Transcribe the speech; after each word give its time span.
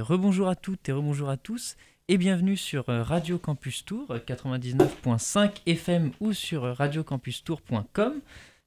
rebonjour 0.00 0.48
à 0.48 0.56
toutes 0.56 0.88
et 0.88 0.92
rebonjour 0.92 1.28
à 1.28 1.36
tous 1.36 1.76
et 2.08 2.18
bienvenue 2.18 2.56
sur 2.56 2.88
euh, 2.88 3.02
Radio 3.02 3.38
Campus 3.38 3.84
Tour 3.84 4.06
99.5 4.08 5.50
FM 5.66 6.12
ou 6.20 6.32
sur 6.32 6.62
radiocampustour.com. 6.76 8.14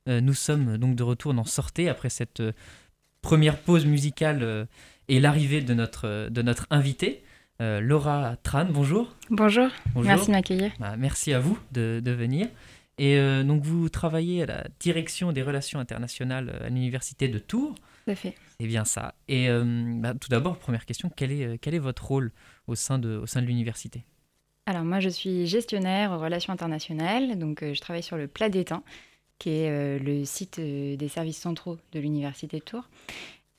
Nous 0.08 0.34
sommes 0.34 0.80
donc 0.80 0.96
de 0.96 1.04
retour 1.04 1.36
dans 1.36 1.44
Sortez 1.44 1.88
après 1.88 2.10
cette 2.10 2.42
première 3.22 3.60
pause 3.60 3.86
musicale 3.86 4.68
et 5.08 5.20
l'arrivée 5.20 5.62
de 5.62 5.76
notre, 5.76 6.30
de 6.30 6.42
notre 6.42 6.66
invité. 6.72 7.22
Laura 7.60 8.36
Tran, 8.42 8.66
bonjour. 8.66 9.14
bonjour. 9.30 9.70
Merci 9.96 10.28
de 10.28 10.32
m'accueillir. 10.32 10.72
Bah, 10.80 10.96
merci 10.98 11.32
à 11.32 11.40
vous 11.40 11.60
de, 11.74 12.02
de 12.04 12.12
venir. 12.12 12.48
Et 13.00 13.18
euh, 13.18 13.44
donc, 13.44 13.64
vous 13.64 13.88
travaillez 13.88 14.44
à 14.44 14.46
la 14.46 14.64
direction 14.80 15.32
des 15.32 15.42
relations 15.42 15.80
internationales 15.80 16.62
à 16.64 16.68
l'université 16.68 17.30
de 17.30 17.40
Tours. 17.40 17.76
Tout 18.10 18.14
à 18.14 18.16
fait. 18.16 18.34
C'est 18.60 18.66
bien 18.66 18.86
ça. 18.86 19.14
Et 19.28 19.50
euh, 19.50 19.64
bah, 19.64 20.16
tout 20.16 20.30
d'abord, 20.30 20.58
première 20.58 20.88
question, 20.88 21.12
quel 21.16 21.32
est, 21.32 21.60
quel 21.60 21.76
est 21.76 21.80
votre 21.80 22.08
rôle 22.08 22.32
au 22.66 22.74
sein 22.74 22.98
de, 22.98 23.18
au 23.18 23.28
sein 23.28 23.40
de 23.40 23.46
l'université? 23.46 24.04
Alors, 24.66 24.84
moi, 24.84 25.00
je 25.00 25.10
suis 25.10 25.46
gestionnaire 25.46 26.12
aux 26.12 26.18
relations 26.18 26.52
internationales. 26.52 27.38
Donc, 27.38 27.62
euh, 27.62 27.76
je 27.76 27.82
travaille 27.82 28.02
sur 28.02 28.18
le 28.18 28.28
Plat 28.28 28.50
d'Étain, 28.50 28.82
qui 29.38 29.52
est 29.52 30.00
le 30.00 30.26
site 30.26 30.60
des 30.60 31.08
services 31.08 31.38
centraux 31.38 31.78
de 31.92 32.00
l'université 32.00 32.58
de 32.58 32.64
Tours. 32.64 32.90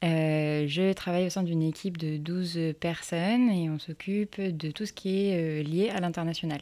je 0.03 0.93
travaille 0.95 1.27
au 1.27 1.31
sein 1.31 1.45
d'une 1.45 1.63
équipe 1.63 1.97
de 1.97 2.17
12 2.17 2.75
personnes 2.81 3.51
et 3.51 3.71
on 3.71 3.79
s'occupe 3.79 4.41
de 4.41 4.71
tout 4.73 4.85
ce 4.85 4.93
qui 4.93 5.29
est 5.29 5.63
lié 5.63 5.91
à 5.91 6.01
l'international. 6.01 6.61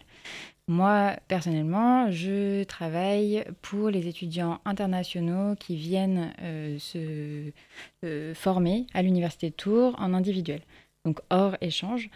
Moi, 0.68 1.16
personnellement, 1.28 2.10
je 2.10 2.62
travaille 2.64 3.42
pour 3.62 3.88
les 3.88 4.06
étudiants 4.06 4.60
internationaux 4.66 5.54
qui 5.56 5.76
viennent 5.76 6.34
euh, 6.42 6.78
se 6.78 7.50
euh, 8.04 8.34
former 8.34 8.86
à 8.92 9.00
l'Université 9.00 9.48
de 9.48 9.54
Tours 9.54 9.94
en 9.98 10.12
individuel, 10.12 10.60
donc 11.06 11.20
hors 11.30 11.56
échange. 11.62 12.10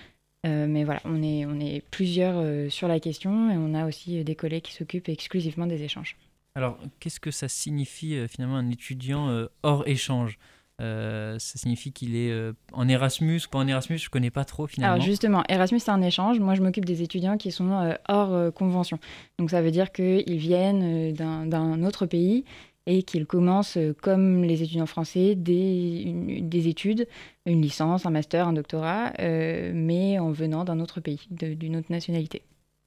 Euh, 0.46 0.66
mais 0.68 0.84
voilà, 0.84 1.00
on 1.06 1.22
est, 1.22 1.46
on 1.46 1.58
est 1.60 1.82
plusieurs 1.90 2.70
sur 2.70 2.88
la 2.88 3.00
question 3.00 3.50
et 3.50 3.56
on 3.56 3.72
a 3.72 3.86
aussi 3.86 4.22
des 4.22 4.34
collègues 4.34 4.64
qui 4.64 4.74
s'occupent 4.74 5.08
exclusivement 5.08 5.66
des 5.66 5.82
échanges. 5.82 6.18
Alors, 6.54 6.78
qu'est-ce 7.00 7.20
que 7.20 7.30
ça 7.30 7.48
signifie 7.48 8.28
finalement 8.28 8.56
un 8.56 8.68
étudiant 8.68 9.46
hors 9.62 9.88
échange? 9.88 10.38
Euh, 10.82 11.38
ça 11.38 11.58
signifie 11.58 11.92
qu'il 11.92 12.16
est 12.16 12.30
euh, 12.30 12.52
en 12.72 12.88
Erasmus 12.88 13.40
ou 13.46 13.50
pas 13.50 13.58
en 13.58 13.68
Erasmus, 13.68 13.98
je 13.98 14.10
connais 14.10 14.30
pas 14.30 14.44
trop 14.44 14.66
finalement. 14.66 14.94
Alors 14.94 15.04
justement, 15.04 15.44
Erasmus 15.48 15.78
c'est 15.80 15.90
un 15.90 16.02
échange. 16.02 16.40
Moi 16.40 16.54
je 16.54 16.62
m'occupe 16.62 16.84
des 16.84 17.02
étudiants 17.02 17.36
qui 17.36 17.52
sont 17.52 17.70
euh, 17.72 17.94
hors 18.08 18.52
convention. 18.52 18.98
Donc 19.38 19.50
ça 19.50 19.62
veut 19.62 19.70
dire 19.70 19.92
qu'ils 19.92 20.38
viennent 20.38 21.12
d'un 21.12 21.84
autre 21.84 22.06
pays 22.06 22.44
et 22.86 23.04
qu'ils 23.04 23.26
commencent 23.26 23.78
comme 24.02 24.42
les 24.42 24.62
étudiants 24.64 24.86
français 24.86 25.36
des, 25.36 26.40
des, 26.42 26.66
études, 26.66 27.06
une 27.46 27.62
licence, 27.62 28.06
un 28.06 28.10
master, 28.10 28.48
un 28.48 28.54
doctorat, 28.54 29.12
mais 29.20 30.18
en 30.18 30.32
venant 30.32 30.64
d'un 30.64 30.80
autre 30.80 31.00
pays, 31.00 31.20
d'une 31.30 31.76
autre 31.76 31.92
nationalité. 31.92 32.42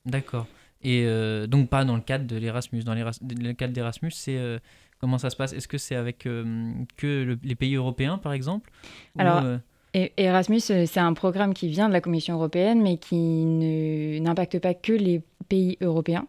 D'accord. 0.05 0.47
Et 0.87 1.07
donc 1.47 1.69
pas 1.69 1.83
dans 1.83 1.95
le 1.95 2.01
cadre 2.01 2.25
de 2.25 2.37
l'Erasmus. 2.37 2.83
Dans 2.83 2.93
le 2.93 3.53
cadre 3.53 3.73
d'Erasmus, 3.73 4.11
c'est 4.11 4.59
Comment 4.99 5.17
ça 5.17 5.29
se 5.29 5.35
passe? 5.35 5.53
Est-ce 5.53 5.67
que 5.67 5.77
c'est 5.77 5.95
avec 5.95 6.25
euh, 6.25 6.71
que 6.97 7.37
les 7.43 7.55
pays 7.55 7.75
européens, 7.75 8.17
par 8.17 8.33
exemple? 8.33 8.71
Alors, 9.17 9.43
euh, 9.43 9.57
Erasmus, 10.17 10.61
euh, 10.71 10.85
c'est 10.85 10.99
un 10.99 11.13
programme 11.13 11.53
qui 11.53 11.67
vient 11.67 11.87
de 11.87 11.93
la 11.93 12.01
Commission 12.01 12.35
européenne, 12.35 12.81
mais 12.81 12.97
qui 12.97 13.45
n'impacte 14.21 14.59
pas 14.59 14.73
que 14.73 14.93
les 14.93 15.21
pays 15.47 15.77
européens. 15.79 16.25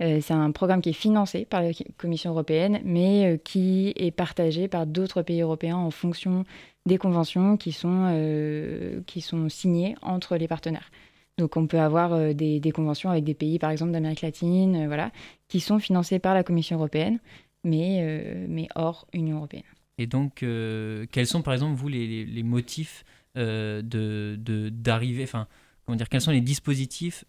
c'est 0.00 0.30
un 0.30 0.50
programme 0.52 0.80
qui 0.80 0.88
est 0.88 0.94
financé 0.94 1.44
par 1.44 1.60
la 1.60 1.72
Commission 1.98 2.30
européenne, 2.30 2.80
mais 2.82 3.38
qui 3.44 3.92
est 3.94 4.10
partagé 4.10 4.68
par 4.68 4.86
d'autres 4.86 5.20
pays 5.20 5.42
européens 5.42 5.76
en 5.76 5.90
fonction 5.90 6.44
des 6.86 6.96
conventions 6.96 7.58
qui 7.58 7.72
sont, 7.72 9.02
qui 9.06 9.20
sont 9.20 9.50
signées 9.50 9.96
entre 10.00 10.38
les 10.38 10.48
partenaires. 10.48 10.90
Donc 11.38 11.56
on 11.56 11.66
peut 11.66 11.80
avoir 11.80 12.34
des, 12.34 12.60
des, 12.60 12.70
conventions 12.70 13.10
avec 13.10 13.24
des 13.24 13.34
pays, 13.34 13.58
par 13.58 13.70
exemple 13.70 13.90
d'Amérique 13.90 14.22
latine, 14.22 14.86
voilà, 14.86 15.10
qui 15.48 15.58
sont 15.60 15.80
financées 15.80 16.20
par 16.20 16.32
la 16.32 16.44
Commission 16.44 16.76
européenne 16.76 17.18
mais, 17.64 17.98
euh, 18.02 18.46
mais 18.48 18.68
hors 18.74 19.06
Union 19.12 19.38
européenne. 19.38 19.64
Et 19.98 20.06
donc, 20.06 20.42
euh, 20.42 21.06
quels 21.10 21.26
sont 21.26 21.42
par 21.42 21.54
exemple, 21.54 21.74
vous, 21.74 21.88
les, 21.88 22.42
motifs 22.42 23.04
euh, 23.36 23.82
de 23.82 24.68
d'arriver, 24.70 25.24
enfin, 25.24 25.48
comment 25.84 25.96
dire, 25.96 26.08
quels 26.08 26.20
sont 26.20 26.30
les 26.30 26.40
dispositifs 26.40 27.24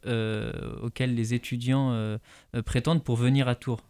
auxquels 0.83 1.15
les 1.15 1.33
étudiants 1.33 2.17
prétendent 2.65 3.03
pour 3.03 3.15
venir 3.15 3.47
à 3.47 3.55
Tours? 3.55 3.81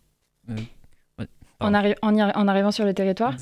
En, 1.59 1.73
en, 1.73 2.47
arrivant 2.47 2.71
sur 2.71 2.85
le 2.85 2.93
territoire. 2.93 3.35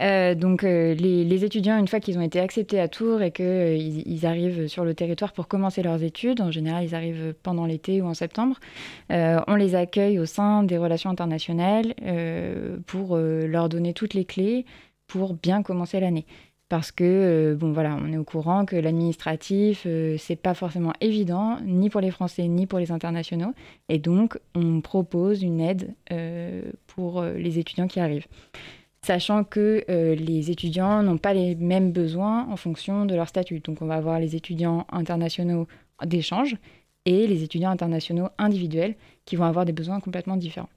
Euh, 0.00 0.34
donc 0.34 0.64
euh, 0.64 0.94
les, 0.94 1.44
étudiants, 1.44 1.78
une 1.78 1.88
fois 1.88 2.00
qu'ils 2.00 2.18
ont 2.18 2.22
été 2.22 2.40
acceptés 2.40 2.80
à 2.80 2.88
Tours 2.88 3.22
et 3.22 3.30
qu'ils 3.30 3.44
euh, 3.44 3.76
ils 3.76 4.26
arrivent 4.26 4.66
sur 4.66 4.84
le 4.84 4.94
territoire 4.94 5.32
pour 5.32 5.48
commencer 5.48 5.82
leurs 5.82 6.02
études, 6.02 6.40
en 6.40 6.50
général 6.50 6.84
ils 6.84 6.94
arrivent 6.94 7.34
pendant 7.42 7.66
l'été 7.66 8.02
ou 8.02 8.06
en 8.06 8.14
septembre, 8.14 8.58
on 9.10 9.54
les 9.54 9.74
accueille 9.74 10.18
au 10.18 10.26
sein 10.26 10.62
des 10.62 10.78
relations 10.78 11.10
internationales 11.10 11.94
pour 12.86 13.16
leur 13.16 13.68
donner 13.68 13.92
toutes 13.92 14.14
les 14.14 14.24
clés 14.24 14.64
pour 15.06 15.34
bien 15.34 15.62
commencer 15.62 16.00
l'année. 16.00 16.26
Parce 16.68 16.92
que 16.92 17.56
bon 17.58 17.72
voilà, 17.72 17.96
on 18.00 18.12
est 18.12 18.16
au 18.16 18.24
courant 18.24 18.64
que 18.64 18.76
l'administratif 18.76 19.86
c'est 20.18 20.36
pas 20.36 20.54
forcément 20.54 20.92
évident 21.00 21.58
ni 21.64 21.90
pour 21.90 22.00
les 22.00 22.10
Français 22.10 22.46
ni 22.46 22.66
pour 22.66 22.78
les 22.78 22.92
internationaux. 22.92 23.52
Et 23.88 23.98
donc 23.98 24.38
on 24.54 24.80
propose 24.80 25.42
une 25.42 25.60
aide 25.60 25.94
pour 27.00 27.22
les 27.22 27.58
étudiants 27.58 27.88
qui 27.88 28.00
arrivent. 28.00 28.26
Sachant 29.02 29.44
que 29.44 29.84
les 29.88 30.50
étudiants 30.50 31.02
n'ont 31.02 31.16
pas 31.16 31.32
les 31.32 31.54
mêmes 31.54 31.90
besoins 31.90 32.46
en 32.50 32.56
fonction 32.56 33.06
de 33.06 33.14
leur 33.14 33.28
statut. 33.28 33.60
Donc 33.60 33.80
on 33.80 33.86
va 33.86 33.94
avoir 33.94 34.20
les 34.20 34.36
étudiants 34.36 34.86
internationaux 34.92 35.66
d'échange 36.04 36.56
et 37.06 37.26
les 37.26 37.42
étudiants 37.42 37.70
internationaux 37.70 38.28
individuels 38.38 38.94
qui 39.24 39.36
vont 39.36 39.44
avoir 39.44 39.64
des 39.64 39.72
besoins 39.72 40.00
complètement 40.00 40.36
différents. 40.36 40.68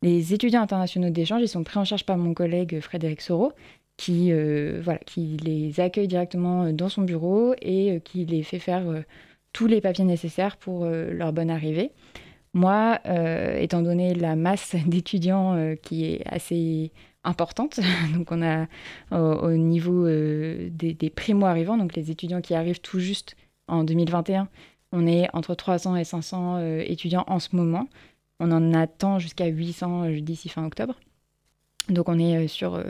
Les 0.00 0.32
étudiants 0.32 0.62
internationaux 0.62 1.10
d'échange, 1.10 1.42
ils 1.42 1.48
sont 1.48 1.64
pris 1.64 1.78
en 1.78 1.84
charge 1.84 2.04
par 2.04 2.16
mon 2.16 2.32
collègue 2.32 2.80
Frédéric 2.80 3.20
Soro, 3.20 3.52
qui, 3.98 4.32
euh, 4.32 4.80
voilà, 4.82 5.00
qui 5.00 5.36
les 5.44 5.80
accueille 5.80 6.08
directement 6.08 6.64
euh, 6.64 6.72
dans 6.72 6.88
son 6.88 7.02
bureau 7.02 7.54
et 7.60 7.92
euh, 7.92 7.98
qui 7.98 8.24
les 8.24 8.42
fait 8.44 8.60
faire 8.60 8.84
tous 9.52 9.66
les 9.66 9.80
papiers 9.80 10.04
nécessaires 10.04 10.56
pour 10.56 10.84
leur 10.84 11.32
bonne 11.32 11.50
arrivée. 11.50 11.90
Moi, 12.54 12.98
étant 13.58 13.82
donné 13.82 14.14
la 14.14 14.36
masse 14.36 14.74
d'étudiants 14.86 15.74
qui 15.82 16.06
est 16.06 16.22
assez 16.26 16.92
importante, 17.24 17.80
donc 18.14 18.32
on 18.32 18.42
a 18.42 18.66
au 19.10 19.52
niveau 19.52 20.06
des, 20.06 20.70
des 20.70 21.10
primo-arrivants, 21.10 21.76
donc 21.76 21.94
les 21.94 22.10
étudiants 22.10 22.40
qui 22.40 22.54
arrivent 22.54 22.80
tout 22.80 23.00
juste 23.00 23.36
en 23.66 23.84
2021, 23.84 24.48
on 24.92 25.06
est 25.06 25.28
entre 25.34 25.54
300 25.54 25.96
et 25.96 26.04
500 26.04 26.80
étudiants 26.80 27.24
en 27.26 27.38
ce 27.38 27.54
moment. 27.54 27.86
On 28.40 28.50
en 28.52 28.72
attend 28.72 29.18
jusqu'à 29.18 29.46
800 29.46 30.10
d'ici 30.20 30.48
fin 30.48 30.64
octobre. 30.64 30.94
Donc 31.90 32.08
on 32.08 32.18
est 32.18 32.48
sur 32.48 32.80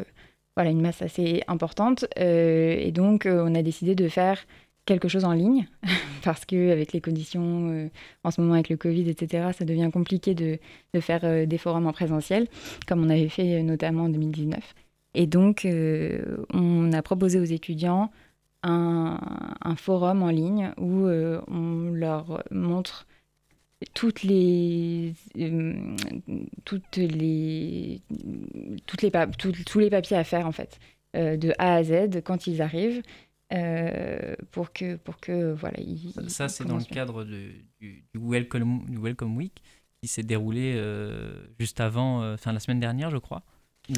voilà, 0.58 0.72
une 0.72 0.80
masse 0.80 1.02
assez 1.02 1.44
importante. 1.46 2.04
Euh, 2.18 2.74
et 2.76 2.90
donc, 2.90 3.26
euh, 3.26 3.44
on 3.46 3.54
a 3.54 3.62
décidé 3.62 3.94
de 3.94 4.08
faire 4.08 4.44
quelque 4.88 5.08
chose 5.08 5.24
en 5.24 5.32
ligne, 5.32 5.68
parce 6.24 6.44
qu'avec 6.44 6.92
les 6.92 7.00
conditions 7.00 7.70
euh, 7.70 7.88
en 8.24 8.30
ce 8.30 8.40
moment 8.40 8.54
avec 8.54 8.68
le 8.68 8.76
Covid, 8.76 9.08
etc., 9.08 9.50
ça 9.56 9.64
devient 9.64 9.90
compliqué 9.92 10.34
de, 10.34 10.58
de 10.94 11.00
faire 11.00 11.46
des 11.46 11.58
forums 11.58 11.86
en 11.86 11.92
présentiel, 11.92 12.48
comme 12.86 13.04
on 13.04 13.10
avait 13.10 13.28
fait 13.28 13.62
notamment 13.62 14.04
en 14.04 14.08
2019. 14.08 14.74
Et 15.14 15.26
donc, 15.26 15.66
on 16.52 16.92
a 16.92 17.02
proposé 17.02 17.40
aux 17.40 17.44
étudiants 17.44 18.10
un, 18.62 19.18
forum 19.76 20.22
en 20.22 20.28
ligne 20.28 20.72
où 20.76 21.08
on 21.08 21.90
leur 21.92 22.42
montre 22.50 23.06
toutes 23.94 24.22
les, 24.22 25.14
euh, 25.38 25.74
toutes 26.64 26.96
les, 26.96 28.00
toutes 28.86 29.02
les 29.02 29.10
tous 29.66 29.78
les 29.78 29.90
papiers 29.90 30.16
à 30.16 30.24
faire 30.24 30.46
en 30.46 30.52
fait, 30.52 30.78
euh, 31.16 31.36
de 31.36 31.52
A 31.58 31.74
à 31.74 31.82
Z 31.82 32.22
quand 32.24 32.46
ils 32.46 32.60
arrivent, 32.60 33.02
euh, 33.52 34.34
pour 34.50 34.72
que, 34.72 34.96
pour 34.96 35.18
que 35.18 35.52
voilà. 35.52 35.78
ça, 36.28 36.48
c'est 36.48 36.64
dans 36.64 36.76
le 36.76 36.84
cadre 36.84 37.24
du, 37.24 37.64
du, 37.80 38.04
Welcome, 38.14 38.84
du 38.88 38.98
Welcome 38.98 39.36
Week 39.36 39.62
qui 40.00 40.08
s'est 40.08 40.22
déroulé 40.22 40.80
juste 41.58 41.80
avant, 41.80 42.32
enfin 42.32 42.52
la 42.52 42.60
semaine 42.60 42.80
dernière, 42.80 43.10
je 43.10 43.16
crois 43.16 43.42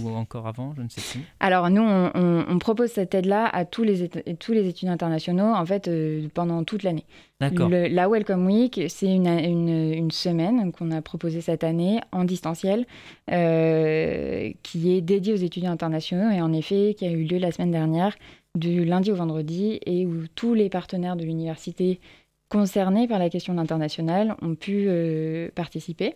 ou 0.01 0.09
encore 0.11 0.47
avant, 0.47 0.73
je 0.77 0.83
ne 0.83 0.89
sais 0.89 1.01
plus 1.01 1.27
Alors 1.41 1.69
nous, 1.69 1.83
on, 1.83 2.59
propose 2.59 2.91
cette 2.91 3.15
aide-là 3.15 3.47
à 3.47 3.65
tous 3.65 3.83
les, 3.83 4.09
tous 4.39 4.53
les 4.53 4.69
étudiants 4.69 4.93
internationaux, 4.93 5.53
en 5.55 5.65
fait, 5.67 5.89
euh, 5.89 6.29
pendant 6.35 6.63
toute 6.63 6.83
l'année. 6.83 7.05
D'accord. 7.41 7.71
La 7.71 8.09
Welcome 8.09 8.47
Week, 8.47 8.81
c'est 8.89 9.13
une, 9.13 9.27
une, 9.27 10.11
semaine 10.11 10.73
qu'on 10.73 10.91
a 10.91 11.01
proposée 11.01 11.41
cette 11.41 11.65
année 11.65 12.01
en 12.13 12.25
distanciel, 12.25 12.87
euh, 13.33 14.51
qui 14.63 14.93
est 14.93 15.01
dédiée 15.01 15.33
aux 15.33 15.39
étudiants 15.39 15.73
internationaux 15.73 16.31
et 16.31 16.43
en 16.43 16.53
effet, 16.53 16.95
qui 16.97 17.07
a 17.07 17.11
eu 17.11 17.25
lieu 17.25 17.39
la 17.39 17.51
semaine 17.51 17.71
dernière, 17.71 18.17
du 18.59 18.85
lundi 18.85 19.13
au 19.13 19.15
vendredi, 19.15 19.79
et 19.87 20.07
où 20.07 20.27
tous 20.35 20.55
les 20.55 20.69
partenaires 20.69 21.17
de 21.17 21.25
l'université 21.25 22.01
concernés 22.49 23.07
par 23.07 23.21
la 23.21 23.31
question 23.31 23.57
internationale 23.59 24.35
ont 24.43 24.57
pu 24.57 24.89
participer. 25.55 26.15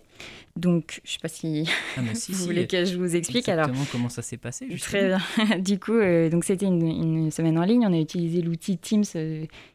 Donc, 0.56 1.00
je 1.04 1.10
ne 1.10 1.12
sais 1.12 1.18
pas 1.22 1.28
si, 1.28 1.68
ah, 1.96 2.00
vous 2.28 2.44
voulez 2.44 2.66
que 2.66 2.84
je 2.84 2.96
vous 2.96 3.14
explique. 3.14 3.48
Exactement 3.48 3.76
alors, 3.76 3.90
comment 3.92 4.08
ça 4.08 4.22
s'est 4.22 4.36
passé 4.36 4.66
Très 4.80 5.06
bien. 5.06 5.20
du 5.58 5.78
coup, 5.78 6.00
donc 6.30 6.42
c'était 6.42 6.66
une, 6.66 6.84
une, 6.84 7.30
semaine 7.30 7.56
en 7.56 7.62
ligne. 7.62 7.86
On 7.86 7.92
a 7.92 8.00
utilisé 8.00 8.42
l'outil 8.42 8.78
Teams, 8.78 9.04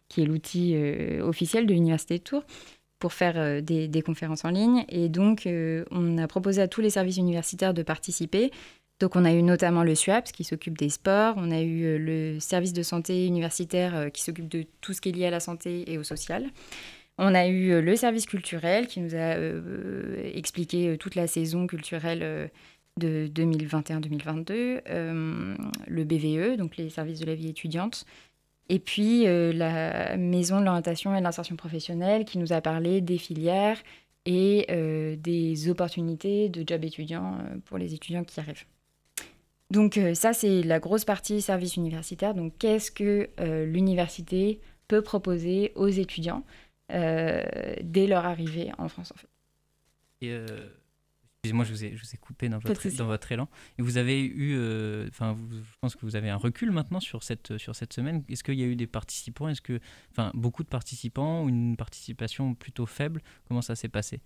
qui 0.09 0.21
est 0.21 0.25
l'outil 0.25 0.75
officiel 1.21 1.65
de 1.65 1.73
l'Université 1.73 2.17
de 2.17 2.23
Tours 2.23 2.43
pour 2.99 3.13
faire 3.13 3.35
euh, 3.37 3.61
des, 3.61 4.01
conférences 4.01 4.45
en 4.45 4.49
ligne. 4.49 4.85
Et 4.89 5.09
donc, 5.09 5.47
euh, 5.47 5.85
on 5.89 6.17
a 6.17 6.27
proposé 6.27 6.61
à 6.61 6.67
tous 6.67 6.81
les 6.81 6.89
services 6.89 7.17
universitaires 7.17 7.73
de 7.73 7.81
participer. 7.81 8.51
Donc, 8.99 9.15
on 9.15 9.25
a 9.25 9.31
eu 9.31 9.41
notamment 9.41 9.83
le 9.83 9.95
SUAPS 9.95 10.31
qui 10.31 10.43
s'occupe 10.43 10.77
des 10.77 10.89
sports, 10.89 11.35
on 11.37 11.51
a 11.51 11.61
eu 11.61 11.83
euh, 11.83 11.97
le 11.97 12.39
service 12.39 12.73
de 12.73 12.83
santé 12.83 13.25
universitaire 13.25 14.11
qui 14.11 14.21
s'occupe 14.21 14.47
de 14.47 14.65
tout 14.81 14.93
ce 14.93 15.01
qui 15.01 15.09
est 15.09 15.11
lié 15.13 15.27
à 15.27 15.31
la 15.31 15.39
santé 15.39 15.91
et 15.91 15.97
au 15.97 16.03
social. 16.03 16.47
On 17.17 17.33
a 17.35 17.47
eu 17.47 17.81
le 17.81 17.95
service 17.97 18.25
culturel 18.25 18.87
qui 18.87 19.01
nous 19.01 19.13
a 19.13 19.35
expliqué 20.33 20.97
toute 20.97 21.15
la 21.15 21.27
saison 21.27 21.67
culturelle 21.67 22.49
de 22.95 23.27
2021-2022, 23.27 24.81
le 24.85 26.03
BVE, 26.05 26.55
donc 26.55 26.77
les 26.77 26.89
services 26.89 27.19
de 27.19 27.25
la 27.25 27.35
vie 27.35 27.49
étudiante, 27.49 28.05
et 28.69 28.79
puis 28.79 29.27
euh, 29.27 29.51
la 29.51 30.15
maison 30.15 30.59
de 30.59 30.65
l'orientation 30.65 31.15
et 31.15 31.19
de 31.19 31.23
l'insertion 31.23 31.55
professionnelle 31.55 32.23
qui 32.23 32.37
nous 32.37 32.53
a 32.53 32.61
parlé 32.61 33.01
des 33.01 33.17
filières 33.17 33.81
et 34.25 34.67
euh, 34.69 35.15
des 35.15 35.69
opportunités 35.69 36.49
de 36.49 36.63
job 36.65 36.85
étudiants 36.85 37.39
euh, 37.39 37.57
pour 37.65 37.79
les 37.79 37.95
étudiants 37.95 38.23
qui 38.23 38.39
arrivent. 38.39 38.65
Donc 39.71 39.99
ça, 40.13 40.33
c'est 40.33 40.63
la 40.63 40.79
grosse 40.79 41.05
partie 41.05 41.41
service 41.41 41.75
universitaire. 41.75 42.33
Donc 42.33 42.57
qu'est-ce 42.57 42.91
que 42.91 43.29
l'université 43.65 44.59
peut 44.87 45.01
proposer 45.01 45.71
aux 45.75 45.87
étudiants 45.87 46.43
dès 46.89 48.07
leur 48.07 48.25
arrivée 48.25 48.71
en 48.77 48.87
France 48.87 49.11
en 49.11 49.17
fait 49.17 49.29
Excusez-moi, 51.41 51.63
je 51.63 51.71
vous 51.71 51.85
ai, 51.85 51.95
je 51.95 52.03
vous 52.03 52.13
ai 52.13 52.17
coupé 52.17 52.49
dans 52.49 52.59
votre, 52.59 52.97
dans 52.97 53.05
votre 53.05 53.31
élan. 53.31 53.47
Et 53.77 53.81
vous 53.81 53.95
avez 53.95 54.21
eu, 54.21 54.55
euh, 54.57 55.07
enfin, 55.07 55.37
je 55.49 55.77
pense 55.79 55.95
que 55.95 56.05
vous 56.05 56.17
avez 56.17 56.29
un 56.29 56.35
recul 56.35 56.69
maintenant 56.69 56.99
sur 56.99 57.23
cette, 57.23 57.57
sur 57.57 57.77
cette 57.77 57.93
semaine. 57.93 58.25
Est-ce 58.27 58.43
qu'il 58.43 58.59
y 58.59 58.63
a 58.63 58.65
eu 58.65 58.75
des 58.75 58.87
participants? 58.87 59.47
Est-ce 59.47 59.61
que, 59.61 59.79
enfin, 60.11 60.31
beaucoup 60.33 60.63
de 60.63 60.67
participants 60.67 61.43
ou 61.45 61.47
une 61.47 61.77
participation 61.77 62.55
plutôt 62.55 62.85
faible? 62.85 63.21
Comment 63.47 63.61
ça 63.61 63.77
s'est 63.77 63.87
passé? 63.87 64.19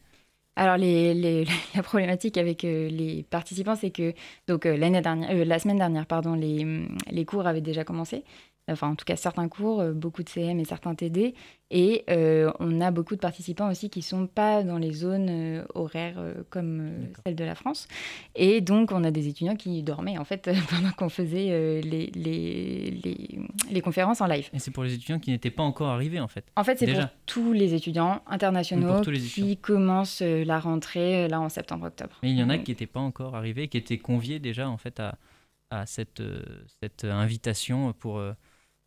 Alors 0.56 0.78
la 1.76 1.84
problématique 1.84 2.38
avec 2.38 2.64
euh, 2.64 2.90
les 2.90 3.24
participants, 3.24 3.76
c'est 3.76 3.92
que 3.92 4.14
donc 4.48 4.66
euh, 4.66 4.78
dernière, 5.02 5.46
la 5.46 5.60
semaine 5.60 5.78
dernière, 5.78 6.06
pardon, 6.06 6.36
les 6.36 7.26
cours 7.26 7.48
avaient 7.48 7.62
déjà 7.62 7.84
commencé 7.84 8.24
enfin 8.72 8.90
en 8.90 8.96
tout 8.96 9.06
cas 9.06 9.16
certains 9.16 9.48
cours, 9.50 9.82
euh, 9.82 9.92
beaucoup 9.92 10.24
de 10.24 10.30
CM 10.30 10.60
et 10.60 10.66
certains 10.66 10.96
TD. 10.96 11.34
Et 11.76 12.04
euh, 12.10 12.52
on 12.60 12.82
a 12.82 12.92
beaucoup 12.92 13.16
de 13.16 13.20
participants 13.20 13.70
aussi 13.70 13.90
qui 13.90 14.00
ne 14.00 14.04
sont 14.04 14.28
pas 14.28 14.64
dans 14.64 14.78
les 14.78 14.92
zones 14.92 15.30
euh, 15.30 15.66
horaires 15.74 16.22
comme 16.50 16.92
celle 17.26 17.36
de 17.36 17.44
la 17.44 17.56
France. 17.56 17.88
Et 18.36 18.62
donc 18.62 18.92
on 18.92 19.04
a 19.04 19.12
des 19.12 19.28
étudiants 19.28 19.56
qui 19.56 19.82
dormaient 19.82 20.18
en 20.18 20.24
fait 20.24 20.50
pendant 20.70 20.92
qu'on 20.92 21.10
faisait 21.10 21.82
les, 21.82 22.12
les, 22.14 23.00
les, 23.72 23.82
conférences 23.82 24.22
en 24.22 24.28
live. 24.28 24.50
Et 24.54 24.60
c'est 24.60 24.72
pour 24.72 24.84
les 24.84 24.94
étudiants 24.94 25.20
qui 25.20 25.32
n'étaient 25.32 25.52
pas 25.52 25.64
encore 25.64 25.90
arrivés 25.90 26.20
en 26.20 26.28
fait 26.28 26.46
En 26.56 26.64
fait 26.64 26.78
c'est 26.78 26.88
pour 26.88 27.04
tous 27.26 27.54
les 27.54 27.74
étudiants 27.74 28.22
internationaux 28.28 29.02
qui 29.02 29.58
commencent 29.58 30.22
la 30.22 30.60
rentrée 30.60 31.28
là 31.28 31.42
en 31.42 31.50
septembre-octobre. 31.50 32.18
Mais 32.22 32.30
il 32.30 32.38
y 32.38 32.44
en 32.44 32.50
a 32.50 32.60
qui 32.60 32.72
n'étaient 32.72 32.86
pas 32.86 33.00
encore 33.00 33.36
arrivés, 33.36 33.68
qui 33.68 33.78
étaient 33.78 33.98
conviés 33.98 34.40
déjà 34.40 34.70
en 34.70 34.78
fait 34.78 35.00
à, 35.00 35.18
à 35.72 35.86
cette, 35.88 36.22
cette 36.82 37.04
invitation 37.04 37.94
pour 37.94 38.22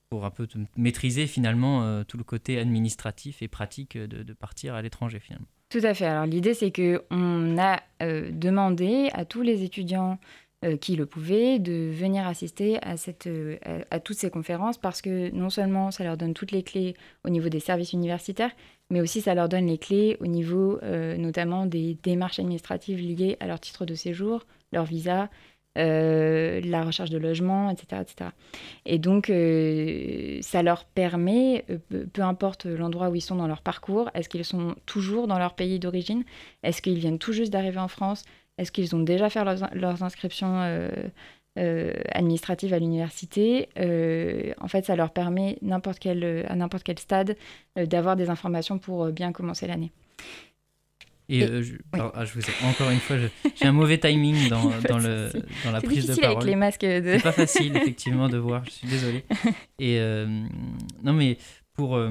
pour 0.08 0.24
un 0.24 0.30
peu 0.30 0.46
maîtriser 0.76 1.26
finalement 1.26 1.82
euh, 1.82 2.04
tout 2.04 2.16
le 2.16 2.24
côté 2.24 2.58
administratif 2.58 3.42
et 3.42 3.48
pratique 3.48 3.98
de, 3.98 4.32
partir 4.32 4.74
à 4.74 4.82
l'étranger 4.82 5.18
finalement. 5.18 5.48
Tout 5.68 5.80
à 5.82 5.94
fait. 5.94 6.06
Alors 6.06 6.26
l'idée 6.26 6.54
c'est 6.54 6.70
que 6.70 7.02
on 7.10 7.58
a 7.58 7.80
euh, 8.02 8.30
demandé 8.30 9.10
à 9.12 9.24
tous 9.24 9.42
les 9.42 9.64
étudiants 9.64 10.18
euh, 10.64 10.76
qui 10.76 10.96
le 10.96 11.06
pouvaient 11.06 11.58
de 11.58 11.90
venir 11.92 12.26
assister 12.26 12.78
à, 12.82 14.00
toutes 14.00 14.16
ces 14.16 14.30
conférences 14.30 14.78
parce 14.78 15.02
que 15.02 15.30
non 15.30 15.50
seulement 15.50 15.90
ça 15.90 16.04
leur 16.04 16.16
donne 16.16 16.34
toutes 16.34 16.52
les 16.52 16.62
clés 16.62 16.94
au 17.24 17.30
niveau 17.30 17.48
des 17.48 17.60
services 17.60 17.92
universitaires, 17.92 18.52
mais 18.90 19.00
aussi 19.00 19.20
ça 19.20 19.34
leur 19.34 19.48
donne 19.48 19.66
les 19.66 19.78
clés 19.78 20.16
au 20.20 20.26
niveau 20.26 20.80
notamment 21.18 21.66
des 21.66 21.98
démarches 22.02 22.38
administratives 22.38 23.00
liées 23.00 23.36
à 23.40 23.46
leur 23.46 23.60
titre 23.60 23.84
de 23.84 23.94
séjour, 23.94 24.46
leur 24.72 24.84
visa, 24.84 25.28
euh, 25.76 26.60
la 26.64 26.84
recherche 26.84 27.10
de 27.10 27.18
logement, 27.18 27.70
etc. 27.70 28.02
etc. 28.02 28.30
Et 28.86 28.98
donc, 28.98 29.28
euh, 29.28 30.38
ça 30.40 30.62
leur 30.62 30.84
permet, 30.84 31.64
euh, 31.70 32.06
peu 32.12 32.22
importe 32.22 32.64
l'endroit 32.64 33.10
où 33.10 33.14
ils 33.14 33.20
sont 33.20 33.36
dans 33.36 33.46
leur 33.46 33.60
parcours, 33.60 34.10
est-ce 34.14 34.28
qu'ils 34.28 34.44
sont 34.44 34.74
toujours 34.86 35.26
dans 35.26 35.38
leur 35.38 35.54
pays 35.54 35.78
d'origine? 35.78 36.24
Est-ce 36.62 36.80
qu'ils 36.80 36.98
viennent 36.98 37.18
tout 37.18 37.32
juste 37.32 37.52
d'arriver 37.52 37.78
en 37.78 37.88
France? 37.88 38.24
Est-ce 38.58 38.72
qu'ils 38.72 38.96
ont 38.96 39.00
déjà 39.00 39.28
fait 39.28 39.44
leurs, 39.74 40.02
inscriptions 40.02 40.62
administratives 41.56 42.72
à 42.72 42.78
l'université? 42.78 43.68
En 44.58 44.68
fait, 44.68 44.86
ça 44.86 44.96
leur 44.96 45.10
permet, 45.10 45.58
à 45.60 45.66
n'importe 45.66 45.98
quel 45.98 46.98
stade, 46.98 47.36
d'avoir 47.76 48.16
des 48.16 48.30
informations 48.30 48.78
pour 48.78 49.08
bien 49.12 49.32
commencer 49.32 49.66
l'année. 49.66 49.92
Et, 51.28 51.42
euh, 51.42 51.62
je, 51.62 51.74
ah, 51.92 52.24
je, 52.24 52.32
vous 52.34 52.40
ai, 52.40 52.66
encore 52.66 52.90
une 52.90 53.00
fois, 53.00 53.16
j'ai 53.54 53.66
un 53.66 53.72
mauvais 53.72 53.98
timing 53.98 54.48
dans, 54.48 54.70
dans, 54.88 54.98
le, 54.98 55.30
dans 55.64 55.72
la 55.72 55.80
prise 55.80 56.06
de 56.06 56.14
parole. 56.14 56.36
avec 56.36 56.48
les 56.48 56.56
masques. 56.56 56.82
De... 56.82 57.02
C'est 57.16 57.22
pas 57.22 57.32
facile, 57.32 57.76
effectivement, 57.76 58.28
de 58.28 58.38
voir. 58.38 58.64
Je 58.64 58.70
suis 58.70 58.88
désolé. 58.88 59.24
Et 59.78 59.98
euh, 59.98 60.26
non, 61.02 61.12
mais 61.12 61.38
pour. 61.74 61.96
Euh, 61.96 62.10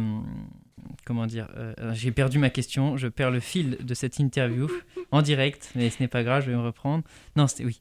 comment 1.05 1.27
dire 1.27 1.47
J'ai 1.93 2.11
perdu 2.11 2.39
ma 2.39 2.49
question. 2.49 2.97
Je 2.97 3.07
perds 3.07 3.31
le 3.31 3.39
fil 3.39 3.77
de 3.81 3.93
cette 3.93 4.19
interview 4.19 4.67
en 5.11 5.21
direct, 5.21 5.71
mais 5.75 5.89
ce 5.89 6.01
n'est 6.01 6.07
pas 6.07 6.23
grave, 6.23 6.43
je 6.45 6.51
vais 6.51 6.57
me 6.57 6.63
reprendre. 6.63 7.03
Non, 7.35 7.47
c'était. 7.47 7.63
Oui. 7.63 7.79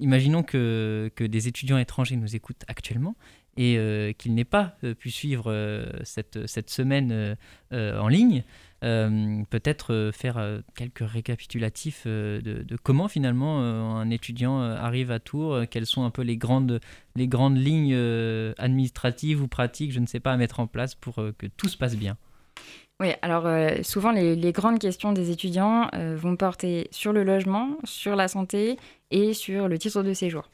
imaginons 0.00 0.42
que, 0.42 1.10
que 1.16 1.24
des 1.24 1.48
étudiants 1.48 1.78
étrangers 1.78 2.16
nous 2.16 2.34
écoutent 2.34 2.64
actuellement 2.66 3.14
et 3.62 4.14
qu'ils 4.18 4.34
n'aient 4.34 4.44
pas 4.44 4.76
pu 4.98 5.10
suivre 5.10 5.52
cette, 6.02 6.46
cette 6.46 6.70
semaine 6.70 7.36
en 7.70 8.08
ligne. 8.08 8.42
Euh, 8.82 9.42
peut-être 9.50 9.92
euh, 9.92 10.10
faire 10.10 10.38
euh, 10.38 10.60
quelques 10.74 11.02
récapitulatifs 11.02 12.06
de, 12.06 12.64
comment 12.82 13.08
finalement 13.08 13.60
un 13.60 14.08
étudiant 14.08 14.60
arrive 14.60 15.10
à 15.10 15.18
Tours, 15.18 15.62
quelles 15.70 15.86
sont 15.86 16.04
un 16.04 16.10
peu 16.10 16.22
les 16.22 16.36
grandes, 16.36 16.80
les 17.14 17.28
grandes 17.28 17.58
lignes 17.58 17.96
administratives 18.58 19.42
ou 19.42 19.48
pratiques, 19.48 19.92
je 19.92 20.00
ne 20.00 20.06
sais 20.06 20.20
pas, 20.20 20.32
à 20.32 20.36
mettre 20.36 20.60
en 20.60 20.66
place 20.66 20.94
pour 20.94 21.16
que 21.16 21.46
tout 21.56 21.68
se 21.68 21.76
passe 21.76 21.96
bien. 21.96 22.16
Oui, 23.00 23.08
alors 23.22 23.48
souvent 23.82 24.12
les, 24.12 24.36
les, 24.36 24.52
grandes 24.52 24.78
questions 24.78 25.12
des 25.12 25.30
étudiants 25.30 25.88
vont 26.16 26.36
porter 26.36 26.88
sur 26.90 27.12
le 27.12 27.24
logement, 27.24 27.78
sur 27.84 28.16
la 28.16 28.28
santé 28.28 28.78
et 29.10 29.34
sur 29.34 29.68
le 29.68 29.78
titre 29.78 30.02
de 30.02 30.12
séjour. 30.12 30.48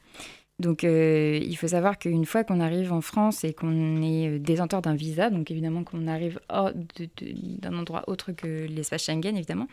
Donc, 0.59 0.83
euh, 0.83 1.39
il 1.39 1.55
faut 1.55 1.67
savoir 1.67 1.99
qu'une 1.99 2.25
fois 2.25 2.43
qu'on 2.43 2.59
arrive 2.59 2.91
en 2.91 3.01
France 3.01 3.43
et 3.43 3.53
qu'on 3.53 4.01
est 4.01 4.27
euh, 4.27 4.39
détenteur 4.39 4.81
d'un 4.81 4.95
visa, 4.95 5.29
donc 5.29 5.51
évidemment 5.51 5.83
qu'on 5.83 6.07
arrive 6.07 6.39
d'un 6.49 7.77
endroit 7.77 8.03
autre 8.07 8.31
que 8.31 8.65
l'espace 8.65 9.03
Schengen, 9.03 9.37
évidemment, 9.37 9.67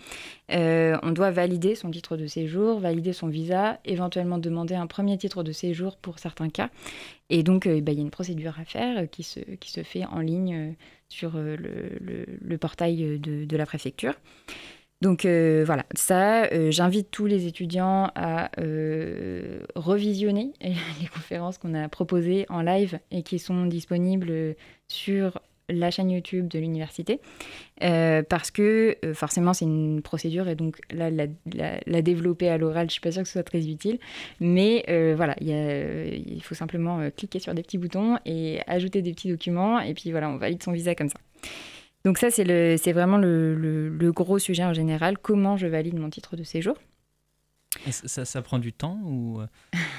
euh, 0.52 0.98
on 1.02 1.12
doit 1.12 1.30
valider 1.30 1.74
son 1.74 1.90
titre 1.90 2.18
de 2.18 2.26
séjour, 2.26 2.80
valider 2.80 3.14
son 3.14 3.28
visa, 3.28 3.80
éventuellement 3.86 4.36
demander 4.36 4.74
un 4.74 4.86
premier 4.86 5.16
titre 5.16 5.42
de 5.42 5.52
séjour 5.52 5.96
pour 5.96 6.18
certains 6.18 6.50
cas. 6.50 6.68
Et 7.30 7.42
donc, 7.42 7.66
bah, 7.66 7.92
il 7.92 7.94
y 7.94 8.00
a 8.00 8.02
une 8.02 8.10
procédure 8.10 8.60
à 8.60 8.66
faire 8.66 9.08
qui 9.10 9.22
se, 9.22 9.40
fait 9.84 10.04
en 10.04 10.20
ligne 10.20 10.74
sur 11.08 11.32
le, 11.38 12.58
portail 12.58 13.18
de 13.18 13.56
la 13.56 13.64
préfecture. 13.64 14.12
Donc 15.04 15.26
euh, 15.26 15.64
voilà, 15.66 15.84
ça, 15.94 16.44
euh, 16.44 16.70
j'invite 16.70 17.10
tous 17.10 17.26
les 17.26 17.46
étudiants 17.46 18.10
à 18.14 18.50
euh, 18.58 19.58
revisionner 19.74 20.54
les 20.62 21.06
conférences 21.12 21.58
qu'on 21.58 21.74
a 21.74 21.90
proposées 21.90 22.46
en 22.48 22.62
live 22.62 22.98
et 23.10 23.22
qui 23.22 23.38
sont 23.38 23.66
disponibles 23.66 24.56
sur 24.88 25.42
la 25.68 25.90
chaîne 25.90 26.10
YouTube 26.10 26.48
de 26.48 26.58
l'université, 26.58 27.20
parce 27.80 28.50
que 28.50 28.96
forcément 29.14 29.54
c'est 29.54 29.64
une 29.64 30.02
procédure 30.02 30.46
et 30.48 30.54
donc 30.54 30.78
là, 30.90 31.10
la, 31.10 32.02
développer 32.02 32.50
à 32.50 32.58
l'oral, 32.58 32.88
je 32.88 32.92
suis 32.92 33.00
pas 33.00 33.12
sûre 33.12 33.22
que 33.22 33.28
ce 33.28 33.32
soit 33.32 33.44
très 33.44 33.66
utile, 33.66 33.98
mais 34.40 34.84
voilà, 35.16 35.34
il 35.40 36.42
faut 36.42 36.54
simplement 36.54 37.08
cliquer 37.16 37.38
sur 37.38 37.54
des 37.54 37.62
petits 37.62 37.78
boutons 37.78 38.18
et 38.26 38.60
ajouter 38.66 39.00
des 39.00 39.12
petits 39.12 39.30
documents, 39.30 39.80
et 39.80 39.94
puis 39.94 40.10
voilà, 40.10 40.28
on 40.28 40.36
valide 40.36 40.62
son 40.62 40.72
visa 40.72 40.94
comme 40.94 41.08
ça. 41.08 41.18
Donc 42.04 42.18
ça, 42.18 42.30
c'est 42.30 42.92
vraiment 42.92 43.16
le, 43.16 44.10
gros 44.14 44.38
sujet 44.38 44.64
en 44.64 44.74
général, 44.74 45.16
comment 45.18 45.56
je 45.56 45.66
valide 45.66 45.98
mon 45.98 46.10
titre 46.10 46.36
de 46.36 46.42
séjour? 46.42 46.76
Ça, 47.90 48.24
ça, 48.24 48.42
prend 48.42 48.58
du 48.58 48.72
temps 48.72 48.98
ou 49.04 49.40
euh, 49.40 49.46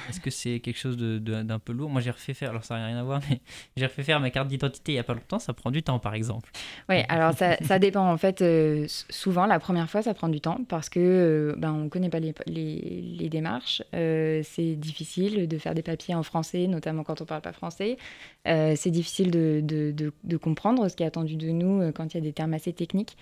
est-ce 0.09 0.19
que 0.19 0.29
c'est 0.29 0.59
quelque 0.59 0.77
chose 0.77 0.97
d'un 0.97 1.59
peu 1.59 1.73
lourd? 1.73 1.89
Moi, 1.89 2.01
j'ai 2.01 2.11
refait 2.11 2.33
faire, 2.33 2.49
alors 2.49 2.63
ça 2.63 2.77
n'a 2.77 2.87
rien 2.87 2.97
à 2.97 3.03
voir, 3.03 3.21
mais 3.29 3.41
j'ai 3.77 3.85
refait 3.85 4.03
faire 4.03 4.19
ma 4.19 4.29
carte 4.29 4.47
d'identité 4.47 4.93
il 4.93 4.95
n'y 4.95 4.99
a 4.99 5.03
pas 5.03 5.13
longtemps, 5.13 5.39
ça 5.39 5.53
prend 5.53 5.71
du 5.71 5.83
temps 5.83 5.99
par 5.99 6.13
exemple. 6.13 6.51
Oui, 6.89 6.97
alors 7.09 7.33
ça, 7.33 7.57
ça, 7.57 7.79
dépend 7.79 8.11
en 8.11 8.17
fait. 8.17 8.41
Euh, 8.41 8.85
souvent, 8.87 9.45
la 9.45 9.59
première 9.59 9.89
fois, 9.89 10.01
ça 10.01 10.13
prend 10.13 10.29
du 10.29 10.41
temps 10.41 10.59
parce 10.67 10.89
que 10.89 10.99
euh, 10.99 11.55
ben, 11.57 11.73
ne 11.73 11.89
connaît 11.89 12.09
pas 12.09 12.19
les, 12.19 12.33
les, 12.47 13.29
démarches. 13.29 13.81
c'est 13.91 14.75
difficile 14.75 15.47
de 15.47 15.57
faire 15.57 15.73
des 15.73 15.81
papiers 15.81 16.15
en 16.15 16.23
français, 16.23 16.67
notamment 16.67 17.03
quand 17.03 17.21
on 17.21 17.23
ne 17.23 17.27
parle 17.27 17.41
pas 17.41 17.53
français. 17.53 17.97
c'est 18.45 18.91
difficile 18.91 19.31
de, 19.31 19.61
de, 19.61 20.37
comprendre 20.37 20.87
ce 20.89 20.95
qui 20.95 21.03
est 21.03 21.07
attendu 21.07 21.35
de 21.35 21.49
nous 21.49 21.91
quand 21.93 22.13
il 22.13 22.17
y 22.17 22.19
a 22.19 22.23
des 22.23 22.33
termes 22.33 22.53
assez 22.53 22.73
techniques. 22.73 23.17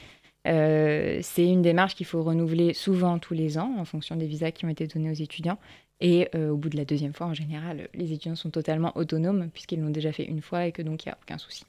Euh, 0.48 1.20
c'est 1.22 1.48
une 1.48 1.62
démarche 1.62 1.96
qu'il 1.96 2.06
faut 2.06 2.22
renouveler 2.22 2.74
souvent 2.74 3.20
tous 3.20 3.34
les 3.34 3.58
ans 3.58 3.76
en 3.78 3.86
fonction 3.86 4.16
des 4.16 4.28
visas 4.28 4.52
qui 4.52 4.66
ont 4.66 4.70
été 4.70 4.88
donnés 4.88 5.12
aux 5.12 5.22
étudiants. 5.22 5.58
Et 6.02 6.28
euh, 6.36 6.50
au 6.50 6.58
bout 6.58 6.70
de 6.70 6.76
la 6.76 6.86
deuxième 6.86 7.14
fois, 7.14 7.28
en 7.28 7.34
général, 7.34 7.88
les 7.94 8.12
étudiants 8.12 8.36
sont 8.36 8.50
totalement 8.50 8.92
autonomes 8.98 9.50
puisqu'ils 9.54 9.80
l'ont 9.80 9.90
déjà 9.90 10.12
fait 10.12 10.26
une 10.26 10.42
fois 10.42 10.66
et 10.66 10.72
que 10.72 10.82
donc 10.82 11.06
il 11.06 11.10
n'y 11.10 11.14
a 11.14 11.18
aucun 11.22 11.38
souci. 11.38 11.66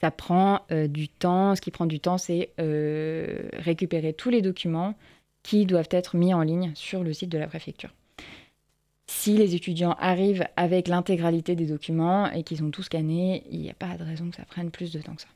Ça 0.00 0.10
prend 0.10 0.60
euh, 0.70 0.86
du 0.86 1.08
temps. 1.08 1.56
Ce 1.56 1.60
qui 1.60 1.70
prend 1.70 1.86
du 1.86 1.98
temps, 1.98 2.18
c'est 2.18 2.50
récupérer 2.58 4.12
tous 4.12 4.30
les 4.30 4.42
documents 4.42 4.94
qui 5.42 5.66
doivent 5.66 5.88
être 5.90 6.16
mis 6.16 6.32
en 6.32 6.42
ligne 6.42 6.72
sur 6.74 7.02
le 7.02 7.12
site 7.12 7.30
de 7.30 7.38
la 7.38 7.46
préfecture. 7.46 7.90
Si 9.06 9.36
les 9.36 9.54
étudiants 9.54 9.96
arrivent 9.98 10.46
avec 10.56 10.88
l'intégralité 10.88 11.56
des 11.56 11.66
documents 11.66 12.30
et 12.30 12.42
qu'ils 12.42 12.62
ont 12.64 12.70
tout 12.70 12.82
scanné, 12.82 13.44
il 13.50 13.60
n'y 13.60 13.70
a 13.70 13.74
pas 13.74 13.96
de 13.98 14.04
raison 14.04 14.30
que 14.30 14.36
ça 14.36 14.44
prenne 14.44 14.70
plus 14.70 14.92
de 14.92 15.00
temps 15.00 15.14
que 15.14 15.22
ça. 15.22 15.28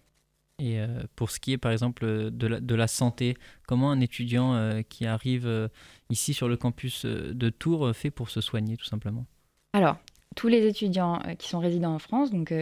Et 0.61 0.81
euh, 0.81 0.87
pour 1.15 1.31
ce 1.31 1.39
qui 1.39 1.53
est 1.53 1.59
par 1.59 1.71
exemple 1.71 2.31
de 2.31 2.47
la, 2.47 2.61
de 2.61 2.75
la 2.75 2.89
santé, 2.89 3.37
comment 3.67 3.91
un 3.93 4.01
étudiant 4.01 4.55
euh, 4.55 4.83
qui 4.83 5.07
arrive 5.07 5.47
euh, 5.47 5.69
ici 6.11 6.35
sur 6.35 6.49
le 6.49 6.57
campus 6.57 7.05
de 7.07 7.51
Tours 7.51 7.95
fait 7.95 8.11
pour 8.11 8.29
se 8.29 8.41
soigner 8.41 8.77
tout 8.77 8.85
simplement 8.85 9.25
Alors, 9.73 9.99
tous 10.35 10.49
les 10.49 10.67
étudiants 10.67 11.23
qui 11.39 11.49
sont 11.49 11.61
résidents 11.61 11.95
en 11.95 11.99
France, 12.01 12.33
donc 12.33 12.53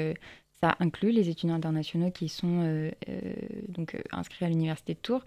ça 0.61 0.76
inclut 0.81 1.11
les 1.11 1.29
étudiants 1.29 1.55
internationaux 1.55 2.11
qui 2.11 2.29
sont 2.29 2.91
donc 3.69 3.97
inscrits 4.12 4.45
à 4.45 4.49
l'université 4.49 4.95
de 4.95 4.99
Tours, 4.99 5.25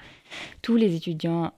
tous 0.62 0.76
les 0.76 0.96
étudiants 0.96 1.54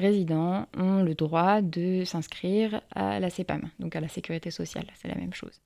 résidents 0.00 0.66
ont 0.76 1.02
le 1.02 1.14
droit 1.14 1.60
de 1.62 2.04
s'inscrire 2.04 2.80
à 2.94 3.20
la 3.20 3.30
CEPAM, 3.30 3.70
donc 3.78 3.94
à 3.94 4.00
la 4.00 4.08
sécurité 4.08 4.50
sociale, 4.50 4.86
c'est 5.00 5.08
la 5.08 5.14
même 5.14 5.32
chose. 5.32 5.60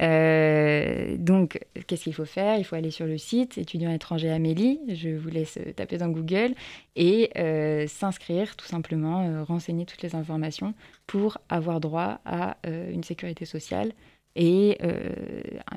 Euh, 0.00 1.16
donc, 1.18 1.58
qu'est-ce 1.86 2.04
qu'il 2.04 2.14
faut 2.14 2.24
faire? 2.24 2.58
Il 2.58 2.64
faut 2.64 2.76
aller 2.76 2.90
sur 2.90 3.06
le 3.06 3.18
site 3.18 3.56
étudiant 3.58 3.90
étranger 3.90 4.30
Amélie, 4.30 4.80
je 4.94 5.10
vous 5.10 5.28
laisse 5.28 5.58
taper 5.76 5.98
dans 5.98 6.08
Google, 6.08 6.54
et 6.96 7.30
euh, 7.36 7.86
s'inscrire 7.86 8.56
tout 8.56 8.66
simplement, 8.66 9.22
euh, 9.22 9.44
renseigner 9.44 9.86
toutes 9.86 10.02
les 10.02 10.14
informations 10.14 10.74
pour 11.06 11.38
avoir 11.48 11.80
droit 11.80 12.20
à 12.24 12.56
une 12.66 13.04
sécurité 13.04 13.44
sociale 13.44 13.92
et 14.34 14.78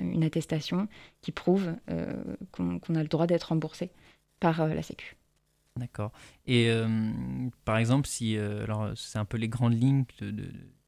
une 0.01 0.23
attestation 0.23 0.87
qui 1.21 1.31
prouve 1.31 1.71
qu'on 2.51 2.95
a 2.95 3.01
le 3.01 3.07
droit 3.07 3.27
d'être 3.27 3.43
remboursé 3.43 3.91
par 4.39 4.67
la 4.67 4.81
Sécu. 4.81 5.18
D'accord. 5.77 6.11
Et 6.45 6.69
euh, 6.69 6.87
par 7.65 7.77
exemple, 7.77 8.07
si 8.07 8.37
euh, 8.37 8.63
alors 8.63 8.91
c'est 8.95 9.17
un 9.17 9.25
peu 9.25 9.37
les 9.37 9.47
grandes 9.47 9.79
lignes 9.79 10.05
que 10.05 10.33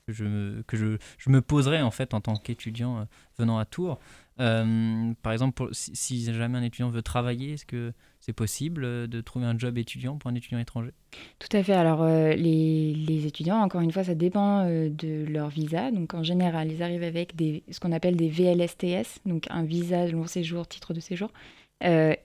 je 0.08 0.26
me, 0.26 0.64
que 0.68 0.76
je, 0.76 0.98
je 1.18 1.30
me 1.30 1.42
poserais 1.42 1.82
en 1.82 1.92
fait 1.92 2.14
en 2.14 2.20
tant 2.20 2.36
qu'étudiant 2.36 3.00
euh, 3.00 3.04
venant 3.38 3.58
à 3.58 3.66
Tours. 3.66 4.00
par 4.38 5.32
exemple, 5.32 5.70
si, 5.72 6.34
jamais 6.34 6.58
un 6.58 6.64
étudiant 6.64 6.90
veut 6.90 7.04
travailler, 7.04 7.54
est-ce 7.54 7.66
que 7.66 7.94
c'est 8.20 8.34
possible 8.34 9.08
de 9.08 9.22
trouver 9.22 9.46
un 9.46 9.58
job 9.58 9.78
étudiant 9.78 10.18
pour 10.18 10.30
un 10.30 10.36
étudiant 10.36 10.60
étranger? 10.60 10.92
Tout 11.40 11.56
à 11.56 11.64
fait. 11.64 11.74
Alors, 11.74 12.06
les, 12.06 12.94
les, 12.94 13.28
étudiants, 13.28 13.62
encore 13.62 13.82
une 13.82 13.92
fois, 13.92 14.04
ça 14.04 14.16
dépend 14.16 14.66
de 14.66 15.26
leur 15.30 15.50
visa. 15.50 15.92
Donc, 15.92 16.14
en 16.14 16.24
général, 16.24 16.72
ils 16.72 16.84
arrivent 16.84 17.04
avec 17.04 17.36
des, 17.36 17.64
ce 17.72 17.80
qu'on 17.80 17.92
appelle 17.92 18.16
des 18.16 18.30
VLSTS, 18.30 19.22
donc 19.26 19.46
un 19.50 19.64
visa 19.64 20.08
de 20.08 20.12
long 20.12 20.26
séjour, 20.26 20.68
titre 20.68 20.94
de 20.94 21.00
séjour, 21.00 21.32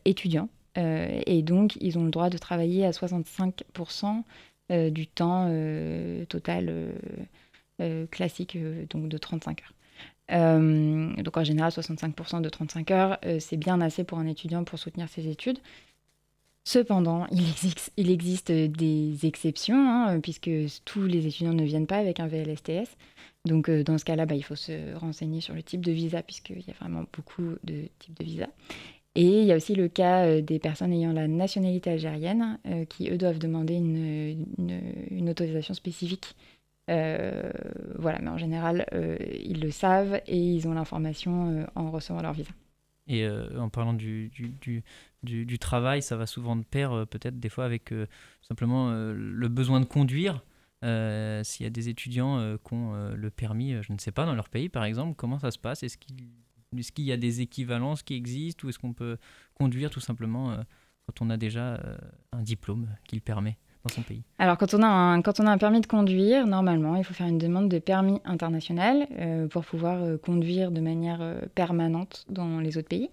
étudiant. 0.05 0.49
Euh, 0.77 1.21
et 1.27 1.43
donc, 1.43 1.77
ils 1.81 1.99
ont 1.99 2.05
le 2.05 2.11
droit 2.11 2.31
de 2.31 2.39
travailler 2.39 2.85
à 2.85 2.91
65% 2.91 4.23
euh, 4.73 4.91
du 4.91 5.07
temps 5.07 5.47
euh, 5.49 6.25
total 6.27 6.93
classique, 8.11 8.57
donc 8.89 9.11
de 9.11 9.19
35 9.19 9.61
heures. 9.61 11.23
donc 11.23 11.37
en 11.37 11.45
général, 11.45 11.71
65% 11.71 12.41
de 12.41 12.49
35 12.49 12.91
heures, 12.91 13.19
c'est 13.39 13.59
bien 13.59 13.83
assez 13.83 14.03
pour 14.03 14.19
un 14.19 14.27
étudiant 14.27 14.65
pour 14.65 14.79
soutenir 14.79 15.11
ses 15.11 15.29
études. 15.29 15.59
Cependant, 16.65 17.27
il 17.99 18.11
existe, 18.11 18.51
des 18.51 19.27
exceptions, 19.27 19.77
hein, 19.77 20.21
puisque 20.21 20.51
tous 20.87 21.03
les 21.03 21.27
étudiants 21.27 21.53
ne 21.53 21.65
viennent 21.65 21.87
pas 21.87 21.99
avec 21.99 22.19
un 22.19 22.29
VLSTS. 22.29 22.97
Donc 23.45 23.71
dans 23.71 23.99
ce 23.99 24.07
cas-là, 24.07 24.25
bah, 24.25 24.35
il 24.35 24.43
faut 24.43 24.57
se 24.57 24.95
renseigner 24.95 25.43
sur 25.43 25.53
le 25.53 25.63
type 25.63 25.85
de 25.85 25.93
visa, 25.93 26.23
puisqu'il 26.23 26.67
y 26.67 26.71
a 26.71 26.75
vraiment 26.81 27.05
beaucoup 27.13 27.57
de 27.63 27.91
types 27.99 28.19
de 28.19 28.25
visa. 28.25 28.49
Et 29.17 29.41
il 29.41 29.47
y 29.47 29.53
a 29.53 29.57
aussi 29.57 29.75
le 29.75 29.89
cas 29.89 30.27
euh, 30.27 30.43
des 30.43 30.59
personnes 30.59 30.93
ayant 30.93 31.13
la 31.13 31.27
nationalité 31.27 31.91
algérienne, 31.91 32.59
euh, 32.67 32.85
qui, 32.85 33.11
eux, 33.11 33.17
doivent 33.17 33.39
demander 33.39 33.75
une, 33.75 35.29
autorisation 35.29 35.73
spécifique. 35.73 36.37
Euh, 36.91 37.51
voilà, 37.99 38.21
mais 38.21 38.29
en 38.29 38.39
général, 38.39 38.87
ils 39.43 39.61
le 39.61 39.73
savent 39.73 40.21
et 40.29 40.39
ils 40.39 40.69
ont 40.69 40.73
l'information 40.73 41.67
en 41.75 41.91
recevant 41.91 42.23
leur 42.23 42.33
visa. 42.33 42.53
Et 43.09 43.29
en 43.29 43.69
parlant 43.69 43.93
du, 43.93 44.31
travail, 45.59 46.03
ça 46.03 46.17
va 46.17 46.27
souvent 46.27 46.55
de 46.55 46.63
pair, 46.63 47.07
peut-être 47.09 47.41
des 47.41 47.49
fois, 47.49 47.65
avec 47.65 47.93
simplement 48.41 48.93
le 48.93 49.49
besoin 49.49 49.81
de 49.81 49.85
conduire. 49.85 50.45
S'il 50.83 51.65
y 51.65 51.67
a 51.67 51.71
des 51.71 51.89
étudiants 51.89 52.57
qui 52.65 52.75
ont 52.75 53.11
le 53.17 53.31
permis, 53.31 53.75
je 53.83 53.93
ne 53.93 53.99
sais 53.99 54.13
pas, 54.13 54.25
dans 54.25 54.37
leur 54.37 54.49
pays, 54.49 54.69
par 54.69 54.85
exemple, 54.85 55.17
comment 55.17 55.41
ça 55.41 55.51
se 55.51 55.59
passe? 55.59 55.83
Est-ce 55.83 55.99
qu'ils 55.99 56.29
est-ce 56.77 56.93
qu'il 56.93 57.05
y 57.05 57.13
a 57.13 57.17
des 57.17 57.41
équivalences 57.41 58.03
qui 58.03 58.15
existent 58.15 58.67
ou 58.67 58.69
est-ce 58.69 58.79
qu'on 58.79 58.93
peut 58.93 59.19
conduire 59.55 59.91
tout 59.91 60.01
simplement 60.01 60.51
euh, 60.51 60.57
quand 61.07 61.25
on 61.25 61.31
a 61.31 61.37
déjà 61.37 61.75
euh, 61.75 61.97
un 62.33 62.43
diplôme 62.43 62.89
qui 63.07 63.17
le 63.17 63.21
permet 63.21 63.57
dans 63.85 63.93
son 63.93 64.03
pays? 64.03 64.23
Alors 64.39 64.59
quand 64.59 64.75
on, 64.75 64.83
a 64.83 64.87
un, 64.87 65.23
quand 65.23 65.41
on 65.41 65.47
a 65.47 65.51
un 65.51 65.59
permis 65.59 65.81
de 65.81 65.87
conduire, 65.87 66.47
normalement, 66.47 66.97
il 66.97 67.05
faut 67.05 67.15
faire 67.15 67.29
une 67.29 67.39
demande 67.39 67.69
de 67.69 67.79
permis 67.79 68.21
international 68.25 69.07
euh, 69.19 69.47
pour 69.49 69.65
pouvoir 69.65 70.21
conduire 70.21 70.71
de 70.71 70.81
manière 70.81 71.41
permanente 71.55 72.25
dans 72.29 72.61
les 72.61 72.79
autres 72.79 72.89
pays. 72.89 73.11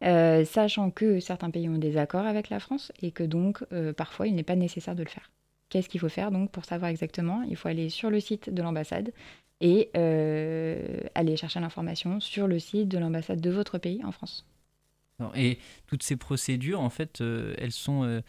sachant 0.00 0.90
que 0.90 1.20
certains 1.20 1.50
pays 1.50 1.68
ont 1.68 1.78
des 1.78 1.96
accords 1.96 2.26
avec 2.26 2.48
la 2.48 2.60
France 2.60 2.92
et 3.02 3.10
que 3.10 3.24
donc 3.24 3.64
parfois 3.96 4.26
il 4.26 4.34
n'est 4.34 4.42
pas 4.42 4.56
nécessaire 4.56 4.94
de 4.94 5.02
le 5.02 5.08
faire. 5.08 5.30
Qu'est-ce 5.74 5.88
qu'il 5.88 5.98
faut 5.98 6.08
faire 6.08 6.30
donc 6.30 6.52
pour 6.52 6.64
savoir 6.64 6.88
exactement 6.88 7.42
Il 7.42 7.56
faut 7.56 7.66
aller 7.66 7.88
sur 7.88 8.08
le 8.08 8.20
site 8.20 8.48
de 8.48 8.62
l'ambassade 8.62 9.12
et 9.60 9.90
euh, 9.96 11.00
aller 11.16 11.36
chercher 11.36 11.58
l'information 11.58 12.20
sur 12.20 12.46
le 12.46 12.60
site 12.60 12.86
de 12.86 12.96
l'ambassade 12.96 13.40
de 13.40 13.50
votre 13.50 13.78
pays 13.78 14.04
en 14.04 14.12
France. 14.12 14.46
Et 15.34 15.58
toutes 15.88 16.04
ces 16.04 16.14
procédures, 16.14 16.80
en 16.80 16.90
fait, 16.90 17.20
euh, 17.20 17.56
elles 17.58 17.72
sont. 17.72 18.04
Euh, 18.04 18.20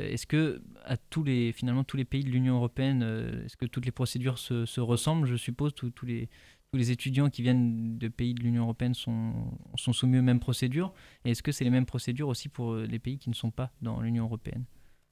est-ce 0.00 0.26
que 0.26 0.62
à 0.86 0.96
tous 0.96 1.24
les 1.24 1.52
finalement 1.52 1.84
tous 1.84 1.98
les 1.98 2.06
pays 2.06 2.24
de 2.24 2.30
l'Union 2.30 2.54
européenne, 2.54 3.02
est-ce 3.44 3.58
que 3.58 3.66
toutes 3.66 3.84
les 3.84 3.92
procédures 3.92 4.38
se, 4.38 4.80
ressemblent 4.80 5.26
Je 5.26 5.36
suppose 5.36 5.74
tous 5.74 5.92
les 6.06 6.30
tous 6.72 6.78
les 6.78 6.90
étudiants 6.90 7.28
qui 7.28 7.42
viennent 7.42 7.98
de 7.98 8.08
pays 8.08 8.32
de 8.32 8.42
l'Union 8.42 8.62
européenne 8.62 8.94
sont, 8.94 9.34
sont 9.76 9.92
soumis 9.92 10.20
aux 10.20 10.22
mêmes 10.22 10.40
procédures? 10.40 10.94
Et 11.26 11.32
est-ce 11.32 11.42
que 11.42 11.52
c'est 11.52 11.64
les 11.64 11.70
mêmes 11.70 11.86
procédures 11.86 12.28
aussi 12.28 12.48
pour 12.48 12.76
les 12.76 12.98
pays 12.98 13.18
qui 13.18 13.28
ne 13.28 13.34
sont 13.34 13.50
pas 13.50 13.72
dans 13.82 14.00
l'Union 14.00 14.24
européenne? 14.24 14.64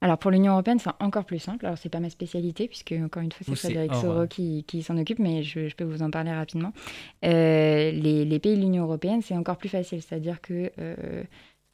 Alors 0.03 0.19
pour 0.19 0.31
l'Union 0.31 0.53
européenne, 0.53 0.79
c'est 0.79 0.91
encore 1.01 1.25
plus 1.25 1.39
simple. 1.39 1.65
Alors 1.65 1.79
c'est 1.79 1.89
pas 1.89 2.01
ma 2.01 2.11
spécialité 2.11 2.69
puisque 2.69 2.93
encore 2.93 3.23
une 3.23 3.33
fois 3.33 3.47
c'est 3.49 3.57
Frédéric 3.57 3.95
Soro 3.95 4.27
qui, 4.27 4.83
s'en 4.83 4.99
occupe, 4.99 5.19
mais 5.19 5.43
je, 5.43 5.75
peux 5.75 5.85
vous 5.85 6.03
en 6.03 6.11
parler 6.11 6.33
rapidement. 6.33 6.73
Euh, 7.25 7.91
les, 7.93 8.39
pays 8.39 8.57
de 8.57 8.61
l'Union 8.61 8.85
européenne, 8.85 9.23
c'est 9.23 9.37
encore 9.37 9.57
plus 9.57 9.71
facile, 9.71 10.03
c'est-à-dire 10.03 10.41
que 10.43 10.71
euh, 10.79 11.25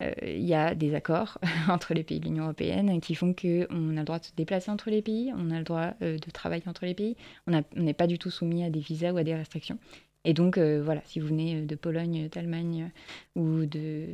euh, 0.02 0.12
il 0.22 0.46
y 0.46 0.54
a 0.54 0.74
des 0.74 0.94
accords 0.94 1.38
entre 1.68 1.94
les 1.94 2.04
pays 2.04 2.20
de 2.20 2.26
l'Union 2.26 2.44
européenne 2.44 3.00
qui 3.00 3.16
font 3.16 3.34
qu'on 3.34 3.96
a 3.96 4.00
le 4.00 4.04
droit 4.04 4.20
de 4.20 4.24
se 4.24 4.34
déplacer 4.36 4.70
entre 4.70 4.90
les 4.90 5.02
pays, 5.02 5.32
on 5.36 5.50
a 5.50 5.58
le 5.58 5.64
droit 5.64 5.90
de 6.00 6.30
travailler 6.32 6.62
entre 6.68 6.86
les 6.86 6.94
pays, 6.94 7.16
on 7.48 7.60
n'est 7.74 7.94
pas 7.94 8.06
du 8.06 8.18
tout 8.18 8.30
soumis 8.30 8.64
à 8.64 8.70
des 8.70 8.80
visas 8.80 9.10
ou 9.10 9.16
à 9.16 9.24
des 9.24 9.34
restrictions. 9.34 9.78
Et 10.24 10.34
donc, 10.34 10.56
euh, 10.56 10.80
voilà, 10.84 11.02
si 11.04 11.18
vous 11.18 11.26
venez 11.26 11.56
euh, 11.56 11.66
de 11.66 11.74
Pologne, 11.74 12.28
d'Allemagne 12.28 12.90
euh, 13.36 13.40
ou 13.40 13.66
de, 13.66 14.06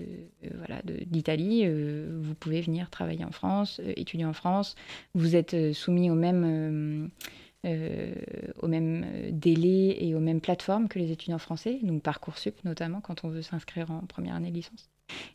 voilà, 0.54 0.80
d'Italie, 1.06 1.68
vous 1.68 2.34
pouvez 2.34 2.60
venir 2.60 2.88
travailler 2.90 3.24
en 3.24 3.30
France, 3.30 3.80
étudier 3.96 4.24
en 4.24 4.32
France. 4.32 4.74
Vous 5.14 5.36
êtes 5.36 5.72
soumis 5.72 6.10
au 6.10 6.14
même, 6.14 7.10
au 7.64 8.68
même 8.68 9.06
délai 9.30 9.98
et 10.00 10.14
aux 10.14 10.20
mêmes 10.20 10.40
plateformes 10.40 10.88
que 10.88 10.98
les 10.98 11.10
étudiants 11.12 11.38
français, 11.38 11.78
donc 11.82 12.02
Parcoursup 12.02 12.64
notamment, 12.64 13.00
quand 13.00 13.24
on 13.24 13.28
veut 13.28 13.42
s'inscrire 13.42 13.90
en 13.90 14.00
première 14.00 14.34
année 14.34 14.50
de 14.50 14.56
licence. 14.56 14.88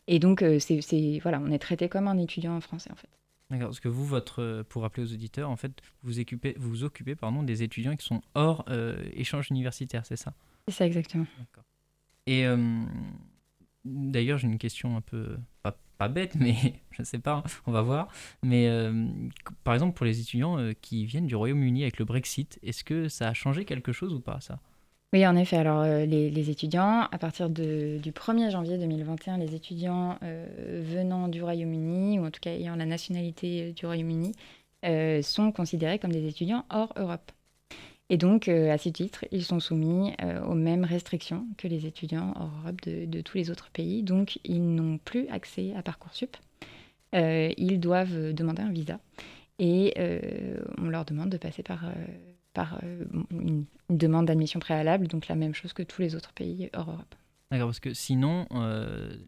Et 0.08 0.20
donc, 0.20 0.44
c'est, 0.60 1.20
voilà, 1.22 1.40
on 1.40 1.52
est 1.52 1.60
traité 1.60 1.90
comme 1.90 2.08
un 2.08 2.18
étudiant 2.18 2.60
français, 2.62 2.92
en 2.92 2.96
fait. 2.96 3.10
D'accord, 3.52 3.68
parce 3.68 3.80
que 3.80 3.90
vous, 3.90 4.06
votre, 4.06 4.64
pour 4.70 4.82
rappeler 4.84 5.04
aux 5.04 5.14
auditeurs, 5.14 5.50
en 5.50 5.58
fait, 5.58 5.74
vous 6.02 6.20
occupez, 6.20 6.56
vous, 6.58 6.84
occupez 6.84 7.16
pardon, 7.16 7.44
des 7.44 7.62
étudiants 7.62 7.96
qui 7.96 8.06
sont 8.06 8.22
hors 8.34 8.66
échange 9.14 9.52
universitaire, 9.52 10.06
c'est 10.06 10.16
ça? 10.16 10.34
C'est 10.68 10.76
ça 10.76 10.86
exactement. 10.86 11.26
Et 12.26 12.46
euh, 12.46 12.58
d'ailleurs, 13.86 14.38
j'ai 14.38 14.48
une 14.48 14.58
question 14.58 14.96
un 14.96 15.02
peu 15.02 15.38
pas, 15.62 16.08
bête, 16.10 16.36
mais 16.36 16.56
je 16.92 17.02
ne 17.02 17.06
sais 17.06 17.20
pas, 17.20 17.44
on 17.66 17.72
va 17.72 17.82
voir. 17.82 18.10
Mais 18.44 18.70
par 19.64 19.74
exemple, 19.74 19.94
pour 19.94 20.06
les 20.06 20.20
étudiants 20.20 20.58
qui 20.82 21.06
viennent 21.06 21.28
du 21.28 21.36
Royaume-Uni 21.36 21.84
avec 21.84 21.98
le 21.98 22.04
Brexit, 22.04 22.60
est-ce 22.62 22.84
que 22.84 23.08
ça 23.08 23.30
a 23.30 23.34
changé 23.34 23.64
quelque 23.64 23.94
chose 23.94 24.14
ou 24.14 24.20
pas, 24.20 24.42
ça? 24.42 24.60
Oui, 25.14 25.26
en 25.26 25.36
effet. 25.38 25.58
Alors, 25.58 25.86
les, 25.86 26.50
étudiants, 26.50 27.08
à 27.10 27.18
partir 27.18 27.50
du 27.50 28.00
1er 28.02 28.52
janvier 28.52 28.78
2021, 28.78 29.38
les 29.38 29.56
étudiants 29.56 30.20
venant 30.22 31.30
du 31.30 31.42
Royaume-Uni, 31.42 32.20
ou 32.20 32.26
en 32.26 32.32
tout 32.32 32.42
cas 32.42 32.52
ayant 32.52 32.76
la 32.76 32.86
nationalité 32.86 33.72
du 33.72 33.86
Royaume-Uni, 33.86 34.34
sont 35.24 35.54
considérés 35.54 36.00
comme 36.00 36.12
des 36.12 36.28
étudiants 36.28 36.66
hors 36.70 36.92
Europe. 36.98 37.32
Et 38.10 38.18
donc, 38.18 38.48
euh, 38.48 38.72
à 38.72 38.78
ce 38.78 38.90
titre, 38.90 39.26
ils 39.32 39.44
sont 39.44 39.60
soumis 39.60 40.14
euh, 40.22 40.44
aux 40.44 40.56
mêmes 40.56 40.84
restrictions 40.84 41.48
que 41.58 41.68
les 41.68 41.86
étudiants 41.86 42.34
hors 42.36 42.52
Europe 42.64 42.82
de, 42.86 43.22
tous 43.22 43.38
les 43.38 43.50
autres 43.50 43.70
pays. 43.72 44.04
Donc, 44.04 44.40
ils 44.44 44.64
n'ont 44.64 44.98
plus 44.98 45.28
accès 45.30 45.74
à 45.76 45.82
Parcoursup. 45.82 46.36
Euh, 47.16 47.52
ils 47.58 47.80
doivent 47.80 48.34
demander 48.34 48.62
un 48.62 48.72
visa. 48.72 49.00
Et 49.60 49.94
on 50.80 50.90
leur 50.90 51.06
demande 51.06 51.30
de 51.30 51.38
passer 51.38 51.64
par, 51.64 51.86
par 52.54 52.82
une, 53.32 53.66
demande 53.90 54.26
d'admission 54.26 54.60
préalable, 54.60 55.08
donc 55.08 55.28
la 55.28 55.36
même 55.36 55.54
chose 55.54 55.74
que 55.74 55.84
tous 55.84 56.02
les 56.02 56.16
autres 56.16 56.34
pays 56.34 56.70
hors 56.74 56.90
Europe. 56.90 57.16
D'accord, 57.52 57.68
parce 57.68 57.80
que 57.80 57.94
sinon, 57.94 58.48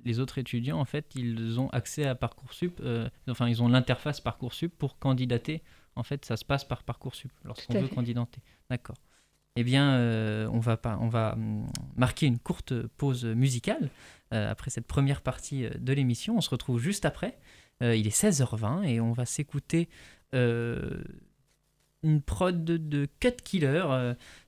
les 0.03 0.19
autres 0.19 0.39
étudiants, 0.39 0.79
en 0.79 0.85
fait, 0.85 1.13
ils 1.15 1.59
ont 1.59 1.69
accès 1.69 2.05
à 2.05 2.15
Parcoursup, 2.15 2.81
enfin, 3.29 3.47
ils 3.47 3.61
ont 3.61 3.67
l'interface 3.67 4.19
Parcoursup 4.19 4.75
pour 4.75 4.97
candidater 4.97 5.61
en 5.95 6.03
fait, 6.03 6.25
ça 6.25 6.37
se 6.37 6.45
passe 6.45 6.63
par 6.65 6.83
Parcoursup 6.83 7.31
lorsqu'on 7.43 7.79
veut 7.79 7.87
candidater. 7.87 8.41
D'accord. 8.69 8.97
Eh 9.55 9.63
bien, 9.63 9.93
euh, 9.93 10.49
on 10.51 10.59
va, 10.59 10.75
pas, 10.75 10.97
on 10.99 11.07
va 11.07 11.33
hum, 11.33 11.65
marquer 11.95 12.25
une 12.25 12.39
courte 12.39 12.73
pause 12.97 13.23
musicale 13.25 13.89
euh, 14.33 14.51
après 14.51 14.69
cette 14.69 14.85
première 14.85 15.21
partie 15.21 15.65
euh, 15.65 15.69
de 15.79 15.93
l'émission. 15.93 16.37
On 16.37 16.41
se 16.41 16.49
retrouve 16.49 16.79
juste 16.79 17.05
après. 17.05 17.37
il 17.81 18.07
est 18.07 18.15
16h20 18.15 18.83
et 18.85 18.99
on 18.99 19.13
va 19.13 19.25
s'écouter 19.25 19.89
une 20.33 22.21
prod 22.25 22.65
de, 22.65 22.75
de 22.77 23.07
Cut 23.19 23.37
Killer. 23.43 23.85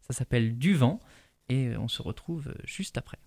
ça 0.01 0.13
s'appelle 0.13 0.57
Du 0.57 0.73
vent 0.75 0.99
et 1.47 1.77
on 1.77 1.87
se 1.87 2.01
retrouve 2.01 2.53
juste 2.65 2.97
après. 2.97 3.19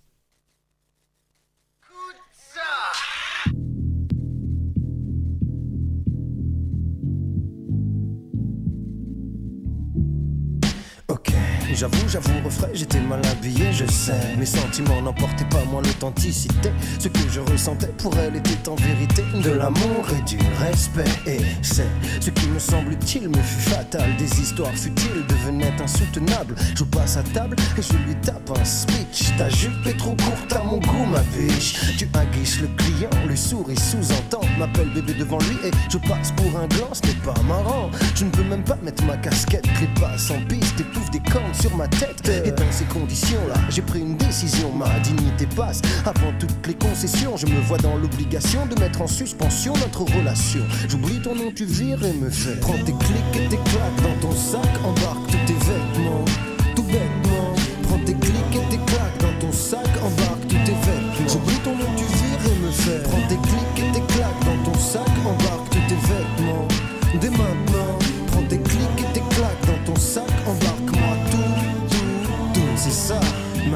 J'avoue, 11.75 12.09
j'avoue, 12.09 12.33
refrain, 12.45 12.69
j'étais 12.75 13.01
mal 13.01 13.21
habillé, 13.27 13.73
je 13.73 13.87
sais. 13.87 14.37
Mes 14.39 14.45
sentiments 14.47 15.01
n'emportaient 15.01 15.49
pas 15.49 15.65
moins 15.65 15.81
l'authenticité. 15.83 16.71
Ce 16.99 17.09
que 17.09 17.21
je 17.31 17.41
ressentais 17.41 17.93
pour 17.99 18.15
elle 18.19 18.37
était 18.37 18.69
en 18.69 18.75
vérité 18.75 19.23
de 19.43 19.51
l'amour 19.51 20.05
et 20.19 20.23
du 20.29 20.37
respect. 20.59 21.05
Et 21.27 21.41
c'est 21.63 21.89
ce 22.21 22.31
qui 22.31 22.49
me 22.49 22.59
semble 22.59 22.93
utile 22.93 23.29
me 23.29 23.37
fut 23.37 23.71
fatal. 23.71 24.15
Des 24.19 24.41
histoires 24.41 24.75
futiles 24.75 25.25
devenaient 25.29 25.73
insoutenables. 25.81 26.55
Je 26.77 26.85
passe 26.85 27.17
à 27.17 27.23
table 27.23 27.57
et 27.79 27.83
je 27.83 27.93
lui 28.07 28.15
tape 28.17 28.51
un 28.51 28.65
speech. 28.65 29.37
Ta 29.39 29.49
jupe 29.49 29.87
est 29.87 29.97
trop 29.97 30.17
courte 30.17 30.53
à 30.53 30.63
mon 30.65 30.79
goût, 30.79 31.07
ma 31.07 31.21
biche. 31.21 31.97
Tu 31.97 32.09
aguiches 32.13 32.61
le 32.61 32.69
client, 32.77 33.11
le 33.27 33.37
souris 33.37 33.79
sous-entend. 33.79 34.40
M'appelle 34.61 34.91
bébé 34.91 35.15
devant 35.15 35.39
lui 35.39 35.57
et 35.65 35.71
je 35.91 35.97
passe 35.97 36.33
pour 36.33 36.49
un 36.61 36.67
gland, 36.67 36.93
ce 36.93 37.01
n'est 37.07 37.15
pas 37.25 37.33
marrant. 37.49 37.91
Je 38.15 38.27
ne 38.27 38.31
peux 38.31 38.43
même 38.43 38.63
pas 38.63 38.77
mettre 38.83 39.03
ma 39.07 39.17
casquette, 39.17 39.67
les 39.81 39.87
passes 39.99 40.31
en 40.31 40.39
piste, 40.49 40.79
épouffe 40.79 41.11
des 41.11 41.21
cornes 41.33 41.55
sur 41.55 41.75
ma 41.79 41.89
tête. 41.89 42.29
Et 42.45 42.51
dans 42.51 42.71
ces 42.71 42.85
conditions-là, 42.85 43.55
j'ai 43.71 43.81
pris 43.81 44.01
une 44.01 44.19
décision. 44.19 44.71
Ma 44.73 44.91
dignité 45.01 45.47
passe 45.57 45.81
avant 46.05 46.35
toutes 46.39 46.67
les 46.67 46.75
concessions. 46.75 47.39
Je 47.39 47.47
me 47.47 47.59
vois 47.63 47.79
dans 47.79 47.97
l'obligation 47.97 48.67
de 48.67 48.79
mettre 48.79 49.01
en 49.01 49.07
suspension 49.07 49.73
notre 49.79 50.03
relation. 50.15 50.61
J'oublie 50.91 51.23
ton 51.23 51.35
nom, 51.35 51.51
tu 51.57 51.65
vires 51.65 52.05
et 52.05 52.13
me 52.13 52.29
fais. 52.29 52.57
Prends 52.61 52.75
tes 52.75 52.93
clics 52.93 53.37
et 53.37 53.49
tes 53.49 53.57
claques 53.57 54.03
dans 54.03 54.29
ton 54.29 54.37
sac, 54.37 54.69
embarque 54.85 55.27
tous 55.27 55.47
tes 55.47 55.55
vêtements. 55.55 56.25
Tout 56.77 56.83
bêtement, 56.83 57.55
prends 57.85 58.05
tes 58.05 58.13
clics 58.13 58.57
et 58.57 58.69
tes 58.69 58.93
claques 58.93 59.19
dans 59.21 59.47
ton 59.47 59.53
sac, 59.55 59.89
embarque 60.05 60.49
tous 60.49 60.65
tes 60.67 60.73
vêtements. 60.73 61.20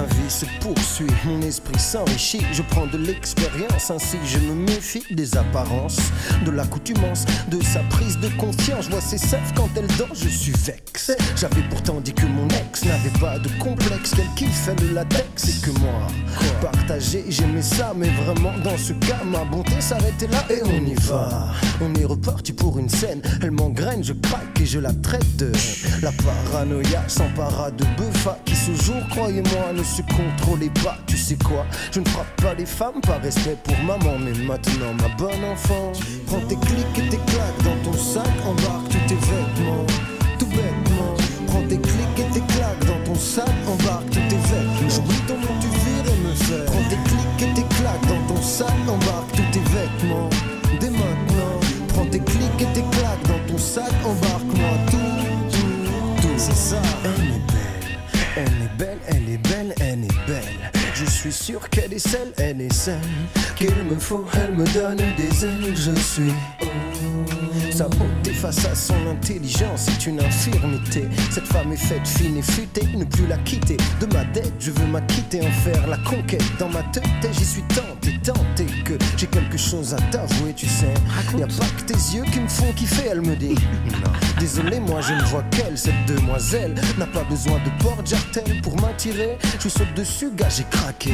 Ma 0.04 0.14
vie 0.16 0.30
se 0.30 0.44
poursuit, 0.60 1.06
mon 1.24 1.40
esprit 1.40 1.78
s'enrichit. 1.78 2.42
Je 2.52 2.60
prends 2.60 2.86
de 2.86 2.98
l'expérience, 2.98 3.90
ainsi 3.90 4.18
je 4.26 4.38
me 4.38 4.54
méfie 4.54 5.02
des 5.10 5.34
apparences, 5.34 5.98
de 6.44 6.50
l'accoutumance, 6.50 7.24
de 7.48 7.62
sa 7.62 7.80
prise 7.84 8.18
de 8.18 8.28
confiance. 8.36 8.84
Je 8.84 8.90
vois 8.90 9.00
ses 9.00 9.16
seufs 9.16 9.54
quand 9.56 9.70
elle 9.76 9.86
dort, 9.96 10.14
je 10.14 10.28
suis 10.28 10.52
vexé. 10.52 11.14
J'avais 11.36 11.62
pourtant 11.70 12.02
dit 12.02 12.12
que 12.12 12.26
mon 12.26 12.46
ex 12.48 12.84
n'avait 12.84 13.18
pas 13.18 13.38
de 13.38 13.48
complexe, 13.58 14.14
qu'elle 14.14 14.28
kiffait 14.36 14.76
le 14.82 14.92
latex 14.92 15.48
et 15.48 15.60
que 15.64 15.70
moi, 15.80 16.06
partager, 16.60 17.24
j'aimais 17.30 17.62
ça. 17.62 17.94
Mais 17.96 18.10
vraiment, 18.10 18.52
dans 18.62 18.76
ce 18.76 18.92
cas, 18.92 19.24
ma 19.24 19.44
bonté 19.44 19.80
s'arrêtait 19.80 20.26
là 20.26 20.44
et 20.50 20.60
on 20.64 20.84
y 20.84 20.94
va. 21.06 21.46
On 21.80 21.94
est 21.94 22.04
reparti 22.04 22.52
pour 22.52 22.78
une 22.78 22.90
scène, 22.90 23.22
elle 23.42 23.52
m'engraine, 23.52 24.04
je 24.04 24.12
craque 24.12 24.60
et 24.60 24.66
je 24.66 24.80
la 24.80 24.92
traite 24.92 25.36
de 25.36 25.50
la 26.02 26.12
paranoïa 26.12 27.02
s'empara 27.08 27.70
de 27.70 27.84
buffa 27.96 28.38
qui 28.44 28.54
ce 28.54 28.72
jour, 28.84 29.00
croyez-moi, 29.10 29.72
ne 29.74 29.82
se 29.94 30.02
contrôlez 30.02 30.70
pas, 30.82 30.96
tu 31.06 31.16
sais 31.16 31.36
quoi 31.36 31.64
Je 31.92 32.00
ne 32.00 32.08
frappe 32.08 32.40
pas 32.42 32.54
les 32.54 32.66
femmes 32.66 33.00
par 33.02 33.20
respect 33.22 33.56
pour 33.62 33.76
maman, 33.78 34.18
mais 34.18 34.32
maintenant 34.44 34.92
ma 35.00 35.08
bonne 35.16 35.44
enfant, 35.44 35.92
prends 36.26 36.40
tes 36.40 36.56
clics 36.56 36.98
et 36.98 37.08
tes 37.10 37.20
claques 37.30 37.62
dans 37.62 37.90
ton 37.90 37.96
sac, 37.96 38.26
embarque 38.44 38.88
tous 38.88 39.06
tes 39.06 39.14
vêtements, 39.14 39.86
tout 40.38 40.46
bêtement. 40.46 41.14
Prends 41.46 41.62
tes 41.68 41.78
clics 41.78 42.18
et 42.18 42.32
tes 42.32 42.40
claques 42.54 42.84
dans 42.86 43.04
ton 43.04 43.14
sac, 43.14 43.48
embarque 43.68 44.06
tous 44.06 44.26
tes 44.28 44.36
vêtements. 44.50 44.88
J'oublie 44.88 45.22
ton 45.28 45.34
nom, 45.34 45.54
tu 45.60 45.68
vires 45.68 46.12
et 46.12 46.18
me 46.26 46.34
fais. 46.34 46.64
Prends 46.66 46.88
tes 46.90 46.98
clics 47.08 47.48
et 47.48 47.54
tes 47.54 47.76
claques 47.76 48.06
dans 48.08 48.34
ton 48.34 48.42
sac, 48.42 48.74
embarque 48.88 49.30
tous 49.32 49.50
tes 49.52 49.64
vêtements. 49.70 50.30
Dès 50.80 50.90
maintenant, 50.90 51.54
prends 51.88 52.06
tes 52.06 52.18
clics 52.18 52.60
et 52.60 52.72
tes 52.74 52.84
claques 52.98 53.22
dans 53.28 53.52
ton 53.52 53.58
sac, 53.58 53.92
embarque-moi 54.04 54.74
tout, 54.90 54.98
tout, 55.52 56.22
tout. 56.22 56.34
C'est 56.36 56.56
ça. 56.56 56.82
Elle 57.04 57.10
est 57.28 57.46
belle, 57.46 57.98
elle 58.36 58.42
est 58.44 58.76
belle, 58.76 58.98
elle 59.06 59.23
est 59.72 60.26
belle. 60.26 60.70
Je 60.94 61.04
suis 61.04 61.32
sûr 61.32 61.68
qu'elle 61.70 61.92
est 61.92 61.98
celle, 61.98 62.32
elle 62.36 62.60
est 62.60 62.72
celle 62.72 63.00
qu'il 63.56 63.74
me 63.84 63.98
faut. 63.98 64.24
Elle 64.34 64.54
me 64.54 64.64
donne 64.72 65.02
des 65.16 65.44
ailes, 65.44 65.74
je 65.74 65.92
suis. 66.00 66.32
Sa 67.72 67.88
beauté 67.88 68.32
face 68.32 68.64
à 68.66 68.74
son 68.74 68.94
intelligence 69.10 69.88
est 69.88 70.06
une 70.06 70.20
infirmité. 70.20 71.08
Cette 71.30 71.46
femme 71.46 71.72
est 71.72 71.76
faite 71.76 72.06
fine 72.06 72.36
et 72.36 72.42
futée, 72.42 72.86
ne 72.94 73.04
plus 73.04 73.26
la 73.26 73.38
quitter. 73.38 73.76
De 74.00 74.06
ma 74.14 74.24
dette, 74.26 74.52
je 74.60 74.70
veux 74.70 74.86
m'acquitter, 74.86 75.40
en 75.40 75.50
faire 75.50 75.86
la 75.88 75.96
conquête. 75.98 76.44
Dans 76.58 76.68
ma 76.68 76.82
tête, 76.84 77.04
j'y 77.32 77.44
suis 77.44 77.64
tenté 78.12 78.66
que 78.84 78.94
j'ai 79.16 79.26
quelque 79.26 79.58
chose 79.58 79.94
à 79.94 79.98
t'avouer, 80.10 80.52
tu 80.54 80.66
sais. 80.66 80.92
Y 81.36 81.42
a 81.42 81.46
pas 81.46 81.66
que 81.76 81.82
tes 81.82 82.16
yeux 82.16 82.24
qui 82.24 82.40
me 82.40 82.48
font 82.48 82.72
kiffer, 82.72 83.08
elle 83.10 83.20
me 83.20 83.36
dit. 83.36 83.54
Désolé, 84.38 84.80
moi 84.80 85.00
je 85.00 85.14
ne 85.14 85.22
vois 85.24 85.42
qu'elle, 85.50 85.76
cette 85.76 86.06
demoiselle. 86.06 86.74
N'a 86.98 87.06
pas 87.06 87.24
besoin 87.24 87.58
de 87.64 87.82
porte 87.82 88.06
jartel 88.06 88.60
pour 88.62 88.80
m'attirer. 88.80 89.38
Je 89.60 89.68
saute 89.68 89.92
dessus, 89.94 90.30
gars, 90.34 90.48
j'ai 90.48 90.64
craqué. 90.64 91.12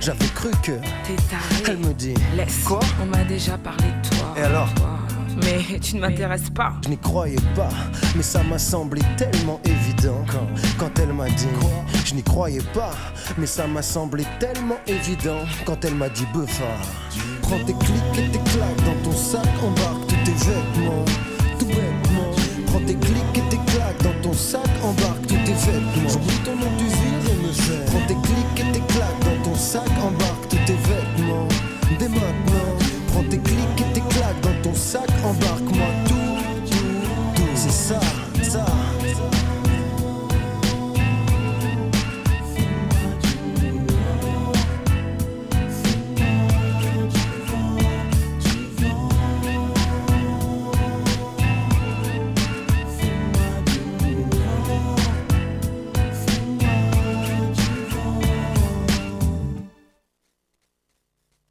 J'avais 0.00 0.26
cru 0.34 0.50
que. 0.62 0.72
T'es 1.04 1.16
taré. 1.30 1.62
Elle 1.68 1.78
me 1.78 1.92
dit. 1.94 2.14
Laisse. 2.36 2.64
Quoi? 2.64 2.80
On 3.02 3.06
m'a 3.06 3.24
déjà 3.24 3.56
parlé 3.58 3.84
de 3.84 4.08
toi. 4.08 4.34
Et 4.36 4.42
alors? 4.42 4.68
Mais 5.36 5.78
tu 5.80 5.96
ne 5.96 6.00
m'intéresses 6.00 6.50
pas. 6.50 6.74
Je 6.84 6.90
n'y 6.90 6.98
croyais 6.98 7.40
pas, 7.54 7.70
mais 8.16 8.22
ça 8.22 8.42
m'a 8.42 8.58
semblé 8.58 9.02
tellement 9.16 9.60
évident 9.64 10.24
quand, 10.30 10.46
quand 10.78 10.98
elle 11.00 11.12
m'a 11.12 11.28
dit. 11.28 11.46
Je 12.04 12.14
n'y 12.14 12.22
croyais 12.22 12.62
pas, 12.74 12.92
mais 13.38 13.46
ça 13.46 13.66
m'a 13.66 13.82
semblé 13.82 14.24
tellement 14.38 14.78
évident 14.86 15.40
quand 15.64 15.84
elle 15.84 15.94
m'a 15.94 16.08
dit 16.08 16.26
Buffa. 16.32 16.64
Prends 17.42 17.58
tes 17.58 17.74
clics 17.74 18.18
et 18.18 18.30
tes 18.30 18.38
claques 18.50 18.84
dans 18.84 19.10
ton 19.10 19.16
sac, 19.16 19.46
embarque 19.62 20.06
tous 20.08 20.16
tes 20.24 20.32
vêtements, 20.32 21.04
tout 21.58 21.66
bêtement. 21.66 22.30
Prends 22.66 22.80
tes 22.86 22.94
clics 22.94 23.36
et 23.36 23.48
tes 23.50 23.72
claques 23.72 24.02
dans 24.02 24.22
ton 24.22 24.32
sac, 24.32 24.68
embarque 24.82 25.22
tous 25.22 25.36
tes 25.44 25.52
vêtements. 25.52 26.08
J'oublie 26.08 26.38
ton 26.44 26.56
nom 26.56 26.76
du 26.78 26.84
vire 26.84 27.24
et 27.32 27.46
me 27.46 27.52
fais. 27.52 27.84
Prends 27.86 28.06
tes 28.06 28.14
clics 28.14 28.68
et 28.68 28.72
tes 28.72 28.92
claques 28.92 29.20
dans 29.24 29.50
ton 29.50 29.56
sac, 29.56 29.88
embarque 30.02 30.48
tous 30.48 30.58
tes 30.66 30.74
vêtements. 30.74 31.48
Dès 31.98 32.08
maintenant, 32.08 32.78
prends 33.08 33.24
tes 33.24 33.38
clics 33.38 33.59
sac, 34.90 35.08
embarque-moi 35.24 35.58
tout, 35.58 35.59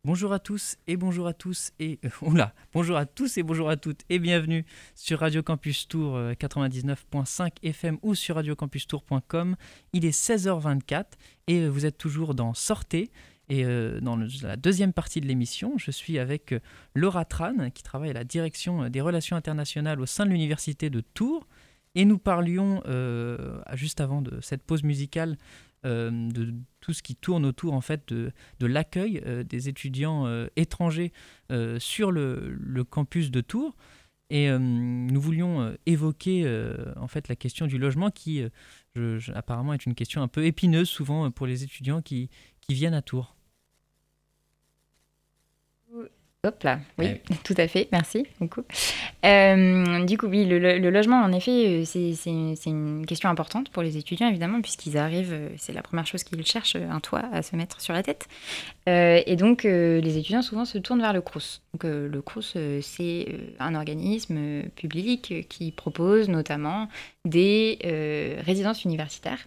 Bonjour 0.06 0.32
à 0.32 0.40
tous 0.40 0.78
et 0.88 0.96
bonjour 0.96 1.28
à 1.28 1.34
tous 1.34 1.74
et 1.78 2.00
euh, 2.06 2.10
oula, 2.22 2.54
bonjour 2.72 2.96
à 2.96 3.06
tous 3.06 3.38
et 3.38 3.44
bonjour 3.44 3.70
à 3.70 3.76
toutes 3.76 4.04
et 4.10 4.18
bienvenue 4.18 4.66
sur 4.96 5.20
Radio 5.20 5.44
Campus 5.44 5.90
Tour 5.90 6.16
euh, 6.16 6.32
99.5 6.36 7.50
FM 7.64 7.98
ou 8.02 8.16
sur 8.16 8.36
radiocampustour.com. 8.36 9.58
Il 9.92 10.06
est 10.06 10.18
16h24 10.18 11.04
et 11.48 11.64
euh, 11.64 11.68
vous 11.68 11.86
êtes 11.86 11.98
toujours 11.98 12.34
dans 12.34 12.54
Sortez 12.54 13.12
et 13.50 13.66
dans 14.02 14.16
la 14.44 14.58
deuxième 14.58 14.94
partie 14.94 15.22
de 15.22 15.26
l'émission, 15.26 15.74
je 15.78 15.90
suis 15.90 16.20
avec 16.20 16.54
Laura 16.94 17.26
Tran 17.26 17.72
qui 17.72 17.82
travaille 17.82 18.12
à 18.12 18.14
la 18.14 18.24
direction 18.24 18.90
des 18.90 19.02
relations 19.02 19.36
internationales 19.36 20.00
au 20.00 20.06
sein 20.06 20.28
de 20.28 20.30
l'université 20.30 20.92
de 20.92 21.02
Tours 21.02 21.48
et 21.96 22.06
nous 22.06 22.20
parlions 22.20 22.84
juste 23.74 24.02
avant 24.02 24.22
de 24.22 24.40
cette 24.42 24.62
pause 24.62 24.84
musicale 24.84 25.36
euh, 25.86 26.12
de 26.12 26.54
tout 26.82 26.92
ce 26.92 27.02
qui 27.02 27.16
tourne 27.16 27.46
autour 27.46 27.74
en 27.74 27.80
fait 27.80 28.10
de, 28.10 28.34
de 28.60 28.66
l'accueil 28.66 29.22
euh, 29.26 29.44
des 29.44 29.70
étudiants 29.70 30.26
euh, 30.28 30.48
étrangers 30.58 31.14
sur 31.80 32.12
le, 32.12 32.50
le, 32.60 32.84
campus 32.84 33.32
de 33.32 33.42
Tours. 33.42 33.76
Et 34.30 34.52
nous 34.52 35.20
voulions 35.20 35.76
évoquer 35.88 36.48
en 36.98 37.08
fait 37.08 37.28
la 37.30 37.36
question 37.36 37.66
du 37.66 37.80
logement 37.80 38.12
qui 38.12 38.44
apparemment 39.34 39.74
est 39.74 39.88
une 39.88 39.96
question 39.96 40.22
un 40.22 40.28
peu 40.28 40.46
épineuse 40.46 40.88
souvent 40.88 41.32
pour 41.32 41.48
les 41.48 41.64
étudiants 41.64 42.04
qui, 42.04 42.30
qui 42.62 42.76
viennent 42.76 42.94
à 42.94 43.02
Tours. 43.02 43.39
Hop 46.48 46.64
là, 46.64 46.80
oui, 46.98 47.20
tout 47.44 47.56
à 47.58 47.68
fait, 47.68 47.90
merci 47.92 48.26
beaucoup. 48.40 48.62
Euh, 49.26 50.06
du 50.06 50.18
coup, 50.18 50.28
oui, 50.28 50.46
le, 50.46 50.78
logement, 50.90 51.22
en 51.22 51.34
effet, 51.34 51.82
euh, 51.82 51.84
c'est 51.84 52.70
une 52.70 53.06
question 53.06 53.28
importante 53.28 53.70
pour 53.72 53.84
les 53.84 53.98
étudiants, 53.98 54.30
évidemment, 54.30 54.62
puisqu'ils 54.62 54.98
arrivent, 54.98 55.34
euh, 55.34 55.50
c'est 55.58 55.74
la 55.74 55.82
première 55.82 56.08
chose 56.08 56.24
qu'ils 56.24 56.46
cherchent, 56.46 56.78
un 56.78 57.02
toit 57.02 57.26
à 57.34 57.42
se 57.42 57.58
mettre 57.58 57.82
sur 57.82 57.94
la 57.94 58.04
tête. 58.04 58.30
et 58.88 59.36
donc, 59.36 59.64
les 59.64 60.18
étudiants, 60.18 60.42
souvent, 60.42 60.64
se 60.64 60.78
tournent 60.78 61.02
vers 61.02 61.12
le 61.12 61.20
CRUS. 61.20 61.62
Donc, 61.74 61.84
le 61.84 62.22
CRUS, 62.22 62.56
c'est 62.84 63.28
un 63.60 63.76
organisme 63.76 64.64
public 64.78 65.46
qui 65.50 65.74
propose 65.74 66.30
notamment 66.30 66.88
des 67.26 68.38
résidences 68.46 68.86
universitaires. 68.86 69.46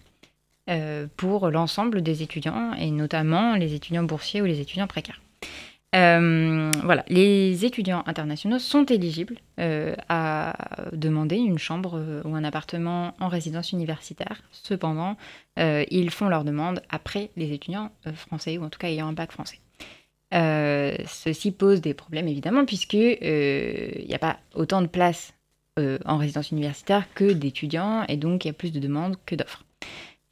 pour 1.17 1.49
l'ensemble 1.49 2.03
des 2.03 2.21
étudiants, 2.21 2.73
et 2.75 2.91
notamment 2.91 3.55
les 3.55 3.73
étudiants 3.73 4.03
boursiers 4.03 4.43
ou 4.43 4.45
les 4.45 4.61
étudiants 4.61 4.87
précaires. 4.87 5.19
Euh, 5.93 6.71
voilà, 6.83 7.05
les 7.07 7.65
étudiants 7.65 8.03
internationaux 8.07 8.57
sont 8.57 8.85
éligibles 8.85 9.37
euh, 9.59 9.95
à 10.09 10.55
demander 10.91 11.35
une 11.35 11.59
chambre 11.59 11.99
euh, 11.99 12.21
ou 12.25 12.35
un 12.35 12.43
appartement 12.43 13.13
en 13.19 13.27
résidence 13.27 13.73
universitaire. 13.73 14.41
Cependant, 14.51 15.17
ils 15.57 16.09
font 16.09 16.29
leur 16.29 16.43
demande 16.43 16.81
après 16.89 17.29
les 17.35 17.53
étudiants 17.53 17.91
français 18.15 18.57
ou 18.57 18.63
en 18.63 18.69
tout 18.69 18.79
cas 18.79 18.87
ayant 18.87 19.07
un 19.07 19.13
bac 19.13 19.31
français. 19.31 19.59
ceci 20.31 21.51
pose 21.51 21.79
des 21.81 21.93
problèmes 21.93 22.27
évidemment 22.27 22.65
puisque 22.65 22.93
il 22.93 24.05
n'y 24.07 24.15
a 24.15 24.19
pas 24.19 24.39
autant 24.55 24.81
de 24.81 24.87
places 24.87 25.35
en 25.77 26.17
résidence 26.17 26.49
universitaire 26.49 27.05
que 27.13 27.33
d'étudiants 27.33 28.03
et 28.07 28.17
donc 28.17 28.45
il 28.45 28.47
y 28.47 28.51
a 28.51 28.53
plus 28.53 28.71
de 28.71 28.79
demandes 28.79 29.15
que 29.27 29.35
d'offres. 29.35 29.63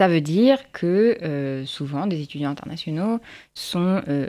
Ça 0.02 0.08
veut 0.08 0.20
dire 0.20 0.58
que 0.72 1.20
euh, 1.22 1.64
souvent 1.68 2.08
des 2.08 2.24
étudiants 2.24 2.50
internationaux 2.50 3.20
euh, 3.76 4.28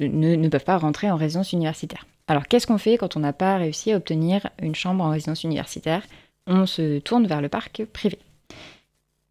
ne, 0.00 0.48
peuvent 0.48 0.64
pas 0.64 0.78
rentrer 0.78 1.10
en 1.10 1.16
résidence 1.16 1.52
universitaire. 1.52 2.06
Alors 2.28 2.48
qu'est-ce 2.48 2.66
qu'on 2.66 2.78
fait 2.78 2.96
quand 2.96 3.14
on 3.18 3.20
n'a 3.20 3.34
pas 3.34 3.58
réussi 3.58 3.92
à 3.92 3.98
obtenir 3.98 4.48
une 4.62 4.74
chambre 4.74 5.04
en 5.04 5.10
résidence 5.10 5.44
universitaire? 5.44 6.00
On 6.46 6.64
se 6.64 6.98
tourne 7.00 7.26
vers 7.26 7.42
le 7.42 7.50
parc 7.50 7.84
privé. 7.92 8.18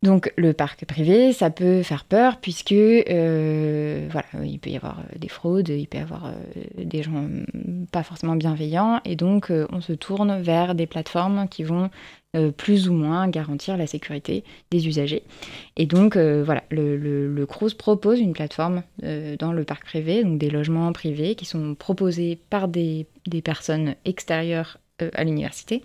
Donc 0.04 0.32
le 0.36 0.54
parc 0.54 0.86
privé, 0.86 1.34
ça 1.34 1.50
peut 1.50 1.82
faire 1.82 2.06
peur 2.06 2.38
puisque 2.38 2.72
euh, 2.72 4.08
voilà, 4.12 4.46
il 4.46 4.60
peut 4.60 4.70
y 4.70 4.76
avoir 4.76 5.02
des 5.16 5.30
fraudes, 5.30 5.70
il 5.70 5.88
peut 5.88 5.98
y 5.98 6.02
avoir 6.02 6.32
des 6.78 7.02
gens 7.02 7.28
pas 7.92 8.04
forcément 8.04 8.36
bienveillants 8.36 9.02
et 9.04 9.16
donc 9.16 9.52
on 9.72 9.82
se 9.82 9.94
tourne 9.94 10.44
vers 10.44 10.76
des 10.76 10.86
plateformes 10.86 11.48
qui 11.48 11.64
vont 11.64 11.90
euh, 12.36 12.52
plus 12.52 12.90
ou 12.90 12.94
moins 12.94 13.28
garantir 13.28 13.78
la 13.78 13.86
sécurité 13.86 14.44
des 14.72 14.88
usagers. 14.88 15.22
Et 15.78 15.86
donc, 15.86 16.16
euh, 16.16 16.44
voilà, 16.44 16.64
le, 16.72 16.98
le, 16.98 17.46
CRUS 17.46 17.76
propose 17.76 18.20
une 18.20 18.34
plateforme 18.34 18.82
euh, 19.04 19.38
dans 19.38 19.54
le 19.54 19.64
parc 19.64 19.86
privé, 19.86 20.24
donc 20.24 20.40
des 20.40 20.50
logements 20.50 20.92
privés 20.94 21.36
qui 21.36 21.46
sont 21.46 21.76
proposés 21.76 22.40
par 22.50 22.70
des, 22.70 23.06
des 23.28 23.44
personnes 23.44 23.94
extérieures 24.04 24.80
à 25.14 25.24
l'université, 25.24 25.84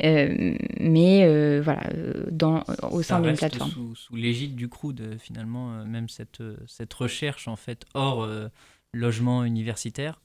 mais 0.00 1.60
voilà, 1.60 1.82
dans, 2.30 2.64
au 2.90 3.02
sein 3.02 3.20
d'une 3.20 3.34
plateforme. 3.34 3.70
Sous, 3.70 3.94
sous 3.96 4.14
l'égide 4.16 4.54
du 4.56 4.68
CRUD, 4.68 5.16
finalement, 5.18 5.84
même 5.84 6.08
cette, 6.08 6.42
cette 6.66 6.92
recherche 6.92 7.48
en 7.48 7.56
fait 7.56 7.86
hors 7.94 8.28
logement 8.92 9.42
universitaire, 9.44 10.20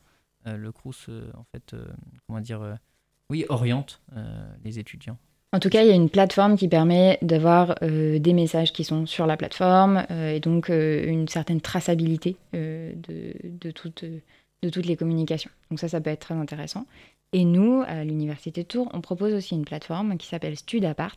le 0.46 0.72
CRUS 0.72 1.10
en 1.36 1.44
fait, 1.52 1.76
comment 2.28 2.42
dire, 2.42 2.78
oui, 3.30 3.46
oriente 3.50 4.02
les 4.64 4.78
étudiants. 4.78 5.18
En 5.54 5.60
tout 5.60 5.70
cas, 5.70 5.84
il 5.84 5.88
y 5.88 5.92
a 5.92 5.96
une 5.96 6.10
plateforme 6.10 6.58
qui 6.58 6.68
permet 6.68 7.20
d'avoir 7.22 7.76
euh, 7.84 8.18
des 8.18 8.34
messages 8.34 8.74
qui 8.74 8.84
sont 8.84 9.06
sur 9.06 9.28
la 9.28 9.38
plateforme 9.38 10.04
euh, 10.10 10.34
et 10.34 10.40
donc 10.40 10.72
euh, 10.72 11.06
une 11.06 11.28
certaine 11.28 11.62
traçabilité 11.62 12.38
de, 12.54 13.72
toutes 13.72 14.86
les 14.88 14.96
communications. 14.96 15.52
Donc 15.70 15.80
ça, 15.80 15.88
ça 15.88 16.02
peut 16.02 16.10
être 16.10 16.22
très 16.22 16.34
intéressant. 16.34 16.88
Et 17.34 17.46
nous, 17.46 17.84
à 17.86 18.04
l'Université 18.04 18.64
de 18.64 18.68
Tours, 18.68 18.90
on 18.94 19.02
propose 19.02 19.34
aussi 19.34 19.54
une 19.54 19.66
plateforme 19.66 20.18
qui 20.18 20.26
s'appelle 20.26 20.58
Studapart 20.58 21.16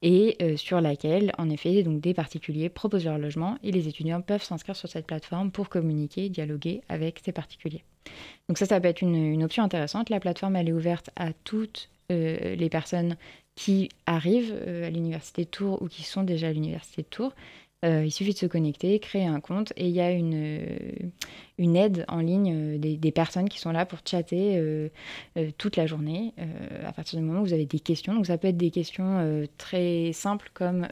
et 0.00 0.36
sur 0.56 0.80
laquelle, 0.80 1.32
en 1.38 1.48
effet, 1.48 1.82
donc 1.84 2.00
des 2.00 2.14
particuliers 2.14 2.68
proposent 2.68 3.04
leur 3.04 3.18
logement 3.18 3.58
et 3.62 3.70
les 3.70 3.86
étudiants 3.86 4.20
peuvent 4.20 4.42
s'inscrire 4.42 4.74
sur 4.74 4.88
cette 4.88 5.06
plateforme 5.06 5.52
pour 5.52 5.68
communiquer, 5.68 6.28
dialoguer 6.28 6.82
avec 6.88 7.20
ces 7.24 7.30
particuliers. 7.30 7.84
Donc 8.48 8.58
ça, 8.58 8.66
ça 8.66 8.80
peut 8.80 8.88
être 8.88 9.02
une, 9.02 9.14
une 9.14 9.44
option 9.44 9.62
intéressante. 9.62 10.10
La 10.10 10.18
plateforme, 10.18 10.56
elle 10.56 10.68
est 10.68 10.72
ouverte 10.72 11.10
à 11.14 11.32
toutes 11.44 11.88
les 12.10 12.68
personnes 12.68 13.16
qui 13.54 13.90
arrivent 14.06 14.56
euh, 14.66 14.86
à 14.86 14.90
l'université 14.90 15.44
de 15.44 15.50
Tours 15.50 15.82
ou 15.82 15.88
qui 15.88 16.02
sont 16.02 16.22
déjà 16.22 16.48
à 16.48 16.52
l'université 16.52 17.02
de 17.02 17.08
Tours. 17.08 17.32
Euh, 17.84 18.04
il 18.04 18.12
suffit 18.12 18.32
de 18.32 18.38
se 18.38 18.46
connecter, 18.46 19.00
créer 19.00 19.26
un 19.26 19.40
compte 19.40 19.72
et 19.76 19.88
il 19.88 19.92
y 19.92 20.00
a 20.00 20.12
une, 20.12 20.34
euh, 20.36 20.78
une 21.58 21.74
aide 21.74 22.04
en 22.06 22.18
ligne 22.20 22.78
des, 22.78 23.10
personnes 23.10 23.48
qui 23.48 23.58
sont 23.58 23.72
là 23.72 23.84
pour 23.86 23.98
chatter 24.04 24.62
toute 25.58 25.76
la 25.76 25.86
journée 25.86 26.32
à 26.86 26.92
partir 26.92 27.18
du 27.18 27.24
moment 27.24 27.40
où 27.40 27.44
vous 27.44 27.52
avez 27.52 27.66
des 27.66 27.80
questions. 27.80 28.14
Donc 28.14 28.26
ça 28.26 28.38
peut 28.38 28.46
être 28.46 28.56
des 28.56 28.70
questions 28.70 29.44
très 29.58 30.12
simples 30.12 30.48
comme 30.54 30.86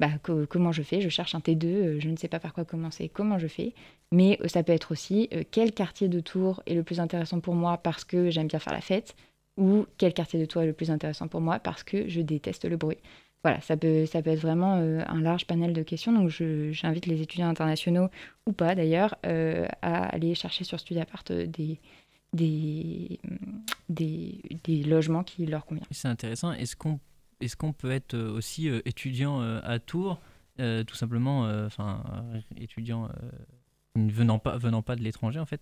bah, 0.00 0.08
comment 0.48 0.72
je 0.72 0.82
fais, 0.82 1.02
je 1.02 1.10
cherche 1.10 1.34
un 1.34 1.40
T2, 1.40 2.00
je 2.00 2.08
ne 2.08 2.16
sais 2.16 2.28
pas 2.28 2.40
par 2.40 2.54
quoi 2.54 2.64
commencer, 2.64 3.10
comment 3.10 3.38
je 3.38 3.46
fais. 3.46 3.74
Mais 4.12 4.38
ça 4.46 4.62
peut 4.62 4.72
être 4.72 4.92
aussi 4.92 5.28
quel 5.50 5.72
quartier 5.72 6.08
de 6.08 6.20
Tours 6.20 6.62
est 6.66 6.74
le 6.74 6.82
plus 6.82 7.00
intéressant 7.00 7.40
pour 7.40 7.54
moi 7.54 7.76
parce 7.76 8.04
que 8.04 8.30
j'aime 8.30 8.46
bien 8.46 8.58
faire 8.58 8.72
la 8.72 8.80
fête 8.80 9.14
ou 9.62 9.86
quel 9.96 10.12
quartier 10.12 10.40
de 10.40 10.44
tour 10.44 10.60
est 10.60 10.66
le 10.66 10.72
plus 10.72 10.90
intéressant 10.90 11.28
pour 11.28 11.40
moi 11.40 11.60
parce 11.60 11.84
que 11.84 12.08
je 12.08 12.20
déteste 12.20 12.64
le 12.64 12.76
bruit. 12.76 12.98
Voilà, 13.44 13.60
ça 13.60 13.76
peut, 13.76 14.06
ça 14.06 14.22
peut 14.22 14.30
être 14.30 14.40
vraiment 14.40 14.76
euh, 14.76 15.02
un 15.06 15.20
large 15.20 15.46
panel 15.46 15.72
de 15.72 15.82
questions. 15.82 16.12
Donc, 16.12 16.30
j'invite 16.30 17.06
les 17.06 17.22
étudiants 17.22 17.48
internationaux, 17.48 18.08
ou 18.46 18.52
pas 18.52 18.74
d'ailleurs, 18.74 19.16
euh, 19.24 19.66
à 19.82 20.06
aller 20.06 20.34
chercher 20.34 20.64
sur 20.64 20.78
StudiaPart 20.80 21.24
euh, 21.30 21.46
des, 21.46 21.78
des, 22.32 23.20
des, 23.88 24.40
des, 24.64 24.82
logements 24.82 25.22
qui 25.22 25.46
leur 25.46 25.64
conviennent. 25.64 25.86
C'est 25.92 26.08
intéressant. 26.08 26.52
Est-ce 26.52 26.76
qu'on 26.76 26.98
est 27.40 27.54
qu'on 27.56 27.72
peut 27.72 27.90
être 27.90 28.16
aussi 28.16 28.68
étudiant 28.84 29.40
à 29.40 29.80
Tours, 29.80 30.20
tout 30.58 30.94
simplement, 30.94 31.40
enfin, 31.66 32.04
étudiant 32.56 33.08
venant, 33.96 34.38
pas, 34.38 34.56
venant 34.56 34.82
pas 34.82 34.94
de 34.94 35.02
l'étranger, 35.02 35.40
en 35.40 35.46
fait, 35.46 35.60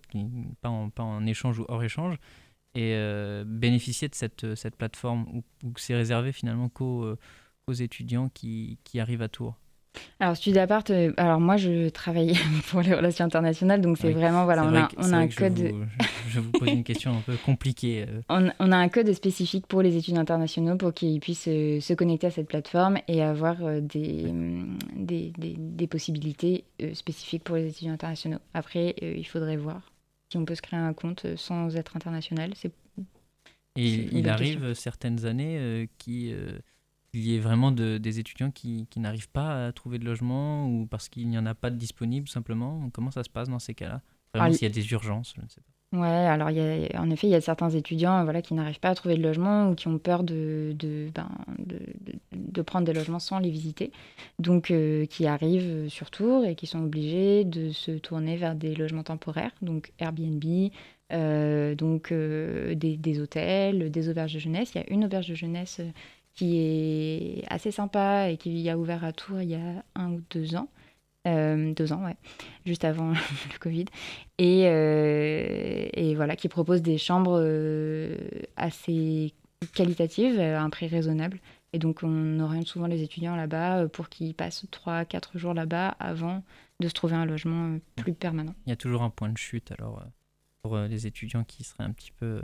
pas 0.61 0.69
en, 0.69 0.91
pas 0.91 1.03
en 1.03 1.25
échange 1.25 1.59
ou 1.59 1.65
hors 1.69 1.83
échange 1.83 2.19
et 2.75 2.95
euh, 2.95 3.45
bénéficier 3.47 4.09
de 4.09 4.15
cette, 4.15 4.55
cette 4.55 4.77
plateforme 4.77 5.27
ou, 5.33 5.71
que 5.73 5.81
c'est 5.81 5.95
réservé 5.95 6.33
finalement 6.33 6.69
qu'aux 6.69 7.05
euh, 7.05 7.17
étudiants 7.79 8.29
qui, 8.29 8.79
qui, 8.83 8.99
arrivent 8.99 9.23
à 9.23 9.29
Tours 9.29 9.57
alors, 10.21 10.37
Studiapart, 10.37 10.85
euh, 10.91 11.13
alors 11.17 11.41
moi 11.41 11.57
je 11.57 11.89
travaille 11.89 12.35
pour 12.71 12.81
les 12.81 12.95
relations 12.95 13.25
internationales, 13.25 13.81
donc 13.81 13.99
c'est 13.99 14.13
vraiment, 14.13 14.45
voilà, 14.45 14.65
on 14.65 14.75
a, 14.75 14.89
on 14.99 15.13
a 15.13 15.17
un 15.17 15.27
code. 15.27 15.59
Je, 15.59 15.73
vous, 15.73 15.85
je 16.29 16.41
vous 16.41 16.53
pose 16.53 16.69
une 16.69 16.85
question 16.85 17.11
un 17.11 17.21
peu 17.21 17.37
compliquée. 17.45 18.07
On, 18.29 18.51
on, 18.61 18.71
a 18.71 18.77
un 18.77 18.89
code 18.89 19.13
spécifique 19.13 19.67
pour 19.67 19.83
les 19.83 19.97
étudiants 19.97 20.21
internationaux 20.21 20.77
pour 20.77 20.95
qu'ils 20.95 21.19
puissent 21.19 21.43
se 21.45 21.95
connecter 21.95 22.29
à 22.29 22.31
cette 22.31 22.47
plateforme 22.47 22.99
et 23.09 23.21
avoir 23.21 23.57
des, 23.81 24.33
des, 24.95 25.33
des, 25.37 25.57
des, 25.59 25.87
possibilités 25.89 26.63
spécifiques 26.93 27.43
pour 27.43 27.57
les 27.57 27.67
étudiants 27.67 27.95
internationaux. 27.95 28.39
Après, 28.55 28.95
il 29.03 29.27
faudrait 29.27 29.57
voir 29.57 29.90
si 30.31 30.37
on 30.37 30.45
peut 30.45 30.55
se 30.55 30.63
créer 30.63 30.79
un 30.79 30.95
compte 30.95 31.25
euh, 31.25 31.37
sans 31.37 31.77
être 31.77 31.97
international. 31.97 32.53
C'est 32.55 32.73
et 33.77 34.09
il 34.13 34.29
arrive 34.29 34.75
certaines 34.75 35.27
années 35.27 35.57
euh, 35.59 35.87
qu'il 35.99 36.63
y 37.15 37.35
ait 37.35 37.39
vraiment 37.39 37.71
de, 37.71 37.99
des 37.99 38.19
étudiants 38.19 38.51
qui, 38.51 38.87
qui 38.91 38.99
n'arrivent 38.99 39.31
pas 39.31 39.67
à 39.69 39.73
trouver 39.73 39.99
de 39.99 40.05
logement 40.05 40.67
ou 40.67 40.87
parce 40.87 41.09
qu'il 41.09 41.29
n'y 41.29 41.39
en 41.39 41.47
a 41.47 41.55
pas 41.55 41.71
de 41.71 41.77
disponible 41.77 42.29
simplement. 42.29 42.91
Comment 42.91 43.13
ça 43.13 43.23
se 43.23 43.31
passe 43.31 43.49
dans 43.49 43.61
ces 43.61 43.75
cas-là? 43.75 44.03
Vraiment, 44.35 44.53
s'il 44.53 44.63
y 44.63 44.71
a 44.71 44.75
des 44.75 44.93
urgences, 44.93 45.35
je 45.37 45.43
ne 45.43 45.49
sais 45.49 45.61
pas. 45.61 45.70
Ouais, 45.93 46.07
alors 46.07 46.51
y 46.53 46.61
a, 46.61 47.01
en 47.01 47.11
effet, 47.11 47.27
il 47.27 47.31
y 47.31 47.35
a 47.35 47.41
certains 47.41 47.69
étudiants 47.71 48.23
voilà, 48.23 48.43
qui 48.43 48.55
n'arrivent 48.55 48.79
pas 48.79 48.91
à 48.91 48.95
trouver 48.95 49.17
de 49.17 49.23
logement 49.23 49.71
ou 49.71 49.75
qui 49.75 49.89
ont 49.89 49.99
peur 49.99 50.23
de, 50.23 50.73
de, 50.79 51.11
ben, 51.13 51.29
de, 51.59 51.81
de 52.33 52.63
prendre 52.63 52.87
des 52.87 52.93
logements 52.93 53.19
sans 53.19 53.41
les 53.41 53.51
visiter. 53.51 53.91
Donc, 54.39 54.71
euh, 54.71 55.05
qui 55.07 55.27
arrivent 55.27 55.89
sur 55.89 56.13
Tours 56.13 56.45
et 56.45 56.55
qui 56.55 56.69
sont 56.69 56.85
obligés 56.85 57.45
de 57.45 57.73
se 57.73 57.91
tourner 57.91 58.37
vers 58.37 58.55
des 58.55 58.77
logements 58.77 59.03
temporaires, 59.03 59.51
donc 59.63 59.91
Airbnb, 59.99 60.45
euh, 61.13 61.75
donc 61.75 62.13
euh, 62.13 62.77
des, 62.77 62.97
des, 62.97 63.19
hôtels, 63.21 63.91
des 63.91 64.09
auberges 64.09 64.35
de 64.35 64.39
jeunesse. 64.39 64.71
Il 64.77 64.79
y 64.79 64.85
a 64.85 64.93
une 64.93 65.05
auberge 65.05 65.27
de 65.29 65.35
jeunesse 65.35 65.81
qui 66.35 66.57
est 66.59 67.45
assez 67.49 67.73
sympa 67.73 68.31
et 68.31 68.37
qui 68.37 68.69
a 68.71 68.79
ouvert 68.79 69.05
à 69.05 69.13
Tours 69.13 69.43
il 69.43 69.51
y 69.51 69.55
a 69.57 69.85
un 69.97 70.13
ou 70.13 70.21
deux 70.31 70.55
ans. 70.55 70.69
Euh, 71.27 71.75
deux 71.75 71.93
ans, 71.93 72.05
ouais, 72.05 72.17
juste 72.65 72.85
avant 72.85 73.11
le 73.53 73.59
Covid, 73.59 73.85
et, 74.39 74.63
euh, 74.69 75.87
et, 75.93 76.15
voilà, 76.15 76.35
qui 76.35 76.49
propose 76.49 76.81
des 76.81 76.97
chambres 76.97 77.39
euh, 77.39 78.17
assez 78.57 79.35
qualitatives 79.75 80.41
à 80.41 80.63
un 80.63 80.71
prix 80.71 80.87
raisonnable. 80.87 81.39
Et 81.75 81.79
donc, 81.79 82.03
on 82.03 82.41
oriente 82.41 82.67
souvent 82.67 82.87
les 82.87 83.03
étudiants 83.03 83.37
là-bas 83.37 83.87
pour 83.89 84.09
qu'ils 84.09 84.35
passent 84.35 84.65
3-4 84.73 85.37
jours 85.37 85.53
là-bas 85.53 85.89
avant 86.01 86.43
de 86.81 86.89
se 86.89 86.95
trouver 86.95 87.17
un 87.17 87.27
logement 87.27 87.79
plus 87.97 88.15
permanent. 88.15 88.55
Il 88.67 88.71
y 88.71 88.73
a 88.73 88.77
toujours 88.77 89.03
un 89.03 89.11
point 89.11 89.29
de 89.29 89.39
chute 89.39 89.71
alors 89.73 90.03
pour 90.63 90.77
les 90.79 91.07
étudiants 91.07 91.45
qui 91.45 91.63
seraient 91.63 91.85
un 91.85 91.93
petit 91.93 92.11
peu 92.11 92.43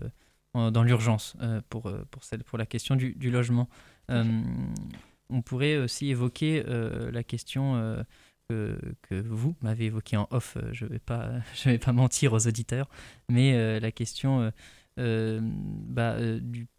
dans 0.54 0.82
l'urgence 0.84 1.36
pour, 1.70 1.90
pour, 2.10 2.22
pour 2.44 2.58
la 2.58 2.66
question 2.66 2.94
du, 2.94 3.14
du 3.14 3.30
logement. 3.30 3.68
on 4.08 5.42
pourrait 5.42 5.78
aussi 5.78 6.10
évoquer 6.10 6.62
la 6.62 7.24
question 7.24 8.04
que, 8.48 9.20
vous 9.24 9.56
m'avez 9.60 9.86
évoqué 9.86 10.16
en 10.16 10.28
off, 10.30 10.56
euh, 10.56 10.72
je 10.72 10.84
ne 10.84 10.90
vais, 10.90 10.98
pas, 10.98 11.92
mentir 11.92 12.32
aux 12.32 12.46
auditeurs, 12.46 12.88
mais 13.28 13.54
euh, 13.54 13.80
la 13.80 13.92
question 13.92 14.52
euh, 14.98 15.40
bah, 15.42 16.16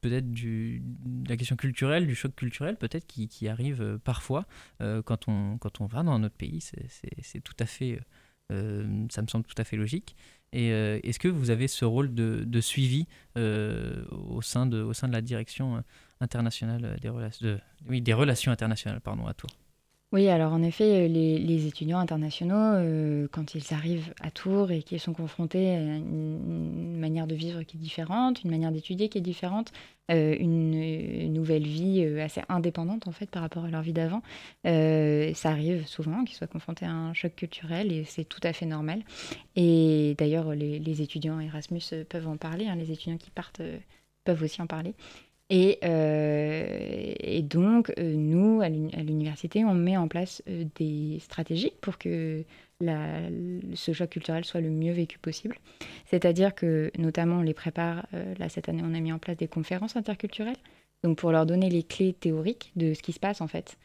peut-être 0.01 0.31
du, 0.31 0.83
la 1.27 1.37
question 1.37 1.55
culturelle, 1.55 2.07
du 2.07 2.15
choc 2.15 2.35
culturel 2.35 2.75
peut-être 2.75 3.05
qui, 3.05 3.47
arrive 3.47 3.99
parfois 4.03 4.45
quand, 4.79 5.27
on, 5.27 5.85
va 5.87 6.03
dans 6.03 6.17
notre 6.19 6.35
pays, 6.35 6.61
c'est 6.61 7.41
tout 7.41 7.55
à 7.59 7.65
fait, 7.65 7.99
ça 8.49 8.55
me 9.21 9.27
semble 9.27 9.45
tout 9.45 9.59
à 9.59 9.63
fait 9.63 9.77
logique. 9.77 10.15
Est-ce 10.53 11.19
que 11.19 11.27
vous 11.27 11.51
avez 11.51 11.67
ce 11.67 11.85
rôle 11.85 12.13
de, 12.13 12.61
suivi 12.61 13.05
au, 13.35 14.41
sein 14.41 14.65
de, 14.65 15.11
la 15.11 15.21
direction 15.21 15.83
internationale 16.19 16.97
des 16.99 18.13
relations 18.13 18.51
internationales 18.51 19.01
pardon, 19.01 19.27
à 19.27 19.35
Tours? 19.35 19.51
Oui, 20.13 20.29
alors 20.29 20.53
en 20.53 20.63
effet, 20.63 21.05
euh, 21.05 21.07
les, 21.09 21.67
étudiants 21.67 21.99
internationaux, 21.99 22.55
euh, 22.55 23.27
quand 23.29 23.55
ils 23.55 23.73
arrivent 23.73 24.13
à 24.21 24.31
Tours 24.31 24.71
et 24.71 24.81
qu'ils 24.81 25.01
sont 25.01 25.13
confrontés 25.13 25.75
à 25.75 25.79
une, 25.79 26.97
manière 26.97 27.27
de 27.27 27.35
vivre 27.35 27.63
qui 27.63 27.75
est 27.75 27.79
différente, 27.79 28.41
une 28.45 28.49
manière 28.49 28.71
d'étudier 28.71 29.09
qui 29.09 29.17
est 29.17 29.21
différente, 29.21 29.73
euh, 30.09 30.33
une, 30.39 31.33
nouvelle 31.33 31.67
vie 31.67 32.05
assez 32.21 32.41
indépendante 32.47 33.05
en 33.09 33.11
fait 33.11 33.29
par 33.29 33.41
rapport 33.41 33.65
à 33.65 33.69
leur 33.69 33.81
vie 33.81 33.91
d'avant, 33.91 34.21
ça 34.63 35.49
arrive 35.49 35.85
souvent 35.85 36.23
qu'ils 36.23 36.37
soient 36.37 36.47
confrontés 36.47 36.85
à 36.85 36.91
un 36.91 37.13
choc 37.13 37.35
culturel 37.35 37.91
et 37.91 38.05
c'est 38.05 38.23
tout 38.23 38.39
à 38.43 38.53
fait 38.53 38.65
normal. 38.65 39.03
Et 39.57 40.15
d'ailleurs, 40.17 40.55
les, 40.55 41.01
étudiants 41.01 41.41
Erasmus 41.41 41.81
peuvent 42.09 42.29
en 42.29 42.37
parler, 42.37 42.67
hein, 42.67 42.75
les 42.75 42.91
étudiants 42.91 43.17
qui 43.17 43.29
partent 43.29 43.61
peuvent 44.23 44.43
aussi 44.43 44.61
en 44.61 44.67
parler. 44.67 44.93
Et, 45.49 45.79
euh, 45.85 47.13
et, 47.19 47.41
donc, 47.41 47.93
euh, 47.97 48.13
nous, 48.15 48.61
à 48.61 48.67
l'université, 48.67 49.63
on 49.63 49.73
met 49.73 49.95
en 49.95 50.09
place 50.09 50.43
euh, 50.49 50.65
des 50.75 51.19
stratégies 51.21 51.71
pour 51.79 51.97
que 51.97 52.43
la, 52.81 53.21
ce 53.73 53.93
choc 53.93 54.09
culturel 54.09 54.43
soit 54.43 54.59
le 54.59 54.69
mieux 54.69 54.91
vécu 54.91 55.17
possible. 55.19 55.57
C'est-à-dire 56.05 56.53
que, 56.53 56.91
notamment, 56.97 57.37
on 57.37 57.41
les 57.41 57.53
prépare, 57.53 58.05
là, 58.37 58.49
cette 58.49 58.69
année, 58.69 58.83
on 58.85 58.93
a 58.93 58.99
mis 58.99 59.11
en 59.11 59.19
place 59.19 59.37
des 59.37 59.47
conférences 59.47 59.95
interculturelles, 59.95 60.57
donc 61.03 61.17
pour 61.17 61.31
leur 61.31 61.45
donner 61.45 61.69
les 61.69 61.83
clés 61.83 62.13
théoriques 62.13 62.71
de 62.75 62.93
ce 62.93 63.01
qui 63.01 63.13
se 63.13 63.19
passe, 63.19 63.41
en 63.41 63.47
fait, 63.47 63.77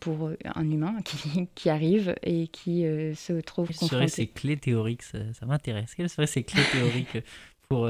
pour 0.00 0.30
un 0.56 0.70
humain 0.70 0.96
qui, 1.04 1.46
qui, 1.54 1.68
arrive 1.68 2.16
et 2.24 2.48
qui 2.48 2.82
se 3.14 3.40
trouve 3.42 3.68
Quelles 3.68 3.88
seraient 3.88 4.08
ces 4.08 4.26
clés 4.26 4.56
théoriques? 4.56 5.02
Ça, 5.02 5.18
ça 5.34 5.46
m'intéresse. 5.46 5.94
Quelles 5.94 6.08
seraient 6.08 6.26
ces 6.26 6.42
clés 6.42 6.64
théoriques 6.72 7.18
pour 7.68 7.86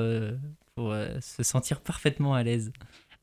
pour 0.74 0.92
euh, 0.92 1.08
se 1.20 1.42
sentir 1.42 1.80
parfaitement 1.80 2.34
à 2.34 2.42
l'aise 2.42 2.72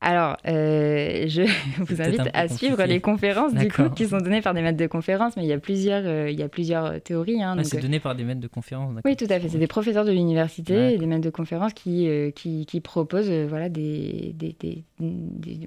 alors, 0.04 0.36
euh, 0.48 1.28
je 1.28 1.42
vous 1.84 2.02
invite 2.02 2.28
à 2.34 2.48
suivre 2.48 2.82
les 2.82 3.00
conférences 3.00 3.54
du 3.54 3.70
coup 3.70 3.88
qui 3.88 4.08
sont 4.08 4.18
données 4.18 4.42
par 4.42 4.52
des 4.52 4.60
maîtres 4.60 4.76
de 4.76 4.88
conférences, 4.88 5.36
mais 5.36 5.44
il 5.44 5.48
y 5.48 5.52
a 5.52 5.60
plusieurs, 5.60 6.02
euh, 6.04 6.28
il 6.28 6.36
y 6.36 6.42
a 6.42 6.48
plusieurs 6.48 7.00
théories. 7.00 7.40
Hein, 7.40 7.54
c'est 7.62 7.80
donné 7.80 8.00
par 8.00 8.16
des 8.16 8.24
maîtres 8.24 8.40
de 8.40 8.48
conférences. 8.48 8.92
Oui, 9.04 9.14
tout 9.14 9.28
à 9.30 9.38
fait. 9.38 9.48
C'est 9.48 9.58
des 9.58 9.68
professeurs 9.68 10.04
de 10.04 10.10
l'université, 10.10 10.98
des 10.98 11.06
maîtres 11.06 11.22
de 11.22 11.30
conférences 11.30 11.72
qui, 11.72 12.08
qui, 12.34 12.66
qui, 12.66 12.80
proposent 12.80 13.30
voilà 13.30 13.68
des, 13.68 14.34
des, 14.34 14.56
des, 14.58 14.82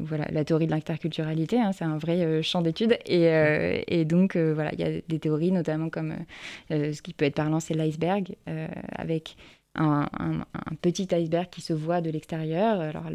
voilà 0.01 0.27
la 0.29 0.43
théorie 0.43 0.65
de 0.65 0.71
l'interculturalité. 0.71 1.61
Hein, 1.61 1.71
c'est 1.71 1.85
un 1.85 1.97
vrai 1.97 2.43
champ 2.43 2.61
d'études 2.61 2.97
et, 3.05 3.85
et 3.87 4.03
donc 4.03 4.35
voilà 4.35 4.73
il 4.73 4.81
y 4.81 4.83
a 4.83 4.99
des 5.07 5.19
théories 5.19 5.53
notamment 5.53 5.87
comme 5.87 6.13
ce 6.69 7.01
qui 7.01 7.13
peut 7.13 7.23
être 7.23 7.35
parlant, 7.35 7.61
c'est 7.61 7.73
l'iceberg 7.73 8.35
avec 8.91 9.37
un, 9.75 10.07
petit 10.81 11.07
iceberg 11.11 11.49
qui 11.49 11.61
se 11.61 11.73
voit 11.73 12.01
de 12.01 12.09
l'extérieur. 12.09 12.79
Alors, 12.79 13.05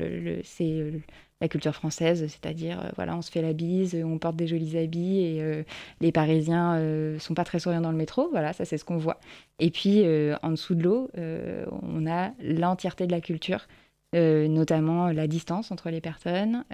c'est 0.44 0.70
euh, 0.70 0.92
la 1.40 1.48
culture 1.48 1.74
française, 1.74 2.26
c'est-à-dire, 2.28 2.80
euh, 2.80 2.90
voilà, 2.96 3.16
on 3.16 3.22
se 3.22 3.30
fait 3.30 3.42
la 3.42 3.52
bise, 3.52 3.94
on 4.04 4.18
porte 4.18 4.36
des 4.36 4.46
jolis 4.46 4.76
habits 4.76 5.20
et 5.20 5.42
euh, 5.42 5.62
les 6.00 6.12
Parisiens 6.12 6.78
ne 6.78 7.18
sont 7.18 7.34
pas 7.34 7.44
très 7.44 7.58
souriants 7.58 7.80
dans 7.80 7.92
le 7.92 7.96
métro. 7.96 8.28
Voilà, 8.30 8.52
ça, 8.52 8.64
c'est 8.64 8.78
ce 8.78 8.84
qu'on 8.84 8.98
voit. 8.98 9.20
Et 9.58 9.70
puis, 9.70 10.04
en 10.42 10.50
dessous 10.50 10.74
de 10.74 10.82
l'eau, 10.82 11.10
on 11.16 12.06
a 12.06 12.32
l'entièreté 12.42 13.06
de 13.06 13.12
la 13.12 13.20
culture. 13.20 13.66
notamment 14.14 15.12
la 15.12 15.26
distance 15.26 15.70
entre 15.70 15.90
les 15.90 16.00
personnes, 16.00 16.64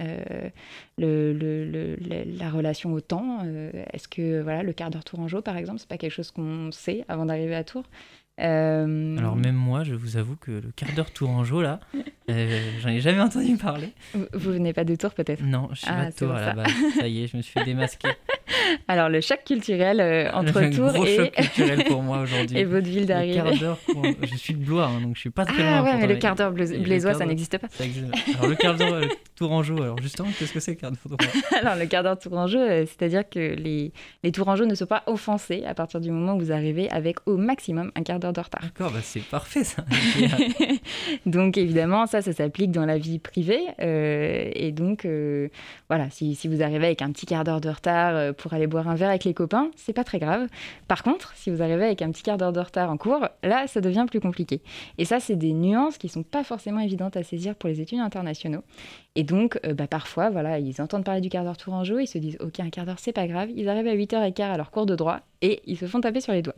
la 0.99 2.51
relation 2.51 2.92
au 2.92 3.01
temps. 3.01 3.40
Est-ce 3.92 4.09
que 4.09 4.40
voilà, 4.42 4.62
le 4.62 4.72
quart 4.72 4.90
d'heure 4.90 5.05
Tourangeau, 5.05 5.42
par 5.42 5.57
exemple, 5.57 5.79
c'est 5.81 5.88
pas 5.88 5.99
quelque 5.99 6.12
chose 6.12 6.31
qu'on 6.31 6.70
sait 6.72 7.05
avant 7.09 7.27
d'arriver 7.27 7.55
à 7.55 7.64
Tours? 7.64 7.88
Euh, 8.40 9.16
Alors 9.16 9.37
même 9.37 9.55
moi, 9.55 9.83
je 9.85 9.94
vous 9.94 10.16
avoue 10.16 10.37
que 10.37 10.51
le 10.51 10.70
quart 10.75 10.92
d'heure 10.94 11.11
Tourangeau, 11.11 11.62
là, 11.62 11.81
euh, 12.31 12.70
j'en 12.81 12.90
ai 12.90 13.01
jamais 13.01 13.20
entendu 13.20 13.57
parler. 13.57 13.92
Vous, 14.14 14.53
venez 14.53 14.72
pas 14.72 14.85
de 14.85 14.94
Tours 14.94 15.14
peut-être? 15.14 15.42
Non, 15.42 15.68
je 15.72 15.81
suis 15.81 15.88
ah, 15.90 16.05
pas 16.05 16.11
de 16.11 16.16
Tours 16.16 16.33
à 16.33 16.40
la 16.40 16.53
base. 16.53 16.72
Ça 16.99 17.09
y 17.09 17.25
est, 17.25 17.27
je 17.29 17.37
me 17.37 17.42
suis 17.42 17.53
fait 17.53 17.64
démasquer. 17.64 18.09
Alors 18.88 19.09
le 19.09 19.20
choc 19.20 19.40
culturel 19.44 20.01
euh, 20.01 20.31
entre 20.33 20.59
un 20.59 20.70
Tours 20.70 20.92
gros 20.92 21.07
et... 21.07 21.16
choc 21.16 21.33
culturel 21.33 21.85
pour 21.85 22.03
moi 22.03 22.18
aujourd'hui. 22.20 22.59
et 22.59 22.64
votre 22.64 22.87
ville 22.87 23.07
d'arrivée. 23.07 23.42
je 24.22 24.37
suis 24.37 24.55
de 24.55 24.64
Blois, 24.64 24.87
hein, 24.87 25.01
donc 25.01 25.16
je 25.16 25.20
suis 25.20 25.31
pas 25.31 25.44
très 25.44 25.62
ah, 25.62 25.81
loin. 25.81 25.85
ouais, 25.85 25.99
mais 25.99 26.07
le 26.07 26.16
quart 26.16 26.35
d'heure 26.35 26.53
blésois, 26.53 27.14
ça 27.14 27.27
n'existe 27.27 27.59
pas. 27.59 27.68
Alors 28.35 28.49
le 28.49 28.57
quart 28.57 28.77
d'heure 28.77 29.03
Tourangeau, 29.37 29.83
alors 29.83 30.01
justement, 30.01 30.29
qu'est-ce 30.38 30.53
que 30.53 30.61
c'est 30.61 30.72
le 30.72 30.77
quart 30.79 30.90
d'heure 30.90 31.01
Tourangeau? 31.03 31.38
Alors 31.61 31.77
le 31.77 31.87
quart 31.87 32.03
d'heure 32.03 32.18
Tourangeau, 32.18 32.59
c'est-à-dire 32.59 33.29
que 33.29 33.55
les, 33.55 33.92
les 34.22 34.33
Tourangeaux 34.33 34.66
ne 34.66 34.75
sont 34.75 34.87
pas 34.87 35.03
offensés 35.07 35.64
à 35.66 35.75
partir 35.75 36.01
du 36.01 36.11
moment 36.11 36.35
où 36.35 36.40
vous 36.40 36.53
arrivez 36.53 36.90
avec 36.90 37.18
au 37.27 37.37
maximum 37.37 37.92
un 37.94 38.03
quart 38.03 38.18
d'heure 38.18 38.33
de 38.33 38.40
retard. 38.40 38.62
D'accord, 38.62 38.90
bah, 38.90 39.01
c'est 39.03 39.20
parfait 39.20 39.64
ça. 39.64 39.85
donc 41.27 41.59
évidemment, 41.59 42.07
ça, 42.07 42.22
ça 42.22 42.33
s'applique 42.33 42.70
dans 42.70 42.87
la 42.87 42.99
vie 42.99 43.18
privée. 43.18 43.62
Euh, 43.81 44.51
et 44.55 44.72
donc, 44.72 45.05
euh, 45.05 45.49
voilà, 45.88 46.11
si, 46.11 46.35
si, 46.35 46.49
vous 46.49 46.62
arrivez 46.62 46.87
avec 46.87 47.03
un 47.03 47.11
petit 47.12 47.27
quart 47.27 47.44
d'heure 47.44 47.61
de 47.61 47.68
retard 47.68 48.14
euh, 48.14 48.33
pour 48.33 48.55
aller 48.55 48.66
boire 48.66 48.88
un 48.88 48.94
verre 48.94 49.11
avec 49.11 49.25
les 49.25 49.35
copains, 49.35 49.70
c'est 49.77 49.92
pas 49.92 50.05
très 50.05 50.18
grave. 50.18 50.49
Par 50.88 51.03
contre, 51.03 51.33
si 51.37 51.51
vous 51.51 51.62
arrivez 51.62 51.85
avec 51.85 52.03
un 52.03 52.11
petit 52.11 52.22
quart 52.22 52.37
d'heure 52.37 52.53
de 52.53 52.61
retard 52.61 52.90
en 52.90 52.96
cours, 52.96 53.29
là, 53.42 53.66
ça 53.66 53.81
devient 53.81 54.07
plus 54.09 54.20
compliqué. 54.20 54.62
Et 54.99 55.05
ça, 55.05 55.20
c'est 55.20 55.37
des 55.37 55.53
nuances 55.53 55.99
qui 55.99 56.09
sont 56.09 56.22
pas 56.22 56.44
forcément 56.44 56.81
évidentes 56.81 57.16
à 57.16 57.22
saisir 57.22 57.55
pour 57.55 57.68
les 57.68 57.81
études 57.81 58.01
internationaux. 58.01 58.62
Et 59.17 59.25
donc, 59.25 59.59
bah, 59.67 59.87
parfois, 59.87 60.31
voilà, 60.31 60.59
ils 60.59 60.81
entendent 60.81 61.05
parler 61.05 61.21
du 61.21 61.29
quart 61.29 61.43
d'heure 61.43 61.57
tour 61.57 61.75
en 61.75 61.85
jeu, 61.85 62.03
ils 62.03 62.07
se 62.07 62.19
disent, 62.19 62.37
OK, 62.41 62.61
un 62.61 62.71
quart 62.71 62.85
d'heure, 62.85 62.99
c'est 62.99 63.13
pas 63.13 63.27
grave. 63.27 63.49
Ils 63.57 63.69
arrivent 63.69 63.87
à 63.89 63.97
8h15 63.97 64.43
à 64.43 64.57
leur 64.57 64.71
cours 64.71 64.87
de 64.87 64.95
droit 64.95 65.21
et 65.43 65.63
ils 65.67 65.79
se 65.79 65.87
font 65.87 66.01
taper 66.01 66.21
sur 66.21 66.33
les 66.33 66.43
doigts. 66.43 66.55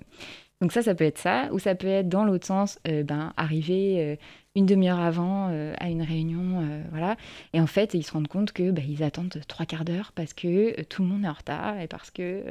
Donc 0.61 0.73
ça, 0.73 0.83
ça 0.83 0.95
peut 0.95 1.05
être 1.05 1.19
ça, 1.19 1.49
ou 1.53 1.59
ça 1.59 1.75
peut 1.75 1.87
être 1.87 2.09
dans 2.09 2.25
l'autre 2.25 2.47
sens, 2.47 2.81
euh, 2.89 3.05
ben, 3.05 3.33
arriver 3.37 3.97
euh, 3.99 4.17
une 4.57 4.67
demi-heure 4.67 4.99
avant 4.99 5.51
euh, 5.51 5.73
à 5.79 5.89
une 5.89 6.03
réunion, 6.03 6.83
voilà. 6.91 7.17
Et 7.53 7.61
en 7.61 7.67
fait, 7.69 7.95
ils 7.95 8.03
se 8.03 8.13
rendent 8.13 8.29
compte 8.29 8.53
que 8.53 8.73
ben, 8.73 8.85
ils 8.89 9.05
attendent 9.05 9.41
trois 9.47 9.67
quarts 9.67 9.85
d'heure 9.85 10.11
parce 10.15 10.35
que 10.35 10.83
tout 10.83 11.03
le 11.03 11.09
monde 11.09 11.25
est 11.25 11.29
en 11.29 11.33
retard 11.33 11.79
et 11.79 11.87
parce 11.87 12.11
que 12.11 12.43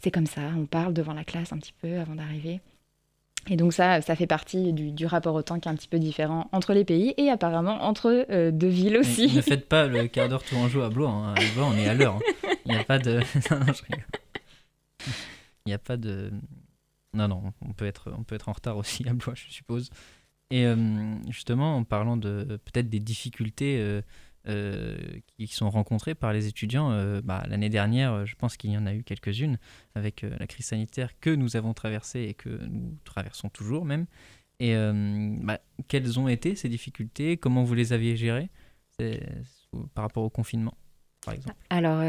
c'est 0.00 0.10
comme 0.10 0.26
ça, 0.26 0.42
on 0.58 0.66
parle 0.66 0.92
devant 0.92 1.14
la 1.14 1.24
classe 1.24 1.52
un 1.52 1.58
petit 1.58 1.72
peu 1.80 1.98
avant 1.98 2.14
d'arriver. 2.14 2.60
Et 3.50 3.56
donc 3.56 3.72
ça, 3.72 4.00
ça 4.02 4.14
fait 4.14 4.26
partie 4.26 4.72
du, 4.72 5.06
rapport 5.06 5.34
au 5.34 5.42
temps 5.42 5.58
qui 5.58 5.68
est 5.68 5.72
un 5.72 5.74
petit 5.74 5.88
peu 5.88 5.98
différent 5.98 6.48
entre 6.52 6.74
les 6.74 6.84
pays 6.84 7.12
et 7.16 7.28
apparemment 7.28 7.82
entre 7.84 8.50
deux 8.50 8.68
villes 8.68 8.98
aussi. 8.98 9.34
ne 9.34 9.40
faites 9.42 9.68
pas 9.68 9.86
le 9.86 10.06
quart 10.06 10.28
d'heure 10.28 10.44
tout 10.44 10.54
en 10.56 10.66
à 10.66 10.88
Blois. 10.88 11.10
Hein. 11.10 11.34
À 11.34 11.54
Blois, 11.54 11.66
on 11.66 11.76
est 11.76 11.88
à 11.88 11.94
l'heure. 11.94 12.16
Hein. 12.16 12.48
Il 12.66 12.72
n'y 12.72 12.78
a 12.78 12.84
pas 12.84 12.98
de... 12.98 13.20
Il 15.66 15.68
n'y 15.68 15.74
a 15.74 15.78
pas 15.78 15.96
de... 15.96 16.30
Non, 17.14 17.28
non, 17.28 17.52
on 17.60 17.72
peut 17.72 17.86
être, 17.86 18.12
on 18.16 18.22
peut 18.22 18.34
être 18.34 18.48
en 18.48 18.52
retard 18.52 18.76
aussi 18.76 19.06
à 19.08 19.12
Blois, 19.12 19.34
je 19.34 19.50
suppose. 19.50 19.90
Et 20.50 20.66
euh, 20.66 20.76
justement, 21.30 21.76
en 21.76 21.84
parlant 21.84 22.16
de 22.16 22.60
peut-être 22.64 22.90
des 22.90 23.00
difficultés 23.00 23.78
euh, 23.80 23.82
euh, 23.82 24.02
qui 24.46 25.46
sont 25.46 25.70
rencontrées 25.70 26.14
par 26.14 26.32
les 26.32 26.46
étudiants, 26.46 27.20
bah, 27.22 27.44
l'année 27.48 27.68
dernière, 27.68 28.26
je 28.26 28.34
pense 28.34 28.56
qu'il 28.56 28.70
y 28.70 28.76
en 28.76 28.86
a 28.86 28.94
eu 28.94 29.02
quelques-unes 29.02 29.58
avec 29.94 30.22
la 30.22 30.46
crise 30.46 30.66
sanitaire 30.66 31.18
que 31.20 31.30
nous 31.30 31.56
avons 31.56 31.74
traversée 31.74 32.22
et 32.22 32.34
que 32.34 32.48
nous 32.48 32.98
traversons 33.04 33.48
toujours 33.48 33.84
même. 33.84 34.06
Et 34.60 34.74
bah, 35.42 35.60
quelles 35.88 36.18
ont 36.18 36.28
été 36.28 36.54
ces 36.56 36.68
difficultés? 36.68 37.36
Comment 37.36 37.64
vous 37.64 37.74
les 37.74 37.92
aviez 37.92 38.16
gérées? 38.16 38.50
Par 39.94 40.04
rapport 40.04 40.24
au 40.24 40.30
confinement 40.30 40.76
Alors, 41.70 42.00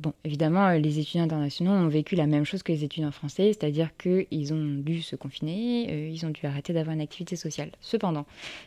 bon, 0.00 0.12
évidemment, 0.24 0.70
les 0.70 0.98
étudiants 0.98 1.24
internationaux 1.24 1.70
ont 1.70 1.88
vécu 1.88 2.14
la 2.14 2.26
même 2.26 2.44
chose 2.44 2.62
que 2.62 2.72
les 2.72 2.84
étudiants 2.84 3.10
français, 3.10 3.52
c'est-à-dire 3.52 3.96
qu'ils 3.96 4.52
ont 4.52 4.64
dû 4.64 5.02
se 5.02 5.16
confiner, 5.16 6.08
ils 6.10 6.26
ont 6.26 6.30
dû 6.30 6.44
arrêter 6.44 6.72
d'avoir 6.72 6.94
une 6.94 7.00
activité 7.00 7.36
sociale. 7.36 7.70
Cependant, 7.80 8.26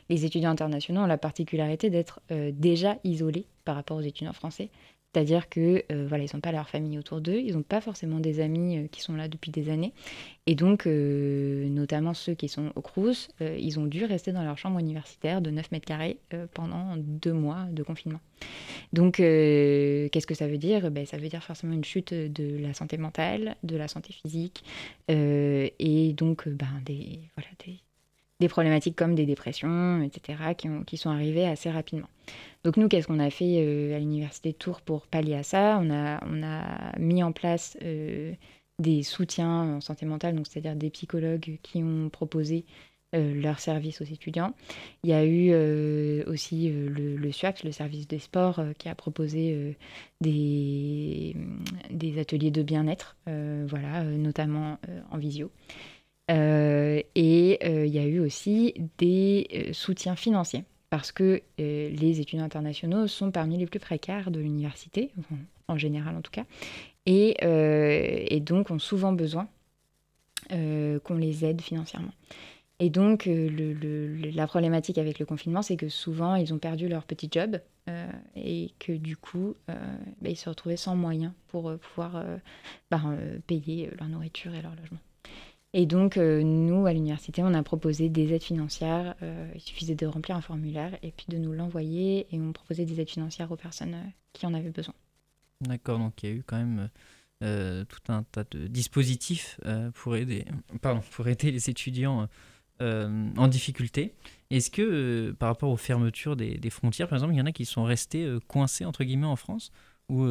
les 0.10 0.26
étudiants 0.26 0.50
internationaux 0.50 1.02
ont 1.02 1.08
la 1.08 1.18
particularité 1.18 1.90
d'être 1.90 2.22
déjà 2.30 2.98
isolés 3.04 3.46
par 3.64 3.76
rapport 3.76 3.98
aux 3.98 4.02
étudiants 4.02 4.34
français. 4.34 4.70
C'est-à-dire 5.14 5.50
que 5.50 5.84
euh, 5.92 6.06
voilà, 6.08 6.24
ils 6.24 6.30
n'ont 6.34 6.40
pas 6.40 6.54
leur 6.54 6.70
famille 6.70 6.98
autour 6.98 7.20
d'eux, 7.20 7.40
ils 7.40 7.54
n'ont 7.54 7.64
pas 7.64 7.82
forcément 7.82 8.20
des 8.20 8.40
amis 8.40 8.78
euh, 8.78 8.88
qui 8.88 9.02
sont 9.02 9.14
là 9.14 9.28
depuis 9.28 9.52
des 9.52 9.70
années. 9.70 9.94
Et 10.48 10.56
donc, 10.56 10.88
euh, 10.88 11.68
notamment 11.68 12.14
ceux 12.14 12.34
qui 12.34 12.48
sont 12.48 12.72
au 12.76 12.82
Crous, 12.82 13.28
ils 13.40 13.80
ont 13.80 13.86
dû 13.86 14.06
rester 14.06 14.32
dans 14.32 14.44
leur 14.44 14.58
chambre 14.58 14.80
universitaire 14.80 15.42
de 15.42 15.52
9 15.52 15.72
mètres 15.72 15.86
carrés 15.86 16.18
pendant 16.54 16.96
deux 16.98 17.34
mois 17.34 17.66
de 17.72 17.84
confinement. 17.84 18.20
Donc, 18.92 19.18
qu'est-ce 19.18 20.26
que 20.26 20.34
ça 20.34 20.48
veut 20.48 20.58
dire? 20.58 20.90
Ben, 20.90 21.06
Ça 21.06 21.18
veut 21.18 21.30
dire 21.30 21.44
forcément 21.44 21.74
une 21.74 21.84
chute 21.84 22.14
de 22.14 22.58
la 22.58 22.74
santé 22.74 22.98
mentale, 22.98 23.56
de 23.64 23.78
la 23.78 23.88
santé 23.88 24.14
physique, 24.14 24.64
et 25.10 26.14
donc 26.18 26.50
ben, 26.50 26.82
des, 26.86 27.20
voilà, 27.36 27.50
des, 27.66 27.78
des 28.42 28.50
problématiques 28.50 28.98
comme 28.98 29.16
des 29.16 29.26
dépressions, 29.26 30.02
etc., 30.02 30.54
qui, 30.58 30.68
ont, 30.68 30.84
qui 30.84 30.98
sont 30.98 31.10
arrivées 31.10 31.48
assez 31.48 31.70
rapidement. 31.70 32.10
Donc 32.66 32.76
nous, 32.76 32.90
qu'est-ce 32.90 33.08
qu'on 33.08 33.20
a 33.20 33.30
fait 33.30 33.60
euh, 33.60 33.96
à 33.96 34.00
l'Université 34.00 34.52
de 34.52 34.58
Tours 34.58 34.82
pour 34.82 35.08
pallier 35.08 35.36
à 35.36 35.44
ça? 35.44 35.80
On 35.82 35.90
a, 35.92 36.20
mis 37.00 37.24
en 37.24 37.32
place 37.32 37.78
euh, 37.84 38.34
des 38.80 39.04
soutiens 39.04 39.76
en 39.76 39.82
santé 39.82 40.06
mentale, 40.06 40.36
c'est-à-dire 40.48 40.76
des 40.76 40.90
psychologues 40.90 41.60
qui 41.64 41.84
ont 41.84 42.10
proposé 42.10 42.66
euh, 43.16 43.34
leurs 43.40 43.60
services 43.60 44.02
aux 44.02 44.06
étudiants. 44.06 44.54
Il 45.04 45.12
y 45.12 45.14
a 45.14 45.24
eu 45.24 45.54
aussi 46.26 46.70
le, 46.70 47.16
le, 47.16 47.32
le 47.64 47.72
service 47.72 48.08
des 48.08 48.20
sports, 48.20 48.62
qui 48.78 48.90
a 48.90 48.96
proposé 48.96 49.78
des, 50.20 51.36
des 51.92 52.20
ateliers 52.20 52.52
de 52.52 52.64
bien-être, 52.64 53.18
voilà, 53.26 54.04
notamment 54.04 54.78
en 55.12 55.18
visio. 55.18 55.52
Euh, 56.32 57.02
et 57.16 57.60
euh, 57.64 57.86
il 57.86 57.94
y 57.94 58.00
a 58.00 58.06
eu 58.06 58.20
aussi 58.20 58.74
des 58.98 59.48
euh, 59.54 59.74
soutiens 59.74 60.16
financiers 60.16 60.64
parce 60.90 61.12
que 61.12 61.42
les 61.58 62.20
étudiants 62.20 62.44
internationaux 62.44 63.08
sont 63.08 63.32
parmi 63.32 63.58
les 63.58 63.66
plus 63.66 63.80
précaires 63.80 64.30
de 64.30 64.42
l'université, 64.42 65.12
en 65.70 65.78
général 65.78 66.18
en 66.18 66.22
tout 66.22 66.32
cas, 66.32 66.44
et, 67.06 68.42
donc 68.42 68.72
ont 68.72 68.80
souvent 68.80 69.14
besoin 69.14 69.48
qu'on 70.50 71.16
les 71.18 71.46
aide 71.46 71.62
financièrement. 71.62 72.12
Et 72.80 72.90
donc, 72.90 73.30
la 73.30 74.48
problématique 74.48 74.98
avec 74.98 75.18
le 75.18 75.26
confinement, 75.26 75.62
c'est 75.62 75.78
que 75.78 75.88
souvent, 75.88 76.36
ils 76.36 76.54
ont 76.54 76.60
perdu 76.60 76.90
leur 76.90 77.06
petit 77.06 77.30
job 77.32 77.58
et 78.36 78.72
que 78.78 78.92
du 78.92 79.16
coup, 79.16 79.56
bah, 79.70 79.76
ils 80.26 80.36
se 80.36 80.50
retrouvaient 80.50 80.76
sans 80.76 80.98
moyens 80.98 81.32
pour 81.48 81.74
pouvoir 81.78 82.22
bah, 82.90 83.02
payer 83.48 83.92
leur 83.98 84.10
nourriture 84.10 84.54
et 84.54 84.62
leur 84.62 84.76
logement. 84.76 85.00
Et 85.74 85.86
donc, 85.86 86.18
euh, 86.18 86.44
nous, 86.44 86.86
à 86.86 86.94
l'université, 86.94 87.42
on 87.44 87.54
a 87.54 87.64
proposé 87.64 88.10
des 88.10 88.34
aides 88.34 88.44
financières. 88.44 89.16
Euh, 89.22 89.50
il 89.56 89.62
suffisait 89.62 89.96
de 89.96 90.06
remplir 90.06 90.36
un 90.36 90.42
formulaire 90.42 90.98
et 91.02 91.12
puis 91.12 91.28
de 91.30 91.38
nous 91.38 91.54
l'envoyer. 91.54 92.28
Et 92.32 92.42
on 92.42 92.52
proposait 92.52 92.86
des 92.86 93.00
aides 93.00 93.10
financières 93.10 93.52
aux 93.52 93.56
personnes 93.56 93.94
euh, 93.94 94.10
qui 94.34 94.46
en 94.46 94.54
avaient 94.54 94.72
besoin. 94.72 94.94
D'accord, 95.62 96.00
donc 96.00 96.22
il 96.24 96.30
y 96.30 96.32
a 96.34 96.36
eu 96.36 96.44
quand 96.44 96.58
même 96.58 96.90
tout 97.88 98.12
un 98.12 98.22
tas 98.22 98.44
de 98.52 98.68
dispositifs 98.68 99.60
pour, 99.96 100.16
aider, 100.16 100.46
pardon, 100.80 101.02
pour 101.10 101.28
aider 101.28 101.52
les 101.52 101.72
étudiants 101.72 102.28
en 102.80 103.48
difficulté. 103.48 104.14
Est-ce 104.52 104.70
que, 104.70 105.36
par 105.40 105.50
rapport 105.50 105.72
aux 105.72 105.78
fermetures 105.78 106.36
des, 106.36 106.70
frontières, 106.70 107.08
par 107.08 107.18
exemple, 107.18 107.34
il 107.34 107.38
y 107.38 107.42
en 107.42 107.48
a 107.48 107.52
qui 107.52 107.66
sont 107.66 107.84
restés 107.84 108.28
coincés, 108.48 108.86
entre 108.86 109.04
guillemets, 109.04 109.26
en 109.26 109.36
France, 109.36 109.72
ou 110.08 110.24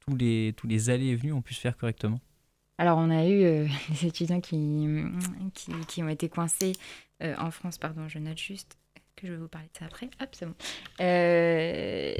tous, 0.00 0.16
les, 0.16 0.54
tous 0.54 0.66
les 0.66 0.90
allées 0.90 1.08
et 1.08 1.16
venues 1.16 1.32
ont 1.32 1.42
pu 1.42 1.54
se 1.54 1.60
faire 1.60 1.78
correctement? 1.78 2.20
Alors, 2.80 2.96
on 2.96 3.10
a 3.10 3.26
eu 3.26 3.44
euh, 3.44 3.66
des 3.90 4.06
étudiants 4.06 4.40
qui, 4.40 4.88
qui, 5.86 6.02
ont 6.02 6.08
été 6.08 6.30
coincés 6.30 6.72
euh, 7.22 7.34
en 7.38 7.50
France. 7.50 7.76
Pardon, 7.76 8.08
je 8.08 8.18
note 8.18 8.38
juste 8.38 8.78
que 9.16 9.26
je 9.26 9.32
vais 9.32 9.38
vous 9.38 9.48
parler 9.48 9.68
de 9.70 9.78
ça 9.78 9.84
après. 9.84 10.08
Hop, 10.18 10.30
c'est 10.32 10.46
bon. 10.46 10.54
Euh, 11.02 12.14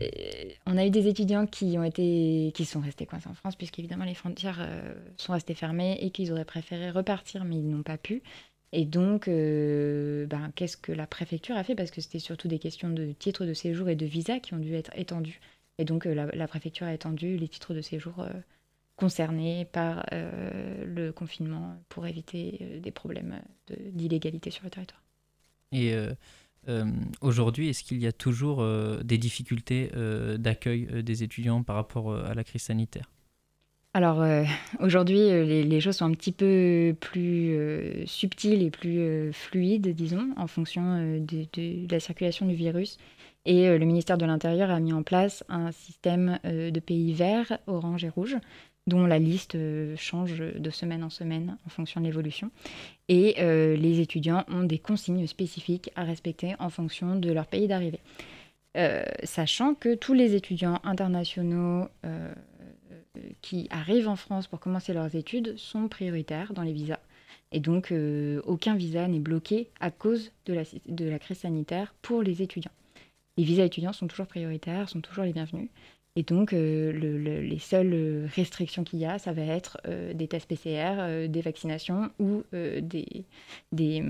on 0.66 0.76
a 0.76 0.84
eu 0.84 0.90
des 0.90 1.08
étudiants 1.08 1.46
qui, 1.46 1.78
ont 1.78 1.82
été, 1.82 2.52
qui 2.54 2.66
sont 2.66 2.80
restés 2.80 3.06
coincés 3.06 3.30
en 3.30 3.34
France, 3.34 3.56
puisqu'évidemment, 3.56 4.04
les 4.04 4.12
frontières 4.12 4.68
sont 5.16 5.32
restées 5.32 5.54
fermées 5.54 5.96
et 6.02 6.10
qu'ils 6.10 6.30
auraient 6.30 6.44
préféré 6.44 6.90
repartir, 6.90 7.46
mais 7.46 7.56
ils 7.56 7.66
n'ont 7.66 7.82
pas 7.82 7.96
pu. 7.96 8.22
Et 8.72 8.84
donc, 8.84 9.28
ben, 9.28 10.52
qu'est-ce 10.56 10.76
que 10.76 10.92
la 10.92 11.06
préfecture 11.06 11.56
a 11.56 11.64
fait? 11.64 11.74
Parce 11.74 11.90
que 11.90 12.02
c'était 12.02 12.18
surtout 12.18 12.48
des 12.48 12.58
questions 12.58 12.90
de 12.90 13.12
titres 13.12 13.46
de 13.46 13.54
séjour 13.54 13.88
et 13.88 13.96
de 13.96 14.04
visa 14.04 14.40
qui 14.40 14.52
ont 14.52 14.58
dû 14.58 14.74
être 14.74 14.92
étendues. 14.94 15.40
Et 15.78 15.86
donc, 15.86 16.04
la, 16.04 16.26
la, 16.26 16.46
préfecture 16.46 16.86
a 16.86 16.92
étendu 16.92 17.38
les 17.38 17.48
titres 17.48 17.72
de 17.72 17.80
séjour 17.80 18.26
concernés 19.00 19.64
par 19.64 20.04
euh, 20.12 20.84
le 20.84 21.10
confinement 21.10 21.82
pour 21.88 22.06
éviter 22.06 22.58
euh, 22.60 22.80
des 22.80 22.90
problèmes 22.90 23.40
d'illégalité 23.92 24.50
sur 24.50 24.62
le 24.64 24.70
territoire. 24.70 25.02
Et 25.72 25.94
euh, 25.94 26.84
aujourd'hui, 27.22 27.70
est-ce 27.70 27.82
qu'il 27.82 27.98
y 27.98 28.06
a 28.06 28.12
toujours 28.12 28.66
des 29.02 29.18
difficultés 29.18 29.90
d'accueil 30.38 31.02
des 31.02 31.22
étudiants 31.22 31.62
par 31.62 31.76
rapport 31.76 32.14
à 32.14 32.34
la 32.34 32.44
crise 32.44 32.62
sanitaire? 32.62 33.08
Alors 33.94 34.24
aujourd'hui, 34.80 35.18
les, 35.18 35.80
choses 35.80 35.96
sont 35.96 36.06
un 36.06 36.14
petit 36.14 36.32
peu 36.32 36.94
plus 37.00 38.04
subtiles 38.06 38.62
et 38.62 38.70
plus 38.70 39.32
fluides, 39.32 39.94
disons, 39.94 40.34
en 40.36 40.48
fonction 40.48 41.18
de, 41.20 41.46
de, 41.52 41.86
la 41.90 42.00
circulation 42.00 42.46
du 42.46 42.54
virus. 42.54 42.98
Et 43.46 43.78
le 43.78 43.86
ministère 43.86 44.18
de 44.18 44.26
l'Intérieur 44.26 44.70
a 44.70 44.80
mis 44.80 44.92
en 44.92 45.04
place 45.04 45.44
un 45.48 45.70
système 45.70 46.40
de 46.44 46.80
pays 46.80 47.14
verts, 47.14 47.58
orange 47.68 48.04
et 48.04 48.08
rouge, 48.08 48.36
dont 48.86 49.06
la 49.06 49.18
liste 49.18 49.54
euh, 49.54 49.96
change 49.96 50.38
de 50.38 50.70
semaine 50.70 51.04
en 51.04 51.10
semaine 51.10 51.56
en 51.66 51.70
fonction 51.70 52.00
de 52.00 52.06
l'évolution. 52.06 52.50
Et 53.08 53.36
euh, 53.38 53.76
les 53.76 54.00
étudiants 54.00 54.44
ont 54.48 54.64
des 54.64 54.78
consignes 54.78 55.26
spécifiques 55.26 55.90
à 55.96 56.04
respecter 56.04 56.54
en 56.58 56.70
fonction 56.70 57.16
de 57.16 57.32
leur 57.32 57.46
pays 57.46 57.68
d'arrivée. 57.68 58.00
Euh, 58.76 59.02
sachant 59.24 59.74
que 59.74 59.94
tous 59.94 60.14
les 60.14 60.34
étudiants 60.34 60.80
internationaux 60.84 61.88
qui 63.42 63.66
arrivent 63.70 64.08
en 64.08 64.16
France 64.16 64.46
pour 64.46 64.60
commencer 64.60 64.92
leurs 64.92 65.16
études 65.16 65.56
sont 65.58 65.88
prioritaires 65.88 66.52
dans 66.52 66.62
les 66.62 66.72
visas. 66.72 67.00
Et 67.52 67.58
donc, 67.58 67.92
aucun 68.44 68.76
visa 68.76 69.08
n'est 69.08 69.18
bloqué 69.18 69.68
à 69.80 69.90
cause 69.90 70.30
de 70.46 70.54
la, 70.54 70.62
de 70.86 71.04
la 71.08 71.18
crise 71.18 71.38
sanitaire 71.38 71.92
pour 72.00 72.22
les 72.22 72.42
étudiants. 72.42 72.70
Les 73.36 73.44
visas 73.44 73.64
étudiants 73.64 73.92
sont 73.92 74.06
toujours 74.06 74.26
prioritaires, 74.26 74.88
sont 74.88 75.00
toujours 75.00 75.24
les 75.24 75.32
bienvenus. 75.32 75.68
Et 76.16 76.22
donc, 76.24 76.52
euh, 76.52 76.92
les 76.92 77.58
seules 77.58 78.28
restrictions 78.34 78.82
qu'il 78.82 78.98
y 78.98 79.06
a, 79.06 79.18
ça 79.18 79.32
va 79.32 79.42
être 79.42 79.78
euh, 79.86 80.12
des 80.12 80.26
tests 80.26 80.48
PCR, 80.48 80.96
euh, 80.98 81.28
des 81.28 81.40
vaccinations 81.40 82.10
ou 82.18 82.42
des, 82.52 83.24
des, 83.70 84.02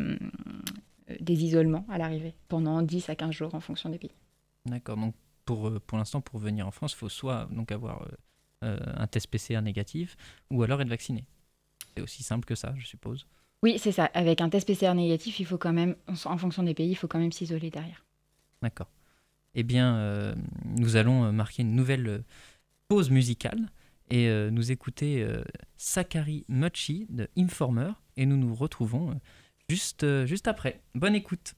des, 1.20 1.44
isolements 1.44 1.84
à 1.90 1.98
l'arrivée 1.98 2.34
pendant 2.48 2.80
10 2.80 3.10
à 3.10 3.14
15 3.16 3.32
jours 3.32 3.54
en 3.54 3.60
fonction 3.60 3.90
des 3.90 3.98
pays. 3.98 4.14
D'accord. 4.64 4.96
Donc, 4.96 5.14
pour, 5.44 5.78
pour 5.82 5.98
l'instant, 5.98 6.20
pour 6.20 6.40
venir 6.40 6.66
en 6.66 6.70
France, 6.70 6.92
il 6.94 6.96
faut 6.96 7.08
soit 7.08 7.48
donc, 7.50 7.70
avoir 7.70 8.08
un 8.62 9.06
test 9.06 9.26
PCR 9.26 9.60
négatif 9.60 10.16
ou 10.50 10.62
alors 10.62 10.80
être 10.80 10.88
vacciné. 10.88 11.24
C'est 11.94 12.02
aussi 12.02 12.22
simple 12.22 12.46
que 12.46 12.54
ça, 12.54 12.74
je 12.78 12.86
suppose. 12.86 13.26
Oui, 13.62 13.78
c'est 13.78 13.92
ça. 13.92 14.06
Avec 14.14 14.40
un 14.40 14.48
test 14.48 14.66
PCR 14.66 14.94
négatif, 14.94 15.38
il 15.38 15.44
faut 15.44 15.58
quand 15.58 15.72
même, 15.72 15.96
en 16.06 16.38
fonction 16.38 16.62
des 16.62 16.72
pays, 16.72 16.90
il 16.90 16.94
faut 16.94 17.08
quand 17.08 17.18
même 17.18 17.32
s'isoler 17.32 17.70
derrière. 17.70 18.06
D'accord 18.62 18.88
eh 19.54 19.62
bien, 19.62 19.96
euh, 19.96 20.34
nous 20.64 20.96
allons 20.96 21.24
euh, 21.24 21.32
marquer 21.32 21.62
une 21.62 21.74
nouvelle 21.74 22.08
euh, 22.08 22.18
pause 22.88 23.10
musicale 23.10 23.70
et 24.12 24.28
nous 24.50 24.72
écouter 24.72 25.24
Sakari 25.76 26.44
Muchi 26.48 27.06
de 27.10 27.28
Informer 27.38 27.92
et 28.16 28.26
nous 28.26 28.36
nous 28.36 28.56
retrouvons 28.56 29.20
juste, 29.68 30.04
juste 30.26 30.48
après. 30.48 30.80
Bonne 30.96 31.14
écoute. 31.14 31.54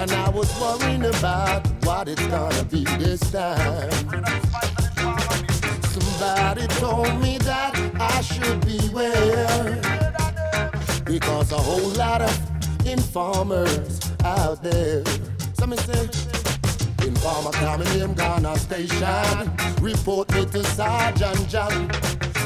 And 0.00 0.12
I 0.12 0.30
was 0.30 0.48
worrying 0.58 1.04
about 1.04 1.66
what 1.84 2.08
it's 2.08 2.26
gonna 2.28 2.64
be 2.64 2.84
this 2.96 3.20
time. 3.30 3.90
Somebody 5.92 6.66
told 6.80 7.20
me 7.20 7.36
that 7.44 7.78
I 8.00 8.22
should 8.22 8.64
beware. 8.64 9.78
Because 11.04 11.52
a 11.52 11.58
whole 11.58 11.90
lot 11.90 12.22
of 12.22 12.32
informers 12.86 14.00
out 14.24 14.62
there. 14.62 15.04
Some 15.52 15.76
say, 15.76 16.08
Informer 17.06 17.52
coming 17.52 18.00
in 18.00 18.14
Ghana 18.14 18.56
station. 18.56 19.52
Report 19.82 20.32
me 20.32 20.46
to 20.46 20.64
Sergeant 20.64 21.46
John. 21.46 21.88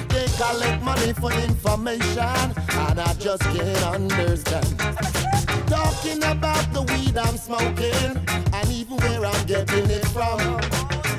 they 0.08 0.26
collect 0.36 0.82
money 0.82 1.12
for 1.12 1.32
information, 1.32 2.18
and 2.18 2.98
I 2.98 3.14
just 3.20 3.42
can't 3.42 3.84
understand. 3.84 5.23
Talking 5.66 6.22
about 6.22 6.72
the 6.72 6.82
weed 6.82 7.16
I'm 7.16 7.36
smoking, 7.36 8.16
and 8.52 8.70
even 8.70 8.96
where 8.98 9.24
I'm 9.24 9.46
getting 9.46 9.90
it 9.90 10.06
from. 10.08 10.38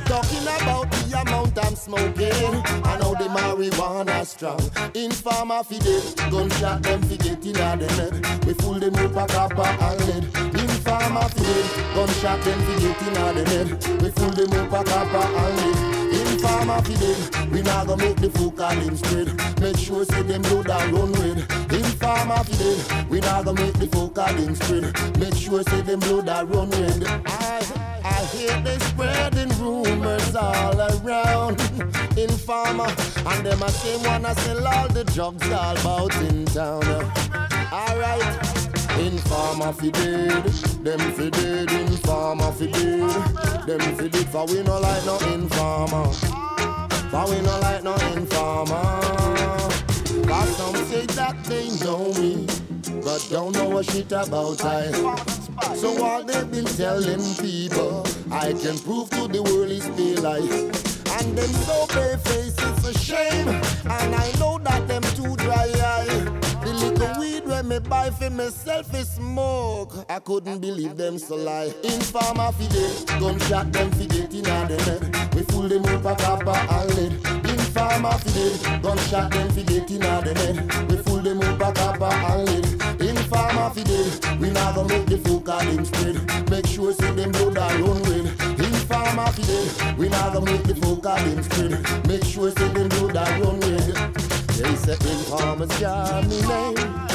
Talking 0.05 0.43
about 0.43 0.91
the 0.91 1.19
amount 1.19 1.57
I'm 1.65 1.75
smoking, 1.75 2.63
I 2.85 2.97
know 2.99 3.15
the 3.15 3.25
marijuana 3.25 4.23
strong. 4.25 4.61
In 4.93 5.11
farmer 5.11 5.63
fi 5.63 5.79
dead, 5.79 6.03
gunshot 6.29 6.83
them 6.83 7.01
fi 7.03 7.17
get 7.17 7.45
in 7.45 7.55
a 7.55 7.75
the 7.75 7.91
head. 7.93 8.45
We 8.45 8.53
fool 8.53 8.79
them 8.79 8.93
with 8.93 9.17
a 9.17 9.25
copper 9.25 9.63
and 9.63 9.99
lead. 10.07 10.23
In 10.61 10.69
farmer 10.85 11.27
fi 11.29 11.41
dead, 11.41 11.95
gunshot 11.95 12.41
them 12.43 12.59
fi 12.61 12.79
get 12.81 13.01
in 13.01 13.17
a 13.17 13.33
the 13.33 13.49
head. 13.49 14.01
We 14.01 14.09
fool 14.11 14.29
them 14.29 14.49
with 14.51 14.73
a 14.73 14.83
copper 14.83 15.27
and 15.37 15.57
lead. 15.57 15.94
In 16.11 16.39
farmer 16.39 16.81
fi 16.81 16.93
dead, 16.95 17.51
we 17.51 17.61
not 17.61 17.87
gonna 17.87 18.03
make 18.03 18.17
the 18.17 18.29
fool 18.29 18.51
call 18.51 18.71
him 18.71 18.95
spread. 18.97 19.27
Make 19.59 19.77
sure 19.77 20.05
say 20.05 20.21
them 20.21 20.41
load 20.43 20.69
and 20.69 20.91
run 20.93 21.11
red. 21.13 21.37
In 21.71 21.83
farmer 22.01 22.43
fi 22.43 22.57
dead, 22.57 23.09
we 23.09 23.19
not 23.19 23.45
gonna 23.45 23.61
make 23.61 23.73
the 23.79 23.87
fool 23.87 24.09
call 24.09 24.33
him 24.33 24.55
spread. 24.55 25.19
Make 25.19 25.35
sure 25.35 25.63
say 25.63 25.81
them 25.81 25.99
load 26.01 26.29
and 26.29 26.55
run 26.55 26.69
red. 26.71 27.03
I, 27.25 27.65
I 28.03 28.25
hear 28.35 28.59
they 28.61 28.77
spreading 28.79 29.49
rumors 29.59 30.35
all 30.35 30.79
around 30.79 31.61
Informer 32.17 32.87
and 33.27 33.45
them 33.45 33.61
a 33.61 33.69
same 33.69 34.01
one 34.03 34.25
I 34.25 34.33
sell 34.35 34.65
all 34.65 34.87
the 34.87 35.03
drugs 35.03 35.51
all 35.51 35.77
about 35.77 36.15
in 36.21 36.45
town. 36.45 36.83
Alright. 37.73 38.23
In 38.97 39.17
farmer 39.17 39.73
fi 39.73 39.91
dead, 39.91 40.45
them 40.85 40.99
fi 41.13 41.29
dead, 41.31 41.71
in 41.71 41.87
farmer 42.05 42.51
fi 42.51 42.67
dead, 42.67 43.09
them 43.65 43.79
fi 43.97 44.07
dead, 44.07 44.29
for 44.29 44.45
we 44.45 44.61
no 44.61 44.79
like 44.79 45.03
no 45.03 45.17
informer, 45.33 46.05
for 47.09 47.25
we 47.29 47.41
no 47.41 47.59
like 47.59 47.83
no 47.83 47.95
informer. 48.13 48.99
Cause 50.29 50.57
some 50.57 50.75
say 50.85 51.07
that 51.17 51.43
they 51.45 51.69
know 51.83 52.13
me, 52.21 52.45
but 53.03 53.27
don't 53.31 53.53
know 53.53 53.79
a 53.79 53.83
shit 53.83 54.11
about 54.11 54.63
I. 54.63 54.91
So 55.75 56.03
all 56.03 56.23
they've 56.23 56.51
been 56.51 56.65
telling 56.65 57.23
people, 57.41 58.05
I 58.31 58.53
can 58.53 58.77
prove 58.77 59.09
to 59.09 59.27
the 59.27 59.41
world 59.41 59.71
it's 59.71 59.89
be 59.89 60.15
like. 60.17 60.43
And 61.17 61.37
them 61.37 61.49
so 61.65 61.87
face, 62.17 62.55
it's 62.59 62.87
a 62.87 62.93
shame. 62.99 63.47
And 63.47 64.13
I 64.13 64.31
know 64.37 64.59
that 64.59 64.87
them 64.87 65.01
me 67.75 67.89
buy 67.89 68.09
for 68.09 68.29
myself 68.29 68.93
is 68.93 69.09
smoke. 69.09 69.93
I 70.09 70.19
couldn't 70.19 70.59
believe 70.59 70.95
them 70.95 71.17
so 71.17 71.35
lie. 71.35 71.73
In 71.83 71.99
farmer 72.01 72.51
fi 72.53 72.67
dead, 72.67 73.07
gunshot 73.19 73.71
them 73.73 73.91
fi 73.91 74.05
get 74.05 74.33
in 74.33 74.45
a 74.45 74.67
the 74.67 74.77
head. 74.83 75.35
We 75.35 75.41
fool 75.43 75.67
them 75.67 75.85
up 75.85 76.05
a 76.05 76.15
copper 76.15 76.51
and 76.51 76.95
lead. 76.95 77.13
In 77.49 77.59
farmer 77.73 78.17
fi 78.19 78.31
dead, 78.31 78.81
gunshot 78.81 79.31
them 79.31 79.49
fi 79.49 79.63
get 79.63 79.91
in 79.91 80.03
a 80.03 80.21
the 80.21 80.33
head. 80.39 80.89
We 80.89 80.97
fool 80.97 81.21
them 81.21 81.41
up 81.41 81.61
a 81.61 81.71
copper 81.73 82.13
and 82.29 82.45
lead. 82.47 82.65
In 83.01 83.15
farmer 83.29 83.69
fi 83.73 83.83
dead, 83.83 84.39
we 84.39 84.49
not 84.51 84.75
gonna 84.75 84.89
make 84.89 85.07
the 85.07 85.17
fool 85.17 85.41
call 85.41 85.59
him 85.59 85.83
spread. 85.85 86.49
Make 86.49 86.67
sure 86.67 86.93
say 86.93 87.11
them 87.11 87.31
blood 87.31 87.57
are 87.57 87.77
run 87.81 88.01
red. 88.03 88.25
In 88.59 88.73
farmer 88.87 89.31
fi 89.31 89.41
dead, 89.43 89.97
we 89.97 90.07
not 90.09 90.33
gonna 90.33 90.51
make 90.51 90.63
the 90.63 90.75
fool 90.75 90.97
call 90.97 91.17
him 91.17 91.43
spread. 91.43 92.07
Make 92.07 92.23
sure 92.23 92.51
say 92.51 92.69
them 92.69 92.89
blood 92.89 93.17
are 93.17 93.41
run 93.41 93.59
red. 93.59 94.35
They 94.55 94.75
say 94.75 94.93
in 94.93 95.19
farmers 95.25 95.79
got 95.79 96.25
me 96.27 96.39
name, 96.39 97.14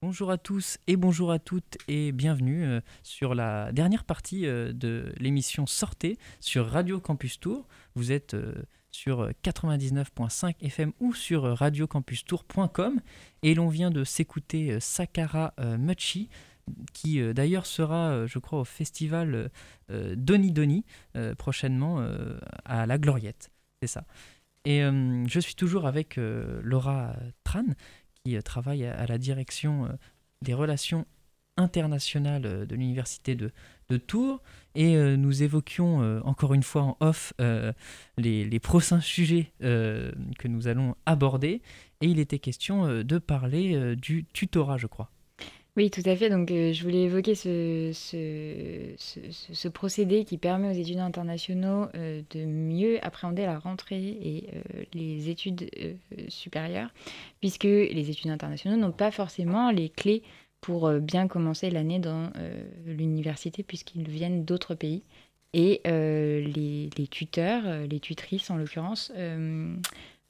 Bonjour 0.00 0.30
à 0.30 0.38
tous 0.38 0.78
et 0.86 0.96
bonjour 0.96 1.30
à 1.30 1.38
toutes 1.38 1.76
et 1.86 2.12
bienvenue 2.12 2.64
euh, 2.64 2.80
sur 3.02 3.34
la 3.34 3.72
dernière 3.72 4.04
partie 4.04 4.46
euh, 4.46 4.72
de 4.72 5.12
l'émission 5.18 5.66
Sortez 5.66 6.16
sur 6.40 6.66
Radio 6.66 6.98
Campus 6.98 7.38
Tour. 7.38 7.68
Vous 7.94 8.10
êtes 8.10 8.32
euh, 8.32 8.54
sur 8.90 9.28
99.5 9.44 10.54
FM 10.62 10.92
ou 10.98 11.12
sur 11.12 11.42
radiocampustour.com 11.42 13.00
et 13.42 13.54
l'on 13.54 13.68
vient 13.68 13.90
de 13.90 14.02
s'écouter 14.02 14.78
Sakara 14.80 15.52
Muchi 15.78 16.30
qui 16.92 17.20
d'ailleurs 17.34 17.66
sera, 17.66 18.26
je 18.26 18.38
crois, 18.38 18.60
au 18.60 18.64
festival 18.64 19.50
Doni 19.88 20.50
Doni 20.50 20.84
prochainement 21.36 22.06
à 22.64 22.86
la 22.86 22.98
Gloriette. 22.98 23.50
C'est 23.82 23.88
ça. 23.88 24.04
Et 24.64 24.80
je 24.80 25.40
suis 25.40 25.54
toujours 25.54 25.86
avec 25.86 26.16
Laura 26.16 27.14
Tran 27.44 27.64
qui 28.24 28.36
euh, 28.36 28.40
travaille 28.40 28.84
à, 28.84 29.06
la 29.06 29.18
direction 29.18 29.84
euh, 29.84 29.88
des 30.42 30.54
relations 30.54 31.06
internationales 31.56 32.46
euh, 32.46 32.66
de 32.66 32.74
l'université 32.74 33.34
de, 33.34 33.52
Tours. 34.08 34.42
Et 34.74 34.96
nous 34.96 35.44
évoquions 35.44 36.20
encore 36.24 36.52
une 36.52 36.64
fois 36.64 36.82
en 36.82 36.96
off 36.98 37.32
les, 38.18 38.58
prochains 38.58 39.00
sujets 39.00 39.52
que 39.60 40.48
nous 40.48 40.66
allons 40.66 40.96
aborder. 41.06 41.62
Et 42.00 42.08
il 42.08 42.18
était 42.18 42.40
question 42.40 43.04
de 43.04 43.18
parler 43.18 43.94
du 43.94 44.24
tutorat, 44.24 44.78
je 44.78 44.88
crois. 44.88 45.12
Oui, 45.76 45.90
tout 45.90 46.02
à 46.04 46.14
fait. 46.14 46.30
Donc, 46.30 46.52
euh, 46.52 46.72
je 46.72 46.84
voulais 46.84 47.02
évoquer 47.02 47.34
ce, 47.34 47.92
procédé 49.68 50.24
qui 50.24 50.38
permet 50.38 50.68
aux 50.68 50.72
étudiants 50.80 51.04
internationaux 51.04 51.88
euh, 51.96 52.22
de 52.30 52.44
mieux 52.44 53.04
appréhender 53.04 53.42
la 53.44 53.58
rentrée 53.58 54.16
et 54.22 54.50
euh, 54.54 54.84
les 54.92 55.30
études 55.30 55.68
supérieures, 56.28 56.90
puisque 57.40 57.64
les 57.64 58.08
étudiants 58.08 58.34
internationaux 58.34 58.76
n'ont 58.76 58.92
pas 58.92 59.10
forcément 59.10 59.72
les 59.72 59.88
clés 59.88 60.22
pour 60.60 60.90
bien 60.92 61.26
commencer 61.28 61.70
l'année 61.70 61.98
dans 61.98 62.30
l'université, 62.86 63.62
puisqu'ils 63.62 64.08
viennent 64.08 64.46
d'autres 64.46 64.74
pays. 64.74 65.02
Et 65.52 65.82
les, 65.84 66.88
les, 66.96 67.06
tuteurs, 67.06 67.86
les 67.86 68.00
tutrices 68.00 68.48
en 68.50 68.56
l'occurrence, 68.56 69.12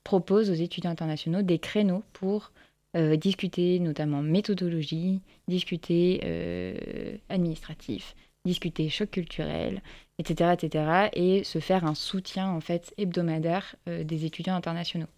proposent 0.03 0.51
aux 0.51 0.55
étudiants 0.55 0.91
internationaux 0.91 1.43
des 1.43 1.61
créneaux 1.61 2.03
pour 2.15 2.51
euh, 2.97 3.17
discuter 3.17 3.81
notamment 3.81 4.23
méthodologie, 4.23 5.21
discuter 5.49 6.21
euh, 6.25 7.17
administratif, 7.29 8.15
discuter 8.45 8.89
choc 8.89 9.11
culturel, 9.11 9.83
etc., 10.21 10.53
etc., 10.53 11.09
et 11.13 11.43
se 11.43 11.59
faire 11.59 11.85
un 11.85 11.95
soutien 11.95 12.49
en 12.49 12.61
fait 12.61 12.95
hebdomadaire 12.97 13.75
euh, 13.89 14.05
des 14.05 14.27
étudiants 14.27 14.55
internationaux. 14.55 15.09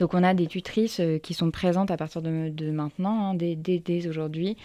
Donc 0.00 0.14
on 0.14 0.24
a 0.24 0.34
des 0.34 0.48
tutrices 0.48 1.00
qui 1.22 1.34
sont 1.34 1.52
présentes 1.52 1.92
à 1.92 1.96
partir 1.96 2.20
de, 2.20 2.70
maintenant, 2.72 3.30
hein, 3.30 3.34
dès, 3.34 4.08
aujourd'hui, 4.08 4.56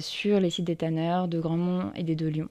sur 0.00 0.40
les 0.40 0.50
sites 0.50 0.66
des 0.66 0.76
tanneurs 0.76 1.28
de 1.28 1.38
Grandmont 1.38 1.92
et 1.94 2.02
des 2.02 2.16
de 2.16 2.26
Lyon. 2.26 2.48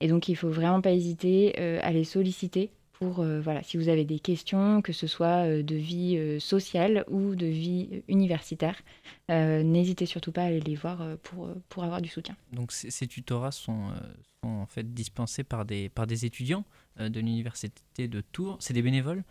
Et 0.00 0.08
donc 0.08 0.28
il 0.28 0.34
faut 0.34 0.48
vraiment 0.48 0.80
pas 0.80 0.92
hésiter 0.92 1.56
à 1.58 1.92
les 1.92 2.04
solliciter 2.04 2.70
euh, 3.18 3.40
voilà, 3.40 3.62
si 3.62 3.76
vous 3.76 3.88
avez 3.88 4.04
des 4.04 4.18
questions, 4.18 4.82
que 4.82 4.92
ce 4.92 5.06
soit 5.06 5.46
euh, 5.46 5.62
de 5.62 5.74
vie 5.74 6.16
euh, 6.16 6.38
sociale 6.38 7.04
ou 7.08 7.34
de 7.34 7.46
vie 7.46 8.02
universitaire, 8.08 8.76
n'hésitez 9.28 10.06
surtout 10.06 10.32
pas 10.32 10.42
à 10.42 10.46
aller 10.46 10.60
les 10.60 10.74
voir 10.74 11.16
pour, 11.22 11.48
pour 11.68 11.84
avoir 11.84 12.02
du 12.02 12.08
soutien. 12.08 12.36
Donc 12.52 12.72
ces, 12.72 13.06
tutorats 13.06 13.52
sont, 13.52 13.88
sont, 14.42 14.50
en 14.50 14.66
fait 14.66 14.92
dispensés 14.92 15.44
par 15.44 15.64
des, 15.64 15.88
par 15.88 16.06
des 16.06 16.26
étudiants 16.26 16.64
de 16.98 17.20
l'université 17.20 18.06
de 18.06 18.20
Tours. 18.20 18.58
C'est 18.60 18.74
des 18.74 18.82
bénévoles 18.82 19.24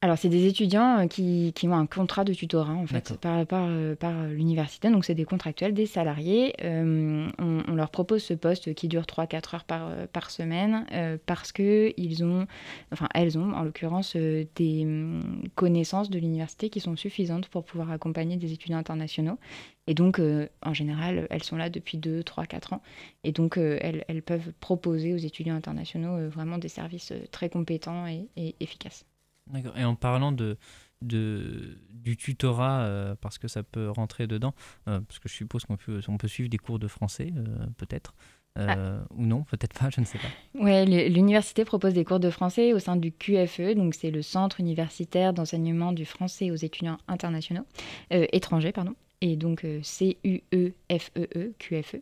alors, 0.00 0.16
c'est 0.16 0.28
des 0.28 0.46
étudiants 0.46 1.00
euh, 1.00 1.06
qui, 1.08 1.52
qui, 1.56 1.66
ont 1.66 1.74
un 1.74 1.86
contrat 1.86 2.22
de 2.22 2.32
tutorat, 2.32 2.72
en 2.72 2.86
fait, 2.86 3.16
par, 3.20 3.44
par, 3.46 3.66
euh, 3.68 3.96
par 3.96 4.28
l'université. 4.28 4.90
Donc, 4.90 5.04
c'est 5.04 5.16
des 5.16 5.24
contractuels, 5.24 5.74
des 5.74 5.86
salariés. 5.86 6.54
Euh, 6.62 7.28
on, 7.40 7.74
leur 7.74 7.90
propose 7.90 8.22
ce 8.22 8.34
poste 8.34 8.74
qui 8.74 8.86
dure 8.86 9.02
3-4 9.02 9.56
heures 9.56 9.64
par, 9.64 9.90
par 10.08 10.30
semaine 10.30 10.86
parce 11.26 11.52
qu'ils 11.52 12.24
ont, 12.24 12.46
enfin, 12.92 13.08
elles 13.14 13.38
ont, 13.38 13.52
en 13.52 13.62
l'occurrence, 13.62 14.16
des 14.16 14.82
hum, 14.84 15.42
connaissances 15.54 16.10
de 16.10 16.18
l'université 16.18 16.70
qui 16.70 16.80
sont 16.80 16.96
suffisantes 16.96 17.48
pour 17.48 17.64
pouvoir 17.64 17.90
accompagner 17.90 18.36
des 18.36 18.52
étudiants 18.52 18.78
internationaux. 18.78 19.38
Et 19.86 19.94
donc, 19.94 20.20
en 20.62 20.74
général, 20.74 21.26
elles 21.30 21.42
sont 21.42 21.56
là 21.56 21.70
depuis 21.70 21.98
2, 21.98 22.22
3, 22.22 22.46
4 22.46 22.72
ans. 22.72 22.82
Et 23.24 23.32
donc, 23.32 23.56
elles, 23.56 24.04
elles, 24.08 24.22
peuvent 24.22 24.52
proposer 24.60 25.14
aux 25.14 25.18
étudiants 25.18 25.56
internationaux 25.56 26.28
vraiment 26.28 26.58
des 26.58 26.68
services 26.68 27.12
très 27.30 27.48
compétents 27.48 28.06
et, 28.06 28.28
et 28.36 28.54
efficaces. 28.60 29.07
D'accord. 29.50 29.76
Et 29.76 29.84
en 29.84 29.94
parlant 29.94 30.32
de, 30.32 30.56
de, 31.02 31.78
du 31.90 32.16
tutorat, 32.16 32.80
euh, 32.82 33.14
parce 33.20 33.38
que 33.38 33.48
ça 33.48 33.62
peut 33.62 33.90
rentrer 33.90 34.26
dedans, 34.26 34.54
euh, 34.88 35.00
parce 35.00 35.18
que 35.18 35.28
je 35.28 35.34
suppose 35.34 35.64
qu'on 35.64 35.76
peut, 35.76 36.00
on 36.08 36.16
peut 36.16 36.28
suivre 36.28 36.48
des 36.48 36.58
cours 36.58 36.78
de 36.78 36.88
français, 36.88 37.32
euh, 37.36 37.66
peut-être. 37.76 38.14
Ah. 38.60 39.04
Ou 39.10 39.24
non, 39.24 39.44
peut-être 39.44 39.78
pas, 39.78 39.88
je 39.94 40.00
ne 40.00 40.04
sais 40.04 40.18
pas. 40.18 40.26
Oui, 40.54 40.84
l'université 41.10 41.64
propose 41.64 41.94
des 41.94 42.04
cours 42.04 42.18
de 42.18 42.28
français 42.28 42.72
au 42.72 42.80
sein 42.80 42.96
du 42.96 43.12
QFE, 43.12 43.74
donc 43.76 43.94
c'est 43.94 44.10
le 44.10 44.20
Centre 44.20 44.58
universitaire 44.58 45.32
d'enseignement 45.32 45.92
du 45.92 46.04
français 46.04 46.50
aux 46.50 46.56
étudiants 46.56 46.98
internationaux, 47.06 47.64
étrangers, 48.10 48.72
pardon 48.72 48.94
et 49.20 49.36
donc 49.36 49.66
C-U-E-F-E-E, 49.82 51.52
QFE. 51.58 51.96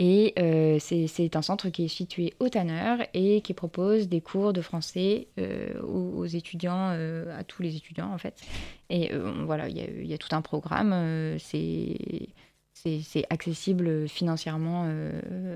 Et 0.00 0.34
euh, 0.40 0.78
c'est 0.80 1.36
un 1.36 1.42
centre 1.42 1.68
qui 1.68 1.84
est 1.84 1.88
situé 1.88 2.34
au 2.40 2.48
Tanner 2.48 3.08
et 3.14 3.40
qui 3.42 3.54
propose 3.54 4.08
des 4.08 4.20
cours 4.20 4.52
de 4.52 4.60
français 4.60 5.28
euh, 5.38 5.80
aux, 5.82 6.26
étudiants, 6.26 6.90
euh, 6.90 7.38
à 7.38 7.44
tous 7.44 7.62
les 7.62 7.76
étudiants 7.76 8.12
en 8.12 8.18
fait. 8.18 8.42
Et 8.90 9.12
voilà, 9.44 9.68
il 9.68 10.06
y, 10.06 10.14
a 10.14 10.18
tout 10.18 10.34
un 10.34 10.42
programme. 10.42 11.38
c'est 11.38 13.26
accessible 13.30 14.08
financièrement 14.08 14.92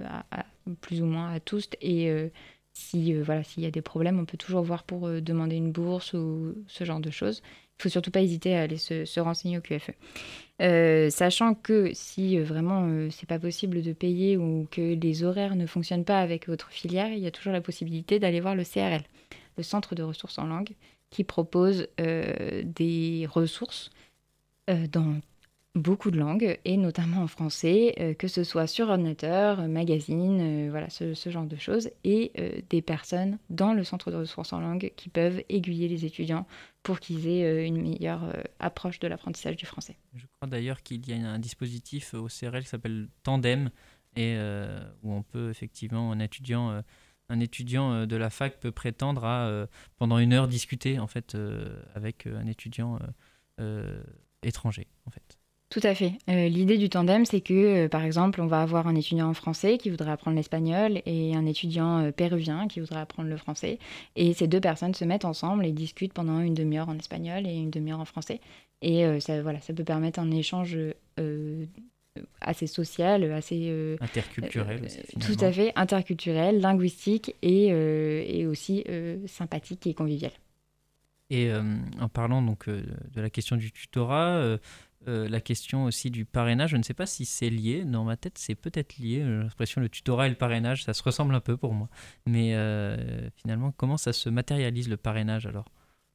à, 0.06 0.46
plus 0.80 1.02
ou 1.02 1.06
moins 1.06 1.32
à 1.32 1.40
tous. 1.40 1.68
Et 1.80 2.30
si 2.72 3.14
voilà, 3.14 3.42
s'il 3.42 3.64
y 3.64 3.66
a 3.66 3.70
des 3.70 3.82
problèmes, 3.82 4.18
on 4.18 4.24
peut 4.24 4.38
toujours 4.38 4.62
voir 4.62 4.84
pour 4.84 5.08
demander 5.08 5.56
une 5.56 5.72
bourse 5.72 6.14
ou 6.14 6.54
ce 6.68 6.84
genre 6.84 7.00
de 7.00 7.10
choses. 7.10 7.42
Il 7.78 7.84
faut 7.84 7.88
surtout 7.88 8.10
pas 8.10 8.22
hésiter 8.22 8.56
à 8.56 8.62
aller 8.62 8.76
se, 8.76 9.20
renseigner 9.20 9.58
au 9.58 9.60
QFE. 9.60 9.92
Euh, 10.60 11.10
sachant 11.10 11.54
que 11.54 11.90
si 11.94 12.36
euh, 12.36 12.42
vraiment 12.42 12.88
euh, 12.88 13.08
c'est 13.10 13.28
pas 13.28 13.38
possible 13.38 13.82
de 13.82 13.92
payer 13.92 14.36
ou 14.36 14.66
que 14.72 14.94
les 14.94 15.22
horaires 15.22 15.54
ne 15.54 15.66
fonctionnent 15.66 16.04
pas 16.04 16.20
avec 16.20 16.48
votre 16.48 16.70
filière, 16.70 17.12
il 17.12 17.20
y 17.20 17.28
a 17.28 17.30
toujours 17.30 17.52
la 17.52 17.60
possibilité 17.60 18.18
d'aller 18.18 18.40
voir 18.40 18.56
le 18.56 18.64
CRL, 18.64 19.02
le 19.56 19.62
Centre 19.62 19.94
de 19.94 20.02
ressources 20.02 20.38
en 20.38 20.46
langue, 20.46 20.70
qui 21.10 21.22
propose 21.22 21.86
des 21.96 23.26
ressources 23.30 23.90
dans 24.66 25.14
beaucoup 25.78 26.10
de 26.10 26.18
langues, 26.18 26.58
et 26.64 26.76
notamment 26.76 27.22
en 27.22 27.26
français, 27.26 27.94
euh, 28.00 28.14
que 28.14 28.28
ce 28.28 28.44
soit 28.44 28.66
sur 28.66 28.88
ordinateur, 28.88 29.60
euh, 29.60 29.68
magazine, 29.68 30.66
euh, 30.66 30.70
voilà, 30.70 30.90
ce, 30.90 31.14
genre 31.30 31.46
de 31.46 31.56
choses, 31.56 31.90
et 32.04 32.32
des 32.70 32.82
personnes 32.82 33.38
dans 33.50 33.72
le 33.72 33.84
centre 33.84 34.10
de 34.10 34.16
ressources 34.16 34.52
en 34.52 34.60
langue 34.60 34.92
qui 34.96 35.08
peuvent 35.08 35.42
aiguiller 35.48 35.88
les 35.88 36.04
étudiants 36.04 36.46
pour 36.88 37.00
qu'ils 37.00 37.28
aient 37.28 37.66
une 37.66 37.82
meilleure 37.82 38.34
approche 38.60 38.98
de 38.98 39.08
l'apprentissage 39.08 39.56
du 39.56 39.66
français. 39.66 39.98
Je 40.14 40.24
crois 40.24 40.48
d'ailleurs 40.48 40.82
qu'il 40.82 41.06
y 41.06 41.12
a 41.12 41.16
un 41.16 41.38
dispositif 41.38 42.14
au 42.14 42.28
CRL 42.28 42.62
qui 42.62 42.70
s'appelle 42.70 43.10
Tandem, 43.22 43.68
et 44.16 44.38
où 45.02 45.12
on 45.12 45.22
peut 45.22 45.50
effectivement, 45.50 46.12
un 46.12 46.18
étudiant 46.18 46.82
un 47.28 47.40
étudiant 47.40 48.06
de 48.06 48.16
la 48.16 48.30
fac 48.30 48.58
peut 48.58 48.72
prétendre 48.72 49.26
à 49.26 49.66
pendant 49.98 50.18
une 50.18 50.32
heure 50.32 50.48
discuter 50.48 50.98
en 50.98 51.06
fait 51.06 51.36
avec 51.94 52.26
un 52.26 52.46
étudiant 52.46 52.98
étranger 54.42 54.86
en 55.04 55.10
fait. 55.10 55.37
Tout 55.70 55.80
à 55.82 55.94
fait. 55.94 56.14
Euh, 56.30 56.48
l'idée 56.48 56.78
du 56.78 56.88
tandem, 56.88 57.26
c'est 57.26 57.42
que, 57.42 57.84
euh, 57.84 57.88
par 57.88 58.02
exemple, 58.02 58.40
on 58.40 58.46
va 58.46 58.62
avoir 58.62 58.86
un 58.86 58.94
étudiant 58.94 59.34
français 59.34 59.76
qui 59.76 59.90
voudrait 59.90 60.10
apprendre 60.10 60.36
l'espagnol 60.36 61.02
et 61.04 61.36
un 61.36 61.44
étudiant 61.44 61.98
euh, 61.98 62.10
péruvien 62.10 62.68
qui 62.68 62.80
voudrait 62.80 63.00
apprendre 63.00 63.28
le 63.28 63.36
français. 63.36 63.78
Et 64.16 64.32
ces 64.32 64.46
deux 64.46 64.60
personnes 64.60 64.94
se 64.94 65.04
mettent 65.04 65.26
ensemble 65.26 65.66
et 65.66 65.72
discutent 65.72 66.14
pendant 66.14 66.40
une 66.40 66.54
demi-heure 66.54 66.88
en 66.88 66.96
espagnol 66.96 67.46
et 67.46 67.54
une 67.54 67.70
demi-heure 67.70 68.00
en 68.00 68.06
français. 68.06 68.40
Et 68.80 69.04
ça, 69.20 69.42
voilà, 69.42 69.60
ça 69.60 69.72
peut 69.72 69.82
permettre 69.82 70.20
un 70.20 70.30
échange 70.30 70.78
assez 72.40 72.68
social, 72.68 73.24
assez... 73.32 73.96
interculturel 74.00 74.84
aussi, 74.84 75.02
Tout 75.18 75.44
à 75.44 75.50
fait, 75.50 75.72
interculturel, 75.74 76.60
linguistique 76.60 77.34
et, 77.42 77.70
et 77.70 78.46
aussi 78.46 78.84
sympathique 79.26 79.84
et 79.88 79.94
convivial. 79.94 80.30
Et 81.30 81.50
en 82.00 82.08
parlant 82.08 82.40
donc 82.40 82.68
de 82.68 83.20
la 83.20 83.30
question 83.30 83.56
du 83.56 83.72
tutorat, 83.72 84.58
euh, 85.06 85.28
la 85.28 85.40
question 85.40 85.84
aussi 85.84 86.10
du 86.10 86.24
parrainage, 86.24 86.70
je 86.70 86.76
ne 86.76 86.82
sais 86.82 86.94
pas 86.94 87.06
si 87.06 87.24
c'est 87.24 87.50
lié. 87.50 87.84
Dans 87.84 88.04
ma 88.04 88.16
tête, 88.16 88.36
c'est 88.36 88.54
peut-être 88.54 88.98
lié. 88.98 89.22
J'ai 89.24 89.42
l'impression 89.44 89.80
le 89.80 89.88
tutorat 89.88 90.26
et 90.26 90.30
le 90.30 90.36
parrainage, 90.36 90.84
ça 90.84 90.92
se 90.92 91.02
ressemble 91.02 91.34
un 91.34 91.40
peu 91.40 91.56
pour 91.56 91.72
moi. 91.72 91.88
Mais 92.26 92.54
euh, 92.54 93.28
finalement, 93.36 93.72
comment 93.76 93.96
ça 93.96 94.12
se 94.12 94.28
matérialise 94.28 94.88
le 94.88 94.96
parrainage 94.96 95.46
alors? 95.46 95.66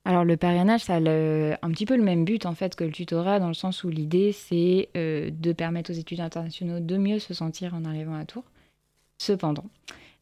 Alors 0.05 0.25
le 0.25 0.35
parrainage, 0.35 0.81
ça 0.81 0.95
a 0.95 0.99
un 0.99 1.71
petit 1.71 1.85
peu 1.85 1.95
le 1.95 2.03
même 2.03 2.25
but 2.25 2.45
en 2.45 2.55
fait 2.55 2.75
que 2.75 2.83
le 2.83 2.91
tutorat, 2.91 3.39
dans 3.39 3.47
le 3.47 3.53
sens 3.53 3.85
où 3.85 3.89
l'idée 3.89 4.33
c'est 4.33 4.89
euh, 4.97 5.29
de 5.31 5.53
permettre 5.53 5.91
aux 5.91 5.93
étudiants 5.93 6.25
internationaux 6.25 6.81
de 6.81 6.97
mieux 6.97 7.19
se 7.19 7.33
sentir 7.33 7.73
en 7.73 7.85
arrivant 7.85 8.15
à 8.15 8.25
Tours. 8.25 8.43
Cependant, 9.17 9.65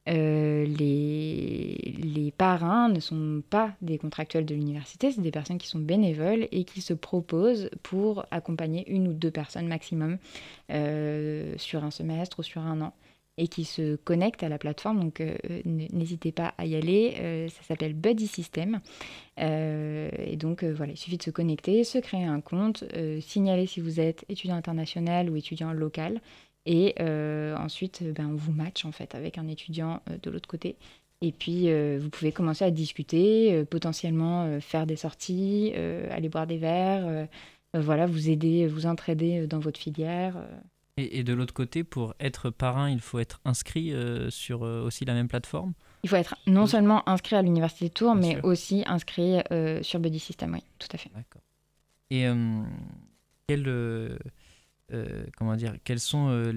euh, 0.10 0.66
les, 0.66 2.34
parrains 2.38 2.90
ne 2.90 3.00
sont 3.00 3.44
pas 3.50 3.74
des 3.82 4.00
contractuels 4.00 4.46
de 4.46 4.56
l'université, 4.56 5.12
c'est 5.12 5.22
des 5.22 5.32
personnes 5.32 5.60
qui 5.60 5.68
sont 5.68 5.80
bénévoles 5.80 6.48
et 6.52 6.64
qui 6.64 6.82
se 6.82 6.94
proposent 6.94 7.70
pour 7.84 8.26
accompagner 8.32 8.90
une 8.90 9.08
ou 9.08 9.14
deux 9.14 9.30
personnes 9.30 9.68
maximum 9.68 10.18
euh, 10.72 11.54
sur 11.58 11.84
un 11.84 11.92
semestre 11.92 12.40
ou 12.40 12.44
sur 12.44 12.62
un 12.62 12.82
an 12.82 12.94
et 13.38 13.48
qui 13.48 13.64
se 13.64 13.96
connectent 13.96 14.44
à 14.44 14.50
la 14.50 14.58
plateforme. 14.58 15.02
Donc 15.02 15.22
euh, 15.22 15.36
n'hésitez 15.66 16.32
pas 16.32 16.56
à 16.58 16.66
y 16.66 16.76
aller. 16.76 17.48
ça 17.50 17.62
s'appelle 17.64 17.94
Buddy 17.94 18.28
System. 18.28 18.80
et 19.38 20.36
donc 20.38 20.64
voilà, 20.64 20.94
il 20.94 20.98
suffit 20.98 21.18
de 21.18 21.24
se 21.24 21.32
connecter, 21.32 21.84
se 21.84 22.00
créer 22.00 22.26
un 22.26 22.42
compte, 22.42 22.84
signaler 23.20 23.68
si 23.68 23.82
vous 23.82 24.00
êtes 24.00 24.26
étudiant 24.30 24.56
international 24.56 25.30
ou 25.30 25.36
étudiant 25.36 25.74
local 25.74 26.22
et 26.66 26.96
euh, 27.00 27.56
ensuite, 27.58 28.04
ben, 28.14 28.28
on 28.28 28.36
vous 28.36 28.52
match 28.52 28.86
en 28.86 28.92
fait 28.92 29.16
avec 29.16 29.38
un 29.38 29.48
étudiant 29.48 30.02
euh, 30.10 30.18
de 30.22 30.30
l'autre 30.30 30.48
côté. 30.48 30.76
Et 31.22 31.32
puis, 31.32 31.70
euh, 31.70 32.00
vous 32.02 32.10
pouvez 32.10 32.32
commencer 32.32 32.66
à 32.66 32.72
discuter, 32.72 33.64
potentiellement 33.66 34.60
faire 34.60 34.88
des 34.88 34.96
sorties, 34.96 35.72
aller 36.10 36.30
boire 36.30 36.48
des 36.48 36.58
verres, 36.58 37.28
voilà, 37.76 38.08
vous 38.08 38.30
aider, 38.30 38.66
vous 38.66 38.88
entraider 38.88 39.46
dans 39.46 39.60
votre 39.60 39.80
filière. 39.80 40.36
Et, 40.98 41.24
de 41.24 41.34
l'autre 41.34 41.54
côté, 41.54 41.84
pour 41.84 42.16
être 42.20 42.50
parrain, 42.50 42.90
il 42.90 43.00
faut 43.00 43.20
être 43.20 43.40
inscrit 43.46 43.94
sur 44.30 44.62
aussi 44.62 45.06
la 45.06 45.14
même 45.14 45.28
plateforme? 45.28 45.74
Il 46.02 46.10
faut 46.10 46.16
être 46.16 46.36
non 46.48 46.66
seulement 46.66 47.08
inscrit 47.08 47.36
à 47.36 47.44
l'Université 47.44 47.90
de 47.90 47.94
Tours, 47.94 48.16
mais 48.16 48.42
aussi 48.42 48.84
inscrit 48.88 49.38
sur 49.84 50.00
Buddy 50.00 50.18
System, 50.20 50.54
oui, 50.54 50.64
tout 50.80 50.90
à 50.92 50.98
fait. 50.98 51.12
D'accord. 51.14 51.44
Et 52.10 52.26
quel 53.48 53.64
euh, 54.94 55.26
comment 55.38 55.56
dire, 55.56 55.76
quelles 55.84 56.00
sont 56.00 56.28
euh, 56.30 56.52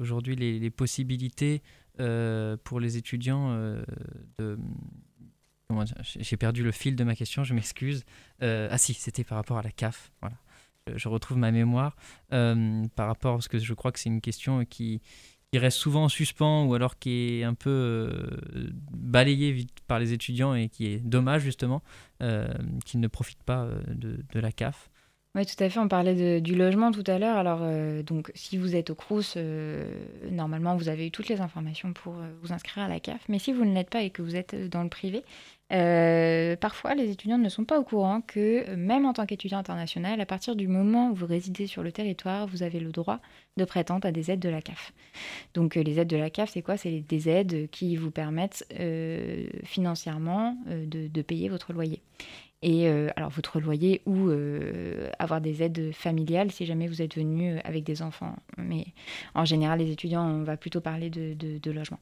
aujourd'hui 0.00 0.36
les, 0.36 0.70
possibilités 0.70 1.62
euh, 2.00 2.56
pour 2.64 2.80
les 2.80 2.96
étudiants 2.96 3.56
j'ai 6.02 6.36
perdu 6.36 6.62
le 6.62 6.70
fil 6.70 6.94
de 6.94 7.04
ma 7.04 7.16
question, 7.16 7.44
je 7.44 7.52
m'excuse. 7.54 8.04
ah 8.40 8.78
si, 8.78 8.94
c'était 8.94 9.24
par 9.24 9.36
rapport 9.36 9.58
à 9.58 9.62
la 9.62 9.70
CAF. 9.70 10.12
Voilà. 10.20 10.36
Je, 10.94 11.08
retrouve 11.08 11.36
ma 11.38 11.50
mémoire 11.50 11.96
par 12.30 13.06
rapport, 13.06 13.34
parce 13.34 13.48
que 13.48 13.58
je 13.58 13.74
crois 13.74 13.92
que 13.92 13.98
c'est 13.98 14.08
une 14.08 14.20
question 14.20 14.64
qui, 14.64 15.00
reste 15.54 15.78
souvent 15.78 16.04
en 16.04 16.08
suspens 16.10 16.66
ou 16.66 16.74
alors 16.74 16.98
qui 16.98 17.40
est 17.40 17.42
un 17.42 17.54
peu 17.54 18.28
balayée 18.92 19.52
vite 19.52 19.80
par 19.86 19.98
les 19.98 20.12
étudiants 20.12 20.54
et 20.54 20.68
qui 20.68 20.86
est 20.86 20.98
dommage 20.98 21.42
justement 21.42 21.82
qu'ils 22.84 23.00
ne 23.00 23.08
profitent 23.08 23.42
pas 23.42 23.68
de 23.88 24.40
la 24.40 24.52
CAF. 24.52 24.90
Oui, 25.36 25.44
tout 25.44 25.62
à 25.62 25.68
fait. 25.68 25.78
On 25.78 25.86
parlait 25.86 26.40
du 26.40 26.54
logement 26.54 26.90
tout 26.92 27.04
à 27.06 27.18
l'heure. 27.18 27.36
Alors, 27.36 27.58
euh, 27.60 28.02
donc, 28.02 28.32
si 28.34 28.56
vous 28.56 28.74
êtes 28.74 28.88
au 28.88 28.94
Crous, 28.94 29.34
euh, 29.36 29.86
normalement, 30.30 30.76
vous 30.76 30.88
avez 30.88 31.08
eu 31.08 31.10
toutes 31.10 31.28
les 31.28 31.42
informations 31.42 31.92
pour 31.92 32.14
euh, 32.14 32.32
vous 32.40 32.54
inscrire 32.54 32.84
à 32.84 32.88
la 32.88 33.00
CAF. 33.00 33.20
Mais 33.28 33.38
si 33.38 33.52
vous 33.52 33.66
ne 33.66 33.74
l'êtes 33.74 33.90
pas 33.90 34.00
et 34.00 34.08
que 34.08 34.22
vous 34.22 34.34
êtes 34.34 34.54
dans 34.70 34.82
le 34.82 34.88
privé, 34.88 35.22
parfois, 36.58 36.94
les 36.94 37.10
étudiants 37.10 37.36
ne 37.36 37.50
sont 37.50 37.66
pas 37.66 37.78
au 37.78 37.84
courant 37.84 38.22
que, 38.22 38.74
même 38.76 39.04
en 39.04 39.12
tant 39.12 39.26
qu'étudiant 39.26 39.58
international, 39.58 40.22
à 40.22 40.26
partir 40.26 40.56
du 40.56 40.68
moment 40.68 41.10
où 41.10 41.14
vous 41.14 41.26
résidez 41.26 41.66
sur 41.66 41.82
le 41.82 41.92
territoire, 41.92 42.46
vous 42.46 42.62
avez 42.62 42.80
le 42.80 42.90
droit 42.90 43.20
de 43.58 43.66
prétendre 43.66 44.06
à 44.08 44.12
des 44.12 44.30
aides 44.30 44.40
de 44.40 44.48
la 44.48 44.62
CAF. 44.62 44.94
Donc, 45.52 45.74
les 45.74 45.98
aides 45.98 46.08
de 46.08 46.16
la 46.16 46.30
CAF, 46.30 46.50
c'est 46.50 46.62
quoi? 46.62 46.78
C'est 46.78 47.00
des 47.00 47.28
aides 47.28 47.68
qui 47.70 47.96
vous 47.96 48.10
permettent 48.10 48.64
financièrement 49.64 50.56
de 50.66 51.22
payer 51.22 51.50
votre 51.50 51.74
loyer. 51.74 52.00
Et 52.62 52.88
euh, 52.88 53.08
alors 53.16 53.30
votre 53.30 53.60
loyer 53.60 54.00
ou 54.06 54.30
euh, 54.30 55.10
avoir 55.18 55.42
des 55.42 55.62
aides 55.62 55.92
familiales 55.92 56.50
si 56.50 56.64
jamais 56.64 56.86
vous 56.86 57.02
êtes 57.02 57.16
venu 57.16 57.52
euh, 57.52 57.58
avec 57.64 57.84
des 57.84 58.00
enfants. 58.00 58.34
Mais 58.56 58.86
en 59.34 59.44
général, 59.44 59.78
les 59.80 59.92
étudiants, 59.92 60.26
on 60.26 60.42
va 60.42 60.56
plutôt 60.56 60.80
parler 60.80 61.10
de, 61.10 61.70
logement. 61.70 61.98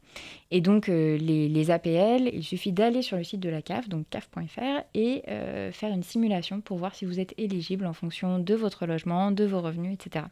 Et 0.50 0.60
donc 0.60 0.86
les, 0.86 1.70
APL, 1.70 2.30
il 2.32 2.44
suffit 2.44 2.72
d'aller 2.72 3.02
sur 3.02 3.16
le 3.16 3.24
site 3.24 3.40
de 3.40 3.48
la 3.48 3.62
CAF, 3.62 3.88
donc 3.88 4.06
caf.fr, 4.10 4.84
et 4.94 5.22
faire 5.72 5.92
une 5.92 6.02
simulation 6.02 6.60
pour 6.60 6.78
voir 6.78 6.94
si 6.94 7.04
vous 7.04 7.18
êtes 7.18 7.34
éligible 7.38 7.86
en 7.86 7.92
fonction 7.92 8.38
de 8.38 8.54
votre 8.54 8.86
logement, 8.86 9.32
de 9.32 9.44
vos 9.44 9.60
revenus, 9.60 9.94
etc 9.94 10.26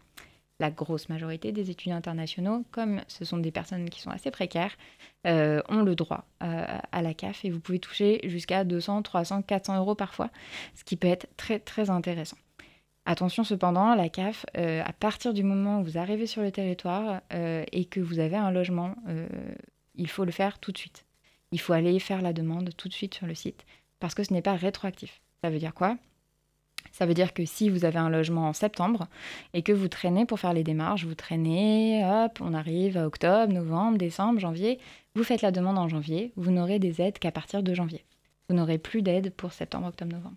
la 0.63 0.71
grosse 0.71 1.09
majorité 1.09 1.51
des 1.51 1.71
étudiants 1.71 1.97
internationaux, 1.97 2.65
comme 2.71 3.01
ce 3.09 3.25
sont 3.25 3.37
des 3.37 3.51
personnes 3.51 3.91
qui 3.91 4.01
sont 4.01 4.11
assez 4.11 4.31
précaires, 4.31 4.79
euh, 5.27 5.61
ont 5.69 5.83
le 5.83 5.97
droit 5.97 6.25
euh, 6.43 6.65
à 6.93 7.03
la 7.03 7.15
CAF 7.15 7.45
et 7.45 7.51
vous 7.51 7.59
pouvez 7.59 7.81
toucher 7.81 8.21
jusqu'à 8.25 8.63
200, 8.63 9.03
300, 9.03 9.43
400 9.43 9.79
euros 9.79 9.97
parfois, 9.97 10.31
ce 10.75 10.85
qui 10.85 10.97
peut 10.97 11.09
être 11.09 11.27
très 11.37 11.59
très 11.59 11.91
intéressant. 11.91 12.37
Attention 13.07 13.43
cependant, 13.43 13.97
la 13.97 14.09
CAF, 14.09 14.47
euh, 14.57 14.83
à 14.87 14.93
partir 14.93 15.35
du 15.35 15.43
moment 15.43 15.81
où 15.81 15.85
vous 15.85 15.99
arrivez 15.99 16.29
sur 16.29 16.43
le 16.43 16.53
territoire 16.53 17.21
et 17.33 17.85
que 17.87 17.99
vous 17.99 18.21
avez 18.21 18.37
un 18.37 18.53
logement, 18.53 18.95
il 19.97 20.09
faut 20.09 20.25
le 20.25 20.31
faire 20.31 20.61
tout 20.61 20.71
de 20.71 20.79
suite. 20.79 21.05
Il 21.51 21.61
faut 21.61 21.73
aller 21.73 21.99
faire 21.99 22.23
la 22.23 22.33
demande 22.33 22.71
tout 22.77 22.89
de 22.89 22.95
suite 22.95 23.15
sur 23.15 23.27
le 23.27 23.35
site 23.35 23.67
parce 23.99 24.15
que 24.15 24.23
ce 24.23 24.33
n'est 24.33 24.43
pas 24.43 24.55
rétroactif. 24.55 25.21
Ça 25.43 25.51
veut 25.51 25.59
dire 25.59 25.75
quoi? 25.75 25.99
Ça 26.91 27.07
veut 27.07 27.15
dire 27.15 27.33
que 27.33 27.45
si 27.45 27.69
vous 27.71 27.85
avez 27.85 27.99
un 27.99 28.11
logement 28.11 28.49
en 28.49 28.53
septembre 28.53 29.07
et 29.55 29.63
que 29.63 29.73
vous 29.73 29.89
traînez 29.89 30.27
pour 30.27 30.41
faire 30.41 30.53
les 30.53 30.65
démarches, 30.65 31.05
vous 31.05 31.15
traînez, 31.15 32.05
hop, 32.05 32.39
on 32.41 32.55
arrive 32.55 32.97
à 32.97 33.07
octobre, 33.07 33.53
novembre, 33.53 33.99
décembre, 33.99 34.41
janvier, 34.41 34.79
vous 35.15 35.25
faites 35.25 35.43
la 35.43 35.51
demande 35.51 35.79
en 35.79 35.89
janvier, 35.89 36.33
vous 36.37 36.51
n'aurez 36.51 36.79
des 36.79 37.01
aides 37.01 37.19
qu'à 37.19 37.33
partir 37.33 37.63
de 37.63 37.75
janvier. 37.75 38.05
Vous 38.49 38.55
n'aurez 38.55 38.79
plus 38.79 39.03
d'aide 39.03 39.33
pour 39.35 39.53
septembre, 39.53 39.89
octobre, 39.89 40.13
novembre. 40.13 40.37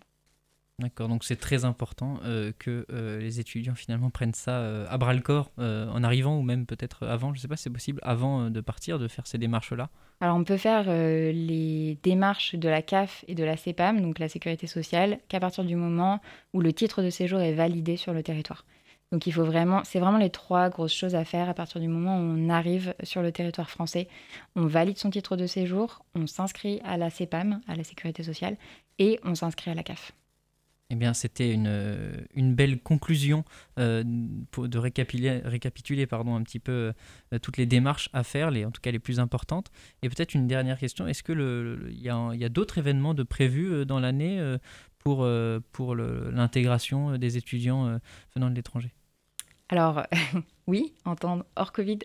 D'accord, 0.78 1.08
donc 1.08 1.24
c'est 1.24 1.36
très 1.36 1.64
important 1.64 2.18
euh, 2.24 2.52
que 2.58 2.84
euh, 2.92 3.18
les 3.18 3.40
étudiants 3.40 3.74
finalement 3.74 4.10
prennent 4.10 4.34
ça 4.34 4.58
euh, 4.58 4.84
à 4.90 4.98
bras 4.98 5.14
le 5.14 5.22
corps 5.22 5.50
en 5.56 6.04
arrivant 6.04 6.36
ou 6.36 6.42
même 6.42 6.66
peut-être 6.66 7.06
avant, 7.06 7.32
je 7.32 7.38
ne 7.38 7.40
sais 7.40 7.48
pas 7.48 7.56
si 7.56 7.62
c'est 7.62 7.70
possible, 7.70 7.98
avant 8.02 8.50
de 8.50 8.60
partir, 8.60 8.98
de 8.98 9.08
faire 9.08 9.26
ces 9.26 9.38
démarches-là? 9.38 9.88
Alors 10.20 10.36
on 10.36 10.44
peut 10.44 10.58
faire 10.58 10.84
les 10.84 11.98
démarches 12.02 12.56
de 12.56 12.68
la 12.68 12.82
CAF 12.82 13.24
et 13.26 13.34
de 13.34 13.42
la 13.42 13.56
CEPAM, 13.56 14.02
donc 14.02 14.18
la 14.18 14.28
sécurité 14.28 14.66
sociale, 14.66 15.18
qu'à 15.28 15.40
partir 15.40 15.64
du 15.64 15.76
moment 15.76 16.20
où 16.52 16.60
le 16.60 16.74
titre 16.74 17.02
de 17.02 17.08
séjour 17.08 17.40
est 17.40 17.54
validé 17.54 17.96
sur 17.96 18.12
le 18.12 18.22
territoire. 18.22 18.66
Donc 19.12 19.26
il 19.26 19.32
faut 19.32 19.44
vraiment, 19.44 19.82
c'est 19.84 19.98
vraiment 19.98 20.18
les 20.18 20.30
trois 20.30 20.68
grosses 20.68 20.94
choses 20.94 21.14
à 21.14 21.24
faire 21.24 21.48
à 21.48 21.54
partir 21.54 21.80
du 21.80 21.88
moment 21.88 22.18
où 22.18 22.20
on 22.20 22.50
arrive 22.50 22.94
sur 23.02 23.22
le 23.22 23.32
territoire 23.32 23.70
français. 23.70 24.08
On 24.56 24.66
valide 24.66 24.98
son 24.98 25.08
titre 25.08 25.36
de 25.36 25.46
séjour, 25.46 26.04
on 26.14 26.26
s'inscrit 26.26 26.80
à 26.84 26.98
la 26.98 27.08
CEPAM, 27.08 27.60
à 27.66 27.76
la 27.76 27.84
Sécurité 27.84 28.22
sociale, 28.22 28.58
et 28.98 29.18
on 29.24 29.34
s'inscrit 29.34 29.70
à 29.70 29.74
la 29.74 29.82
CAF. 29.82 30.12
Eh 30.88 30.94
bien, 30.94 31.14
c'était 31.14 31.52
une, 31.52 32.26
une, 32.34 32.54
belle 32.54 32.80
conclusion 32.80 33.44
euh, 33.78 34.04
de 34.04 34.78
récapituler, 34.78 35.40
récapituler 35.44 36.06
pardon, 36.06 36.36
un 36.36 36.42
petit 36.44 36.60
peu 36.60 36.92
euh, 37.32 37.38
toutes 37.40 37.56
les 37.56 37.66
démarches 37.66 38.08
à 38.12 38.22
faire, 38.22 38.52
les, 38.52 38.64
en 38.64 38.70
tout 38.70 38.80
cas 38.80 38.92
les 38.92 39.00
plus 39.00 39.18
importantes. 39.18 39.72
Et 40.02 40.08
peut-être 40.08 40.34
une 40.34 40.46
dernière 40.46 40.78
question, 40.78 41.08
est-ce 41.08 41.24
qu'il 41.24 41.92
y 42.00 42.08
a, 42.08 42.34
y 42.34 42.44
a 42.44 42.48
d'autres 42.48 42.78
événements 42.78 43.14
de 43.14 43.24
prévus 43.24 43.72
euh, 43.72 43.84
dans 43.84 43.98
l'année 43.98 44.40
pour, 45.00 45.26
pour 45.72 45.94
l'intégration 45.94 47.16
des 47.16 47.36
étudiants 47.36 48.00
venant 48.34 48.50
de 48.50 48.54
l'étranger? 48.54 48.92
Alors, 49.68 50.04
oui, 50.68 50.92
en 51.04 51.14
temps 51.14 51.42
hors 51.54 51.70
Covid, 51.70 52.00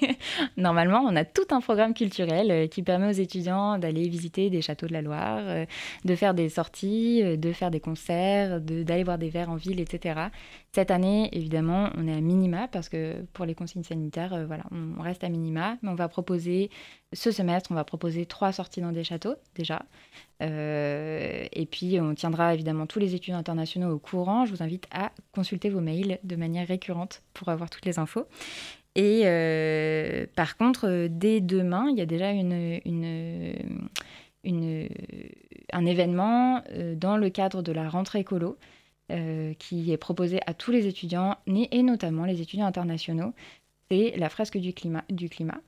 normalement, 0.58 1.00
on 1.00 1.16
a 1.16 1.24
tout 1.24 1.46
un 1.50 1.62
programme 1.62 1.94
culturel 1.94 2.50
euh, 2.50 2.66
qui 2.66 2.82
permet 2.82 3.08
aux 3.08 3.18
étudiants 3.18 3.78
d'aller 3.78 4.06
visiter 4.06 4.50
des 4.50 4.60
châteaux 4.60 4.86
de 4.86 4.92
la 4.92 5.00
Loire, 5.00 5.38
euh, 5.40 5.64
de 6.04 6.14
faire 6.14 6.34
des 6.34 6.50
sorties, 6.50 7.22
euh, 7.22 7.38
de 7.38 7.52
faire 7.52 7.70
des 7.70 7.80
concerts, 7.80 8.60
d'aller 8.60 9.02
voir 9.02 9.16
des 9.16 9.30
verres 9.30 9.48
en 9.48 9.56
ville, 9.56 9.80
etc. 9.80 10.26
Cette 10.72 10.90
année, 10.90 11.30
évidemment, 11.32 11.88
on 11.96 12.06
est 12.06 12.12
à 12.12 12.20
minima 12.20 12.68
parce 12.68 12.90
que 12.90 13.22
pour 13.32 13.46
les 13.46 13.54
consignes 13.54 13.82
sanitaires, 13.82 14.46
voilà, 14.46 14.64
on 14.70 15.00
reste 15.00 15.24
à 15.24 15.30
minima, 15.30 15.78
mais 15.80 15.88
on 15.88 15.94
va 15.94 16.08
proposer 16.08 16.68
ce 17.14 17.30
semestre, 17.30 17.72
on 17.72 17.74
va 17.74 17.84
proposer 17.84 18.26
trois 18.26 18.52
sorties 18.52 18.82
dans 18.82 18.92
des 18.92 19.04
châteaux 19.04 19.34
déjà. 19.54 19.84
Et 20.40 21.68
puis, 21.70 22.00
on 22.00 22.14
tiendra 22.14 22.52
évidemment 22.52 22.86
tous 22.86 22.98
les 22.98 23.14
étudiants 23.14 23.36
internationaux 23.36 23.94
au 23.94 23.98
courant. 23.98 24.44
Je 24.44 24.50
vous 24.50 24.62
invite 24.62 24.88
à 24.90 25.12
consulter 25.32 25.68
vos 25.68 25.80
mails 25.80 26.18
de 26.24 26.36
manière 26.36 26.66
récurrente 26.66 27.22
pour 27.32 27.48
avoir 27.48 27.70
toutes 27.70 27.84
les 27.84 28.00
Et 28.94 29.22
euh, 29.24 30.26
par 30.36 30.56
contre, 30.56 31.08
dès 31.08 31.40
demain, 31.40 31.88
il 31.90 31.98
y 31.98 32.02
a 32.02 32.06
déjà 32.06 32.30
une, 32.30 32.78
une, 32.84 34.88
un 35.72 35.86
événement 35.86 36.62
euh, 36.70 36.94
dans 36.94 37.16
le 37.16 37.30
cadre 37.30 37.62
de 37.62 37.72
la 37.72 37.88
rentrée 37.88 38.20
écolo 38.20 38.58
qui 39.58 39.92
est 39.92 39.98
proposé 39.98 40.40
à 40.46 40.54
tous 40.54 40.70
les 40.70 40.86
étudiants, 40.86 41.36
et 41.46 41.82
notamment 41.82 42.24
les 42.24 42.40
étudiants 42.40 42.64
internationaux. 42.64 43.34
C'est 43.90 44.14
la 44.16 44.30
fresque 44.30 44.56
du 44.56 44.72
climat. 44.72 45.04
Du 45.10 45.28
climat. 45.28 45.60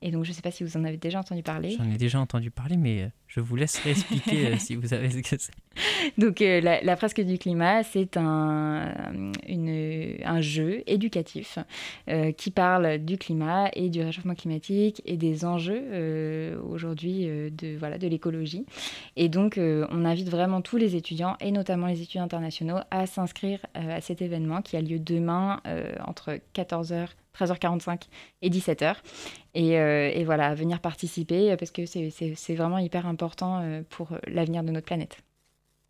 Et 0.00 0.10
donc, 0.10 0.24
je 0.24 0.30
ne 0.30 0.34
sais 0.34 0.42
pas 0.42 0.50
si 0.50 0.62
vous 0.62 0.76
en 0.76 0.84
avez 0.84 0.96
déjà 0.96 1.18
entendu 1.18 1.42
parler. 1.42 1.70
J'en 1.76 1.90
ai 1.90 1.96
déjà 1.96 2.20
entendu 2.20 2.50
parler, 2.50 2.76
mais 2.76 3.02
euh, 3.02 3.08
je 3.26 3.40
vous 3.40 3.56
laisse 3.56 3.78
réexpliquer 3.78 4.46
euh, 4.46 4.56
si 4.58 4.76
vous 4.76 4.88
savez 4.88 5.10
ce 5.10 5.18
que 5.18 5.36
c'est. 5.40 5.52
Donc, 6.18 6.40
euh, 6.40 6.60
la, 6.60 6.96
fresque 6.96 7.20
du 7.20 7.36
climat, 7.36 7.82
c'est 7.82 8.16
un, 8.16 8.92
un 10.24 10.40
jeu 10.40 10.82
éducatif 10.86 11.58
qui 12.36 12.50
parle 12.50 12.98
du 12.98 13.18
climat 13.18 13.70
et 13.74 13.88
du 13.88 14.02
réchauffement 14.02 14.34
climatique 14.34 15.02
et 15.04 15.16
des 15.16 15.44
enjeux 15.44 16.58
aujourd'hui 16.70 17.26
de, 17.26 17.76
voilà, 17.76 17.98
de 17.98 18.08
l'écologie. 18.08 18.66
Et 19.16 19.28
donc, 19.28 19.58
on 19.58 20.04
invite 20.04 20.28
vraiment 20.28 20.60
tous 20.60 20.76
les 20.76 20.96
étudiants, 20.96 21.36
et 21.40 21.52
notamment 21.52 21.86
les 21.86 22.02
étudiants 22.02 22.24
internationaux, 22.24 22.78
à 22.90 23.06
s'inscrire 23.06 23.60
à 23.74 24.00
cet 24.00 24.22
événement 24.22 24.62
qui 24.62 24.76
a 24.76 24.80
lieu 24.80 24.98
demain 24.98 25.60
entre 26.04 26.40
14h 26.54 27.08
13h45 27.38 28.02
et 28.42 28.50
17h. 28.50 28.96
Euh, 29.56 30.10
et, 30.12 30.24
voilà, 30.24 30.54
venir 30.54 30.80
participer 30.80 31.56
parce 31.56 31.70
que 31.70 31.86
c'est 31.86 32.54
vraiment 32.54 32.78
hyper 32.78 33.06
important 33.06 33.60
euh, 33.62 33.82
pour 33.88 34.16
l'avenir 34.26 34.62
de 34.62 34.70
notre 34.70 34.86
planète. 34.86 35.18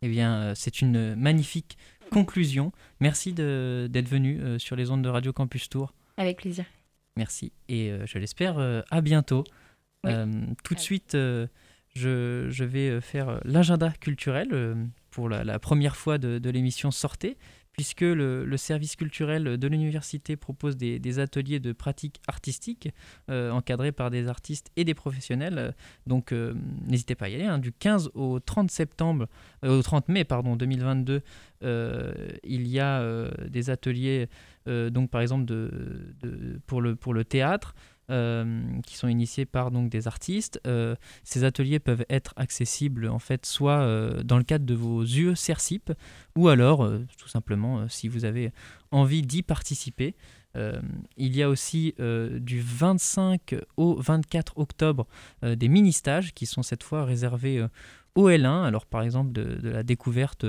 Eh 0.01 0.07
bien, 0.07 0.41
euh, 0.41 0.53
c'est 0.55 0.81
une 0.81 1.15
magnifique 1.15 1.77
conclusion. 2.11 2.71
Merci 2.99 3.33
d'être 3.33 4.09
venu 4.09 4.59
sur 4.59 4.75
les 4.75 4.89
ondes 4.89 5.03
de 5.03 5.09
Radio 5.09 5.31
Campus 5.31 5.69
Tour. 5.69 5.93
Avec 6.17 6.37
plaisir. 6.37 6.65
Merci. 7.17 7.51
Et 7.67 7.91
je 8.05 8.17
l'espère 8.17 8.57
à 8.89 9.01
bientôt. 9.01 9.43
tout 10.03 10.73
de 10.73 10.79
suite, 10.79 11.15
je, 11.95 12.63
vais 12.63 12.99
faire 12.99 13.39
l'agenda 13.45 13.91
culturel 13.91 14.75
pour 15.11 15.29
la, 15.29 15.59
première 15.59 15.95
fois 15.95 16.17
de, 16.17 16.39
de 16.39 16.49
l'émission 16.49 16.89
Sortez 16.89 17.37
puisque 17.79 18.01
le, 18.01 18.57
service 18.57 18.97
culturel 18.97 19.57
de 19.57 19.67
l'université 19.69 20.35
propose 20.35 20.75
des, 20.75 21.19
ateliers 21.19 21.61
de 21.61 21.71
pratique 21.71 22.19
artistique 22.27 22.89
euh, 23.29 23.51
encadrés 23.51 23.93
par 23.93 24.09
des 24.09 24.27
artistes 24.27 24.69
et 24.75 24.83
des 24.83 24.93
professionnels. 24.93 25.73
Donc 26.05 26.33
euh, 26.33 26.53
n'hésitez 26.85 27.15
pas 27.15 27.27
à 27.27 27.29
y 27.29 27.35
aller. 27.35 27.45
Hein. 27.45 27.57
Du 27.57 27.71
15 27.71 28.11
au 28.15 28.41
30 28.41 28.69
septembre, 28.69 29.29
euh, 29.63 29.79
au 29.79 29.81
30 29.81 30.09
mai 30.09 30.25
pardon 30.25 30.57
2022, 30.57 31.21
il 31.61 32.67
y 32.67 32.81
a 32.81 33.29
des 33.47 33.69
ateliers 33.69 34.27
donc 34.65 35.09
par 35.09 35.21
exemple 35.21 35.45
de, 35.45 36.59
pour, 36.67 36.81
le, 36.81 36.97
pour 36.97 37.13
le 37.13 37.23
théâtre. 37.23 37.75
Euh, 38.09 38.63
qui 38.87 38.97
sont 38.97 39.07
initiés 39.07 39.45
par 39.45 39.69
donc 39.69 39.89
des 39.89 40.07
artistes. 40.07 40.59
Euh, 40.65 40.95
ces 41.23 41.43
ateliers 41.43 41.77
peuvent 41.77 42.05
être 42.09 42.33
accessibles 42.37 43.07
en 43.07 43.19
fait 43.19 43.45
soit 43.45 43.81
euh, 43.81 44.23
dans 44.23 44.39
le 44.39 44.43
cadre 44.43 44.65
de 44.65 44.73
vos 44.73 45.03
UE 45.03 45.35
CERCIP 45.35 45.91
ou 46.35 46.47
alors 46.47 46.89
tout 47.19 47.27
simplement 47.27 47.87
si 47.87 48.07
vous 48.07 48.25
avez 48.25 48.51
envie 48.89 49.21
d'y 49.21 49.43
participer. 49.43 50.15
il 50.55 51.35
y 51.35 51.43
a 51.43 51.49
aussi 51.49 51.93
du 51.99 52.61
25 52.61 53.55
au 53.77 53.95
24 53.95 54.57
octobre 54.57 55.05
des 55.43 55.67
mini-stages 55.67 56.33
qui 56.33 56.47
sont 56.47 56.63
cette 56.63 56.83
fois 56.83 57.05
réservés 57.05 57.63
au 58.15 58.29
L1, 58.29 58.63
alors 58.63 58.85
par 58.87 59.03
exemple 59.03 59.31
de, 59.31 59.69
la 59.69 59.83
découverte 59.83 60.45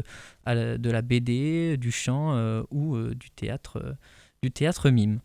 de 0.46 0.90
la 0.90 1.02
BD, 1.02 1.76
du 1.76 1.92
chant 1.92 2.62
ou 2.70 2.96
du 3.14 3.30
théâtre, 3.30 3.96
du 4.42 4.50
théâtre 4.50 4.88
mime. 4.88 5.20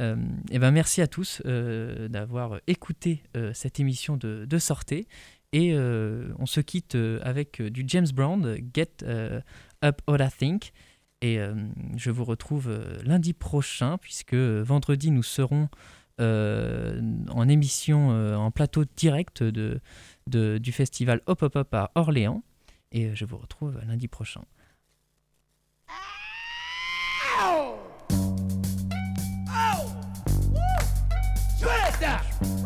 Euh, 0.00 0.16
et 0.50 0.58
ben 0.58 0.70
merci 0.70 1.00
à 1.02 1.08
tous 1.08 1.42
euh, 1.44 2.08
d'avoir 2.08 2.60
écouté 2.66 3.24
euh, 3.36 3.52
cette 3.52 3.80
émission 3.80 4.16
de, 4.16 4.44
de 4.44 4.58
Sortez. 4.58 5.08
Et 5.52 5.74
on 5.74 6.44
se 6.44 6.60
quitte 6.60 6.94
avec 7.22 7.62
du 7.62 7.82
James 7.86 8.08
Brown, 8.12 8.58
Get 8.74 9.02
Up 9.82 10.02
All 10.06 10.20
I 10.20 10.28
Think. 10.30 10.72
Et 11.22 11.38
je 11.96 12.10
vous 12.10 12.24
retrouve 12.26 12.70
lundi 13.02 13.32
prochain, 13.32 13.96
puisque 13.96 14.34
vendredi, 14.34 15.10
nous 15.10 15.22
serons 15.22 15.70
en 16.18 17.48
émission, 17.48 18.10
en 18.36 18.50
plateau 18.50 18.84
direct 18.94 19.42
de, 19.42 19.80
du 20.26 20.70
festival 20.70 21.22
Hop 21.24 21.40
Hop 21.40 21.56
Hop 21.56 21.72
à 21.72 21.92
Orléans. 21.94 22.42
Et 22.92 23.16
je 23.16 23.24
vous 23.24 23.38
retrouve 23.38 23.80
lundi 23.86 24.06
prochain. 24.06 24.42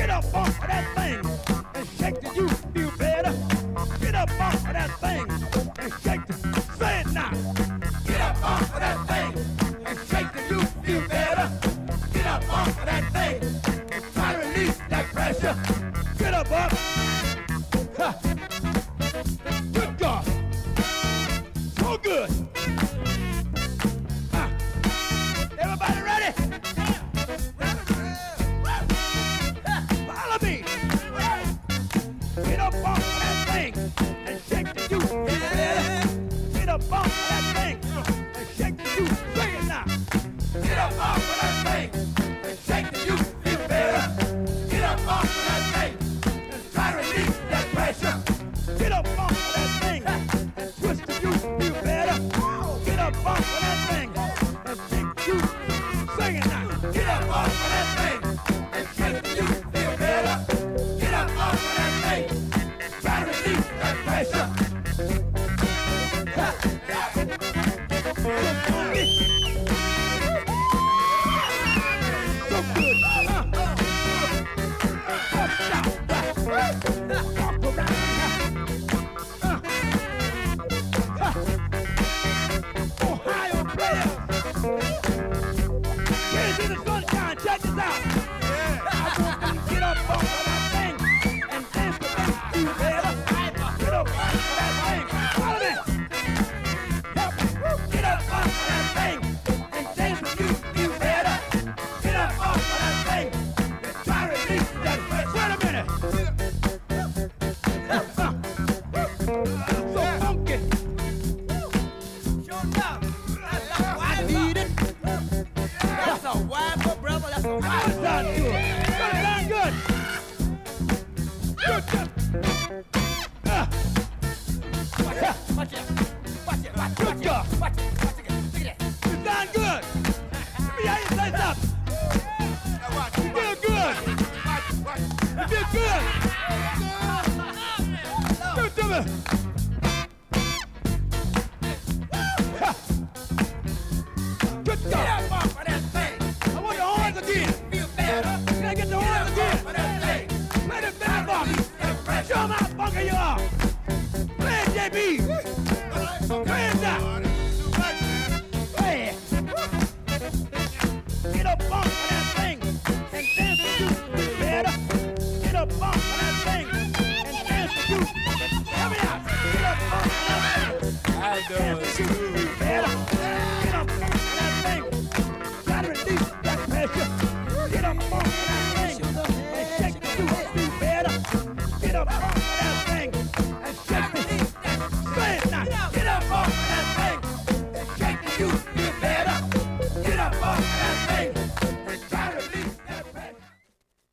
Get 0.00 0.08
up 0.08 0.34
off 0.34 0.48
of 0.62 0.66
that 0.66 0.86
thing 0.96 1.20
and 1.74 1.86
shake 1.98 2.22
till 2.22 2.34
you 2.34 2.48
feel 2.48 2.90
better. 2.96 3.34
Get 4.00 4.14
up 4.14 4.30
off 4.40 4.54
of 4.54 4.72
that 4.72 4.90
thing 4.98 5.28
and 5.78 5.92
shake 6.02 6.19